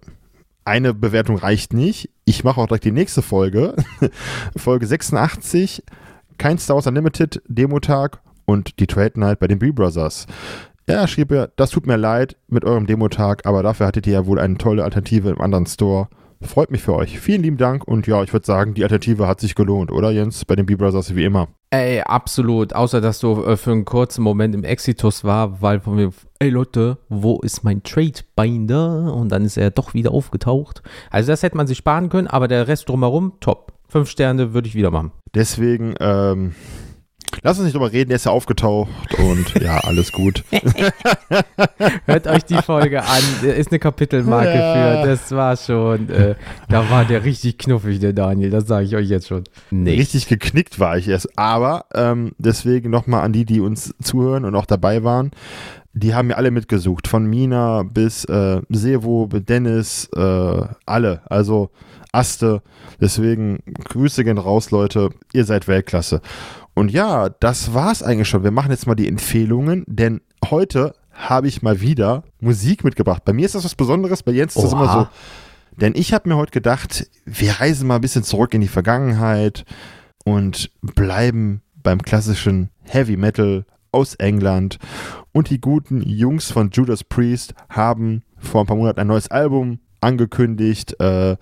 eine 0.64 0.94
Bewertung 0.94 1.36
reicht 1.36 1.72
nicht, 1.72 2.10
ich 2.24 2.44
mache 2.44 2.60
auch 2.60 2.66
direkt 2.66 2.84
die 2.84 2.92
nächste 2.92 3.22
Folge. 3.22 3.74
Folge 4.56 4.86
86, 4.86 5.82
kein 6.38 6.58
Star 6.58 6.76
Wars 6.76 6.86
Unlimited 6.86 7.42
Demo-Tag 7.48 8.20
und 8.44 8.78
die 8.78 8.86
Trade 8.86 9.18
Night 9.18 9.38
bei 9.38 9.46
den 9.46 9.58
B 9.58 9.72
Brothers. 9.72 10.26
Ja, 10.90 11.06
schrieb 11.06 11.32
er, 11.32 11.48
das 11.56 11.70
tut 11.70 11.86
mir 11.86 11.96
leid 11.96 12.36
mit 12.48 12.64
eurem 12.64 12.86
Demotag, 12.86 13.46
aber 13.46 13.62
dafür 13.62 13.86
hattet 13.86 14.06
ihr 14.06 14.14
ja 14.14 14.26
wohl 14.26 14.38
eine 14.38 14.58
tolle 14.58 14.84
Alternative 14.84 15.30
im 15.30 15.40
anderen 15.40 15.66
Store. 15.66 16.08
Freut 16.42 16.70
mich 16.70 16.82
für 16.82 16.94
euch. 16.94 17.20
Vielen 17.20 17.42
lieben 17.42 17.58
Dank 17.58 17.86
und 17.86 18.06
ja, 18.06 18.22
ich 18.22 18.32
würde 18.32 18.46
sagen, 18.46 18.72
die 18.72 18.82
Alternative 18.82 19.26
hat 19.28 19.40
sich 19.40 19.54
gelohnt, 19.54 19.92
oder 19.92 20.10
Jens? 20.10 20.44
Bei 20.46 20.56
den 20.56 20.64
B-Brothers 20.64 21.14
wie 21.14 21.24
immer. 21.24 21.48
Ey, 21.68 22.00
absolut. 22.00 22.72
Außer, 22.72 23.00
dass 23.00 23.20
du 23.20 23.44
äh, 23.44 23.56
für 23.56 23.72
einen 23.72 23.84
kurzen 23.84 24.22
Moment 24.22 24.54
im 24.54 24.64
Exitus 24.64 25.22
war, 25.22 25.60
weil 25.60 25.80
von 25.80 25.96
mir, 25.96 26.10
ey 26.38 26.48
Leute, 26.48 26.96
wo 27.08 27.38
ist 27.40 27.62
mein 27.62 27.82
Trade 27.82 28.20
Binder? 28.34 29.14
Und 29.14 29.28
dann 29.28 29.44
ist 29.44 29.58
er 29.58 29.70
doch 29.70 29.92
wieder 29.92 30.12
aufgetaucht. 30.12 30.82
Also 31.10 31.30
das 31.30 31.42
hätte 31.42 31.58
man 31.58 31.66
sich 31.66 31.78
sparen 31.78 32.08
können, 32.08 32.26
aber 32.26 32.48
der 32.48 32.66
Rest 32.66 32.88
drumherum, 32.88 33.34
top. 33.40 33.74
Fünf 33.88 34.08
Sterne 34.08 34.54
würde 34.54 34.66
ich 34.66 34.74
wieder 34.74 34.90
machen. 34.90 35.12
Deswegen, 35.34 35.94
ähm, 36.00 36.54
Lass 37.42 37.58
uns 37.58 37.64
nicht 37.64 37.74
drüber 37.74 37.92
reden, 37.92 38.08
der 38.10 38.16
ist 38.16 38.26
ja 38.26 38.32
aufgetaucht 38.32 38.90
und 39.18 39.54
ja, 39.62 39.78
alles 39.78 40.12
gut. 40.12 40.44
Hört 42.06 42.26
euch 42.26 42.44
die 42.44 42.60
Folge 42.62 43.02
an, 43.02 43.22
ist 43.42 43.70
eine 43.70 43.78
Kapitelmarke 43.78 44.54
ja. 44.54 45.02
für, 45.02 45.08
das 45.08 45.30
war 45.32 45.56
schon, 45.56 46.10
äh, 46.10 46.34
da 46.68 46.90
war 46.90 47.04
der 47.04 47.24
richtig 47.24 47.58
knuffig, 47.58 48.00
der 48.00 48.12
Daniel, 48.12 48.50
das 48.50 48.66
sage 48.66 48.84
ich 48.84 48.96
euch 48.96 49.08
jetzt 49.08 49.28
schon. 49.28 49.44
Nicht. 49.70 49.98
Richtig 49.98 50.28
geknickt 50.28 50.78
war 50.78 50.98
ich 50.98 51.08
erst, 51.08 51.38
aber 51.38 51.86
ähm, 51.94 52.32
deswegen 52.38 52.90
nochmal 52.90 53.22
an 53.22 53.32
die, 53.32 53.44
die 53.44 53.60
uns 53.60 53.94
zuhören 54.02 54.44
und 54.44 54.54
auch 54.54 54.66
dabei 54.66 55.02
waren, 55.04 55.30
die 55.92 56.14
haben 56.14 56.28
mir 56.28 56.36
alle 56.36 56.50
mitgesucht, 56.50 57.08
von 57.08 57.26
Mina 57.26 57.82
bis 57.82 58.24
äh, 58.26 58.60
Sevo, 58.68 59.26
Dennis, 59.26 60.08
äh, 60.14 60.62
alle, 60.86 61.22
also 61.28 61.70
Aste, 62.12 62.62
deswegen 63.00 63.58
Grüße 63.88 64.24
gehen 64.24 64.38
raus, 64.38 64.70
Leute, 64.70 65.10
ihr 65.32 65.44
seid 65.44 65.68
Weltklasse. 65.68 66.20
Und 66.74 66.90
ja, 66.90 67.28
das 67.28 67.74
war's 67.74 68.02
eigentlich 68.02 68.28
schon. 68.28 68.44
Wir 68.44 68.50
machen 68.50 68.70
jetzt 68.70 68.86
mal 68.86 68.94
die 68.94 69.08
Empfehlungen, 69.08 69.84
denn 69.86 70.20
heute 70.48 70.94
habe 71.12 71.48
ich 71.48 71.62
mal 71.62 71.80
wieder 71.80 72.22
Musik 72.40 72.84
mitgebracht. 72.84 73.24
Bei 73.24 73.32
mir 73.32 73.44
ist 73.44 73.54
das 73.54 73.64
was 73.64 73.74
Besonderes, 73.74 74.22
bei 74.22 74.32
Jens 74.32 74.56
ist 74.56 74.62
das 74.62 74.72
immer 74.72 74.92
so. 74.92 75.08
Denn 75.76 75.92
ich 75.94 76.12
habe 76.12 76.28
mir 76.28 76.36
heute 76.36 76.52
gedacht, 76.52 77.08
wir 77.24 77.60
reisen 77.60 77.86
mal 77.86 77.96
ein 77.96 78.00
bisschen 78.00 78.24
zurück 78.24 78.54
in 78.54 78.60
die 78.60 78.68
Vergangenheit 78.68 79.64
und 80.24 80.70
bleiben 80.82 81.62
beim 81.82 82.02
klassischen 82.02 82.70
Heavy 82.82 83.16
Metal 83.16 83.64
aus 83.92 84.14
England. 84.16 84.78
Und 85.32 85.50
die 85.50 85.60
guten 85.60 86.02
Jungs 86.02 86.50
von 86.50 86.70
Judas 86.70 87.04
Priest 87.04 87.54
haben 87.68 88.22
vor 88.36 88.62
ein 88.62 88.66
paar 88.66 88.76
Monaten 88.76 89.00
ein 89.00 89.06
neues 89.06 89.30
Album 89.30 89.78
angekündigt. 90.00 90.98
Äh, 91.00 91.36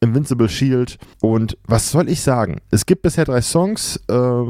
Invincible 0.00 0.48
Shield. 0.48 0.98
Und 1.20 1.58
was 1.64 1.90
soll 1.90 2.08
ich 2.08 2.20
sagen? 2.20 2.60
Es 2.70 2.86
gibt 2.86 3.02
bisher 3.02 3.24
drei 3.24 3.40
Songs. 3.40 4.00
Äh, 4.08 4.42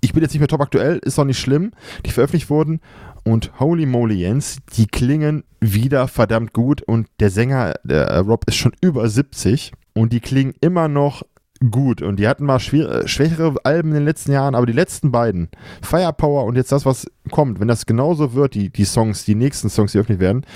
ich 0.00 0.12
bin 0.12 0.22
jetzt 0.22 0.32
nicht 0.32 0.40
mehr 0.40 0.48
top 0.48 0.60
aktuell, 0.60 0.98
ist 0.98 1.18
auch 1.18 1.24
nicht 1.24 1.38
schlimm, 1.38 1.72
die 2.04 2.10
veröffentlicht 2.10 2.50
wurden. 2.50 2.80
Und 3.24 3.58
holy 3.60 3.86
moly 3.86 4.14
Jens, 4.14 4.58
die 4.76 4.86
klingen 4.86 5.44
wieder 5.60 6.08
verdammt 6.08 6.52
gut. 6.52 6.82
Und 6.82 7.08
der 7.18 7.30
Sänger, 7.30 7.74
der 7.84 8.08
äh, 8.08 8.18
Rob, 8.18 8.44
ist 8.46 8.56
schon 8.56 8.72
über 8.80 9.08
70. 9.08 9.72
Und 9.94 10.12
die 10.12 10.20
klingen 10.20 10.54
immer 10.60 10.88
noch 10.88 11.22
gut. 11.68 12.02
Und 12.02 12.16
die 12.16 12.26
hatten 12.26 12.44
mal 12.44 12.58
schwer, 12.58 13.06
schwächere 13.06 13.54
Alben 13.64 13.90
in 13.90 13.96
den 13.96 14.04
letzten 14.04 14.32
Jahren, 14.32 14.54
aber 14.54 14.66
die 14.66 14.72
letzten 14.72 15.10
beiden, 15.10 15.48
Firepower 15.82 16.44
und 16.44 16.56
jetzt 16.56 16.72
das, 16.72 16.86
was 16.86 17.06
kommt, 17.30 17.60
wenn 17.60 17.68
das 17.68 17.86
genauso 17.86 18.34
wird, 18.34 18.54
die, 18.54 18.70
die 18.70 18.84
Songs, 18.84 19.24
die 19.24 19.34
nächsten 19.34 19.68
Songs, 19.68 19.92
die 19.92 19.98
öffentlich 19.98 20.20
werden, 20.20 20.46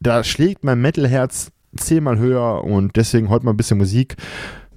da 0.00 0.24
schlägt 0.24 0.64
mein 0.64 0.80
Metalherz 0.80 1.50
zehnmal 1.76 2.18
höher 2.18 2.64
und 2.64 2.96
deswegen 2.96 3.28
heute 3.30 3.44
mal 3.44 3.52
ein 3.52 3.56
bisschen 3.56 3.78
Musik. 3.78 4.16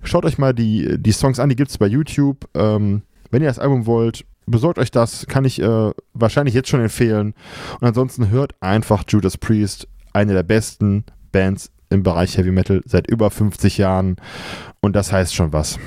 Schaut 0.04 0.26
euch 0.26 0.38
mal 0.38 0.54
die, 0.54 0.98
die 1.00 1.12
Songs 1.12 1.39
an, 1.39 1.50
die 1.50 1.56
gibt 1.56 1.70
es 1.70 1.78
bei 1.78 1.88
YouTube. 1.88 2.48
Ähm, 2.56 3.02
wenn 3.30 3.41
ihr 3.41 3.50
das 3.50 3.60
Album 3.60 3.86
wollt, 3.86 4.26
besorgt 4.46 4.80
euch 4.80 4.91
das, 4.91 5.28
kann 5.28 5.43
ich 5.43 5.62
äh, 5.62 5.91
wahrscheinlich 6.13 6.56
jetzt 6.56 6.70
schon 6.70 6.82
empfehlen. 6.82 7.34
Und 7.80 7.88
ansonsten 7.88 8.30
hört 8.30 8.56
einfach 8.62 9.04
Judas 9.08 9.38
Priest, 9.38 9.88
eine 10.13 10.34
der 10.34 10.43
besten 10.43 11.04
Bands 11.32 11.72
im 11.89 12.04
Bereich 12.04 12.38
Heavy 12.38 12.52
Metal 12.52 12.82
seit 12.86 13.08
über 13.08 13.30
50 13.30 13.78
Jahren. 13.78 14.17
Und 14.82 14.95
das 14.95 15.12
heißt 15.12 15.34
schon 15.34 15.54
was 15.54 15.80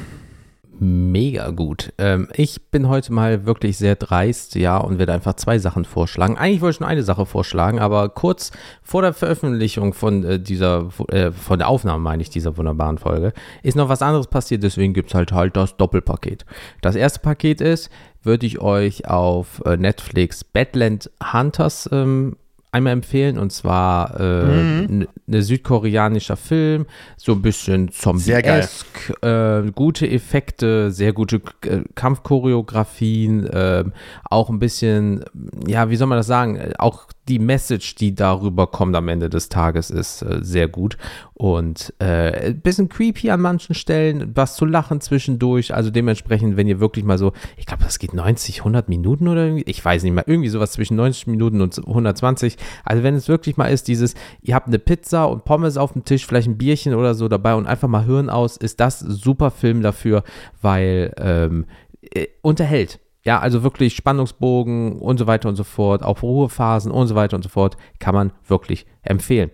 mega 0.81 1.51
gut. 1.51 1.93
Ähm, 1.99 2.29
ich 2.35 2.71
bin 2.71 2.89
heute 2.89 3.13
mal 3.13 3.45
wirklich 3.45 3.77
sehr 3.77 3.97
dreist, 3.97 4.55
ja, 4.55 4.79
und 4.79 4.99
werde 4.99 5.13
einfach 5.13 5.35
zwei 5.35 5.59
Sachen 5.59 5.85
vorschlagen. 5.85 6.39
Eigentlich 6.39 6.63
wollte 6.63 6.77
ich 6.77 6.81
nur 6.81 6.89
eine 6.89 7.03
Sache 7.03 7.27
vorschlagen, 7.27 7.79
aber 7.79 8.09
kurz 8.09 8.51
vor 8.83 9.03
der 9.03 9.13
Veröffentlichung 9.13 9.93
von 9.93 10.25
äh, 10.25 10.41
dieser, 10.41 10.89
äh, 11.09 11.33
von 11.33 11.59
der 11.59 11.69
Aufnahme, 11.69 12.03
meine 12.03 12.23
ich, 12.23 12.31
dieser 12.31 12.57
wunderbaren 12.57 12.97
Folge, 12.97 13.35
ist 13.63 13.77
noch 13.77 13.91
was 13.91 14.01
anderes 14.01 14.29
passiert, 14.29 14.63
deswegen 14.63 14.95
gibt 14.95 15.11
es 15.11 15.15
halt 15.15 15.33
halt 15.33 15.55
das 15.55 15.77
Doppelpaket. 15.77 16.47
Das 16.81 16.97
erste 16.97 17.21
Paket 17.21 17.61
ist, 17.61 17.91
würde 18.23 18.47
ich 18.47 18.61
euch 18.61 19.07
auf 19.07 19.63
äh, 19.67 19.77
Netflix 19.77 20.45
Badland 20.45 21.11
Hunters 21.33 21.89
ähm, 21.93 22.37
einmal 22.73 22.93
empfehlen 22.93 23.39
und 23.39 23.53
zwar 23.53 24.19
äh, 24.21 24.45
mhm. 24.45 25.09
ne 25.27 25.43
südkoreanischer 25.43 26.37
Film, 26.37 26.87
so 27.17 27.33
ein 27.33 27.43
bisschen 27.43 27.91
zombie-esk, 27.91 29.15
äh, 29.23 29.71
gute 29.73 30.09
Effekte, 30.09 30.91
sehr 30.91 31.13
gute 31.13 31.41
äh, 31.65 31.81
Kampfchoreografien, 31.95 33.47
äh, 33.47 33.85
auch 34.25 34.51
ein 34.51 34.59
bisschen, 34.59 35.25
ja, 35.67 35.91
wie 35.91 35.97
soll 35.97 36.07
man 36.07 36.19
das 36.19 36.27
sagen, 36.27 36.73
auch 36.79 37.07
die 37.29 37.39
Message, 37.39 37.95
die 37.95 38.15
darüber 38.15 38.67
kommt 38.67 38.97
am 38.97 39.09
Ende 39.09 39.31
des 39.31 39.49
Tages, 39.49 39.91
ist 39.91 40.23
äh, 40.23 40.39
sehr 40.43 40.69
gut. 40.69 40.97
Und 41.35 41.95
äh, 41.99 42.49
ein 42.49 42.61
bisschen 42.61 42.89
creepy 42.89 43.31
an 43.31 43.41
manchen 43.41 43.75
Stellen, 43.75 44.33
was 44.35 44.57
zu 44.57 44.65
lachen 44.65 45.01
zwischendurch. 45.01 45.75
Also 45.75 45.91
dementsprechend, 45.91 46.57
wenn 46.57 46.67
ihr 46.67 46.81
wirklich 46.81 47.05
mal 47.05 47.19
so, 47.19 47.33
ich 47.57 47.67
glaube, 47.67 47.85
das 47.85 47.99
geht 47.99 48.15
90, 48.15 48.59
100 48.59 48.89
Minuten 48.89 49.29
oder 49.29 49.45
irgendwie, 49.45 49.71
ich 49.71 49.85
weiß 49.85 50.03
nicht 50.03 50.13
mehr, 50.13 50.27
irgendwie 50.27 50.49
sowas 50.49 50.73
zwischen 50.73 50.97
90 50.97 51.29
Minuten 51.29 51.61
und 51.61 51.79
120. 51.79 52.57
Also 52.85 53.03
wenn 53.03 53.15
es 53.15 53.29
wirklich 53.29 53.57
mal 53.57 53.67
ist, 53.67 53.89
dieses, 53.89 54.15
ihr 54.43 54.55
habt 54.55 54.67
eine 54.67 54.79
Pizza 54.79 55.27
und 55.27 55.45
Pommes 55.45 55.77
auf 55.77 55.93
dem 55.93 56.05
Tisch, 56.05 56.27
vielleicht 56.27 56.49
ein 56.49 56.59
Bierchen 56.59 56.95
oder 56.95 57.15
so 57.15 57.29
dabei 57.29 57.55
und 57.55 57.67
einfach 57.67 57.89
mal 57.89 58.05
Hirn 58.05 58.29
aus, 58.29 58.57
ist 58.57 58.81
das 58.81 58.99
super 58.99 59.51
Film 59.51 59.83
dafür, 59.83 60.25
weil 60.63 61.15
ähm, 61.19 61.67
äh, 62.03 62.27
unterhält. 62.43 62.99
Ja, 63.23 63.39
also 63.39 63.63
wirklich 63.63 63.95
Spannungsbogen 63.97 64.99
und 64.99 65.19
so 65.19 65.27
weiter 65.27 65.49
und 65.49 65.57
so 65.57 65.65
fort, 65.65 66.03
auch 66.03 66.23
Ruhephasen 66.23 66.91
und 66.91 67.07
so 67.07 67.15
weiter 67.15 67.37
und 67.37 67.43
so 67.43 67.51
fort, 67.51 67.77
kann 67.99 68.15
man 68.15 68.33
wirklich 68.47 68.87
empfehlen. 69.03 69.51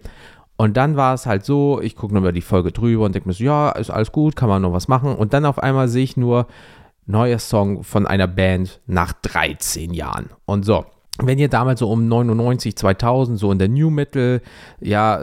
Und 0.56 0.76
dann 0.76 0.96
war 0.96 1.14
es 1.14 1.26
halt 1.26 1.44
so, 1.44 1.80
ich 1.80 1.96
gucke 1.96 2.14
nochmal 2.14 2.32
die 2.32 2.40
Folge 2.40 2.72
drüber 2.72 3.04
und 3.04 3.14
denke 3.14 3.28
mir 3.28 3.34
so, 3.34 3.44
ja, 3.44 3.70
ist 3.70 3.90
alles 3.90 4.12
gut, 4.12 4.36
kann 4.36 4.48
man 4.48 4.62
noch 4.62 4.72
was 4.72 4.88
machen. 4.88 5.14
Und 5.14 5.34
dann 5.34 5.44
auf 5.44 5.58
einmal 5.58 5.88
sehe 5.88 6.04
ich 6.04 6.16
nur, 6.16 6.46
neuer 7.06 7.38
Song 7.38 7.82
von 7.84 8.06
einer 8.06 8.26
Band 8.26 8.80
nach 8.86 9.12
13 9.12 9.92
Jahren. 9.92 10.30
Und 10.44 10.64
so, 10.64 10.86
wenn 11.22 11.38
ihr 11.38 11.48
damals 11.48 11.80
so 11.80 11.90
um 11.90 12.08
99, 12.08 12.76
2000 12.76 13.38
so 13.38 13.50
in 13.50 13.58
der 13.58 13.68
New 13.68 13.90
Metal 13.90 14.42
ja, 14.80 15.20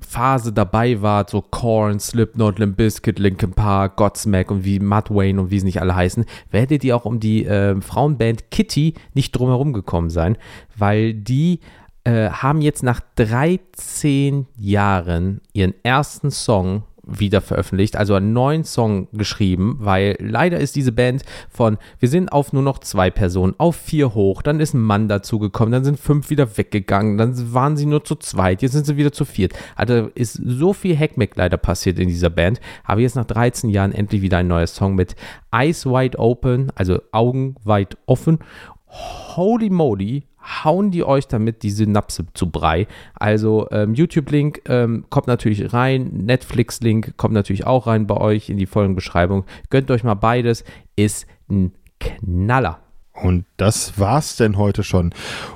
Phase 0.00 0.52
dabei 0.52 1.02
wart, 1.02 1.30
so 1.30 1.42
Korn, 1.42 2.00
Slipknot, 2.00 2.58
Limp 2.58 2.76
Bizkit, 2.76 3.18
Linkin 3.18 3.52
Park, 3.52 3.96
Godsmack 3.96 4.50
und 4.50 4.64
wie 4.64 4.80
Matt 4.80 5.10
Wayne 5.10 5.40
und 5.40 5.50
wie 5.50 5.58
sie 5.58 5.66
nicht 5.66 5.80
alle 5.80 5.94
heißen, 5.94 6.24
werdet 6.50 6.84
ihr 6.84 6.96
auch 6.96 7.04
um 7.04 7.20
die 7.20 7.44
äh, 7.44 7.80
Frauenband 7.80 8.50
Kitty 8.50 8.94
nicht 9.14 9.32
drumherum 9.32 9.72
gekommen 9.72 10.08
sein, 10.08 10.38
weil 10.76 11.12
die 11.12 11.60
äh, 12.04 12.30
haben 12.30 12.62
jetzt 12.62 12.82
nach 12.82 13.00
13 13.16 14.46
Jahren 14.56 15.40
ihren 15.52 15.74
ersten 15.82 16.30
Song 16.30 16.84
wieder 17.06 17.40
veröffentlicht, 17.40 17.96
also 17.96 18.14
einen 18.14 18.32
neuen 18.32 18.64
Song 18.64 19.08
geschrieben, 19.12 19.76
weil 19.80 20.16
leider 20.18 20.58
ist 20.58 20.76
diese 20.76 20.92
Band 20.92 21.22
von, 21.48 21.78
wir 21.98 22.08
sind 22.08 22.32
auf 22.32 22.52
nur 22.52 22.62
noch 22.62 22.78
zwei 22.80 23.10
Personen, 23.10 23.54
auf 23.58 23.76
vier 23.76 24.14
hoch, 24.14 24.42
dann 24.42 24.60
ist 24.60 24.74
ein 24.74 24.82
Mann 24.82 25.08
dazugekommen, 25.08 25.72
dann 25.72 25.84
sind 25.84 25.98
fünf 25.98 26.30
wieder 26.30 26.56
weggegangen, 26.56 27.16
dann 27.16 27.54
waren 27.54 27.76
sie 27.76 27.86
nur 27.86 28.04
zu 28.04 28.16
zweit, 28.16 28.62
jetzt 28.62 28.72
sind 28.72 28.86
sie 28.86 28.96
wieder 28.96 29.12
zu 29.12 29.24
viert. 29.24 29.54
Also 29.76 30.10
ist 30.14 30.40
so 30.44 30.72
viel 30.72 30.98
Hackmeck 30.98 31.36
leider 31.36 31.56
passiert 31.56 31.98
in 31.98 32.08
dieser 32.08 32.30
Band, 32.30 32.60
aber 32.84 33.00
jetzt 33.00 33.16
nach 33.16 33.24
13 33.24 33.70
Jahren 33.70 33.92
endlich 33.92 34.22
wieder 34.22 34.38
ein 34.38 34.48
neuer 34.48 34.66
Song 34.66 34.94
mit 34.94 35.14
Eyes 35.52 35.86
Wide 35.86 36.18
Open, 36.18 36.72
also 36.74 37.00
Augen 37.12 37.54
weit 37.64 37.96
offen. 38.06 38.40
Holy 38.88 39.70
moly, 39.70 40.24
hauen 40.46 40.90
die 40.90 41.04
euch 41.04 41.26
damit 41.28 41.62
die 41.62 41.70
Synapse 41.70 42.26
zu 42.34 42.50
Brei. 42.50 42.86
Also 43.14 43.68
ähm, 43.70 43.94
YouTube-Link 43.94 44.62
ähm, 44.68 45.04
kommt 45.10 45.26
natürlich 45.26 45.72
rein, 45.72 46.10
Netflix-Link 46.24 47.16
kommt 47.16 47.34
natürlich 47.34 47.66
auch 47.66 47.86
rein 47.86 48.06
bei 48.06 48.16
euch 48.16 48.48
in 48.48 48.56
die 48.56 48.66
Folgenbeschreibung. 48.66 49.44
Gönnt 49.70 49.90
euch 49.90 50.04
mal 50.04 50.14
beides, 50.14 50.64
ist 50.96 51.26
ein 51.50 51.72
Knaller. 52.00 52.80
Und 53.12 53.46
das 53.56 53.98
war's 53.98 54.36
denn 54.36 54.56
heute 54.58 54.82
schon. 54.82 55.14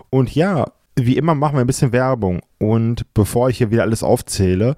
Und 0.09 0.35
ja, 0.35 0.67
wie 0.97 1.17
immer 1.17 1.35
machen 1.35 1.55
wir 1.55 1.61
ein 1.61 1.67
bisschen 1.67 1.93
Werbung. 1.93 2.41
Und 2.59 3.13
bevor 3.15 3.51
ich 3.51 3.59
hier 3.59 3.71
wieder 3.71 3.83
alles 3.83 4.03
aufzähle, 4.03 4.77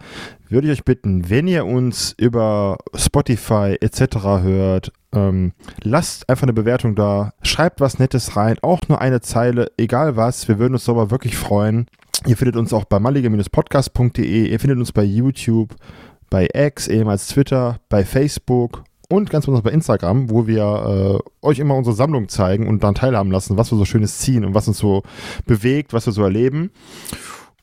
würde 0.53 0.69
ich 0.69 0.73
euch 0.73 0.85
bitten, 0.85 1.29
wenn 1.31 1.49
ihr 1.49 1.67
uns 1.67 2.15
über 2.19 2.79
Spotify 2.95 3.77
etc. 3.81 4.17
hört, 4.43 4.93
ähm, 5.13 5.53
lasst 5.83 6.29
einfach 6.29 6.45
eine 6.45 6.53
Bewertung 6.53 6.95
da, 6.95 7.33
schreibt 7.43 7.81
was 7.81 7.99
Nettes 7.99 8.37
rein, 8.37 8.57
auch 8.63 8.81
nur 8.89 9.01
eine 9.01 9.21
Zeile, 9.21 9.71
egal 9.77 10.17
was, 10.17 10.49
wir 10.49 10.59
würden 10.59 10.75
uns 10.75 10.85
darüber 10.85 11.11
wirklich 11.11 11.37
freuen. 11.37 11.87
Ihr 12.27 12.37
findet 12.37 12.57
uns 12.57 12.73
auch 12.73 12.85
bei 12.85 13.01
mallige-podcast.de, 13.01 14.49
ihr 14.49 14.61
findet 14.61 14.79
uns 14.79 14.93
bei 14.93 15.03
YouTube, 15.03 15.75
bei 16.31 16.49
X, 16.55 16.89
ehemals 16.89 17.29
Twitter, 17.29 17.79
bei 17.89 18.05
Facebook 18.05 18.85
und 19.09 19.29
ganz 19.29 19.45
besonders 19.45 19.65
bei 19.65 19.71
Instagram, 19.71 20.31
wo 20.31 20.47
wir 20.47 21.21
äh, 21.43 21.47
euch 21.47 21.59
immer 21.59 21.75
unsere 21.75 21.95
Sammlung 21.95 22.29
zeigen 22.29 22.69
und 22.69 22.83
dann 22.83 22.95
teilhaben 22.95 23.31
lassen, 23.31 23.59
was 23.59 23.71
wir 23.71 23.77
so 23.77 23.85
schönes 23.85 24.19
ziehen 24.19 24.45
und 24.45 24.55
was 24.55 24.69
uns 24.69 24.79
so 24.79 25.03
bewegt, 25.47 25.93
was 25.93 26.07
wir 26.07 26.13
so 26.13 26.23
erleben. 26.23 26.71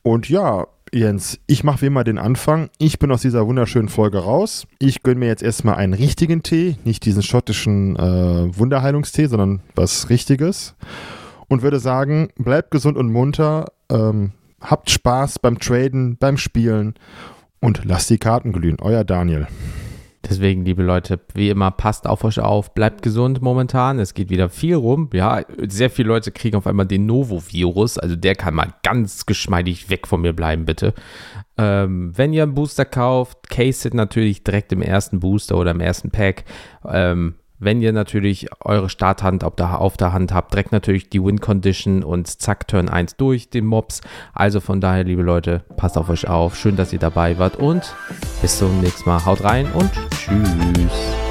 Und 0.02 0.28
ja, 0.28 0.66
Jens, 0.92 1.38
ich 1.46 1.62
mache 1.62 1.82
wie 1.82 1.86
immer 1.86 2.02
den 2.02 2.18
Anfang. 2.18 2.68
Ich 2.78 2.98
bin 2.98 3.12
aus 3.12 3.22
dieser 3.22 3.46
wunderschönen 3.46 3.88
Folge 3.88 4.18
raus. 4.18 4.66
Ich 4.80 5.04
gönne 5.04 5.20
mir 5.20 5.26
jetzt 5.26 5.42
erstmal 5.42 5.76
einen 5.76 5.94
richtigen 5.94 6.42
Tee, 6.42 6.76
nicht 6.84 7.04
diesen 7.04 7.22
schottischen 7.22 7.94
äh, 7.96 8.58
Wunderheilungstee, 8.58 9.26
sondern 9.26 9.60
was 9.76 10.10
Richtiges. 10.10 10.74
Und 11.46 11.62
würde 11.62 11.78
sagen, 11.78 12.30
bleibt 12.36 12.72
gesund 12.72 12.96
und 12.96 13.12
munter, 13.12 13.66
ähm, 13.88 14.32
habt 14.60 14.90
Spaß 14.90 15.38
beim 15.38 15.58
Traden, 15.60 16.16
beim 16.16 16.36
Spielen 16.36 16.94
und 17.60 17.84
lasst 17.84 18.10
die 18.10 18.18
Karten 18.18 18.52
glühen. 18.52 18.78
Euer 18.80 19.04
Daniel. 19.04 19.46
Deswegen, 20.28 20.64
liebe 20.64 20.82
Leute, 20.82 21.18
wie 21.34 21.48
immer, 21.48 21.70
passt 21.70 22.06
auf 22.06 22.24
euch 22.24 22.40
auf, 22.40 22.74
bleibt 22.74 23.02
gesund 23.02 23.40
momentan. 23.40 23.98
Es 23.98 24.12
geht 24.12 24.28
wieder 24.28 24.50
viel 24.50 24.74
rum. 24.74 25.08
Ja, 25.14 25.42
sehr 25.66 25.88
viele 25.88 26.08
Leute 26.08 26.30
kriegen 26.30 26.56
auf 26.56 26.66
einmal 26.66 26.86
den 26.86 27.06
Novo-Virus. 27.06 27.98
Also 27.98 28.16
der 28.16 28.34
kann 28.34 28.54
mal 28.54 28.74
ganz 28.82 29.24
geschmeidig 29.24 29.88
weg 29.88 30.06
von 30.06 30.20
mir 30.20 30.34
bleiben, 30.34 30.66
bitte. 30.66 30.92
Ähm, 31.56 32.12
wenn 32.16 32.34
ihr 32.34 32.42
einen 32.42 32.54
Booster 32.54 32.84
kauft, 32.84 33.48
case 33.48 33.88
it 33.88 33.94
natürlich 33.94 34.44
direkt 34.44 34.72
im 34.72 34.82
ersten 34.82 35.20
Booster 35.20 35.56
oder 35.56 35.70
im 35.70 35.80
ersten 35.80 36.10
Pack. 36.10 36.44
Ähm, 36.86 37.34
wenn 37.60 37.80
ihr 37.82 37.92
natürlich 37.92 38.48
eure 38.64 38.88
Starthand 38.88 39.44
auf 39.44 39.54
der, 39.54 39.80
auf 39.80 39.96
der 39.96 40.12
Hand 40.12 40.32
habt, 40.32 40.52
direkt 40.52 40.72
natürlich 40.72 41.10
die 41.10 41.22
Win-Condition 41.22 42.02
und 42.02 42.26
zack, 42.26 42.66
Turn 42.66 42.88
1 42.88 43.16
durch 43.16 43.50
den 43.50 43.66
Mobs. 43.66 44.00
Also 44.32 44.60
von 44.60 44.80
daher, 44.80 45.04
liebe 45.04 45.22
Leute, 45.22 45.62
passt 45.76 45.96
auf 45.96 46.08
euch 46.08 46.26
auf. 46.26 46.56
Schön, 46.56 46.76
dass 46.76 46.92
ihr 46.92 46.98
dabei 46.98 47.38
wart 47.38 47.56
und 47.56 47.94
bis 48.42 48.58
zum 48.58 48.80
nächsten 48.80 49.08
Mal. 49.08 49.24
Haut 49.24 49.44
rein 49.44 49.70
und 49.72 49.90
tschüss. 50.10 51.29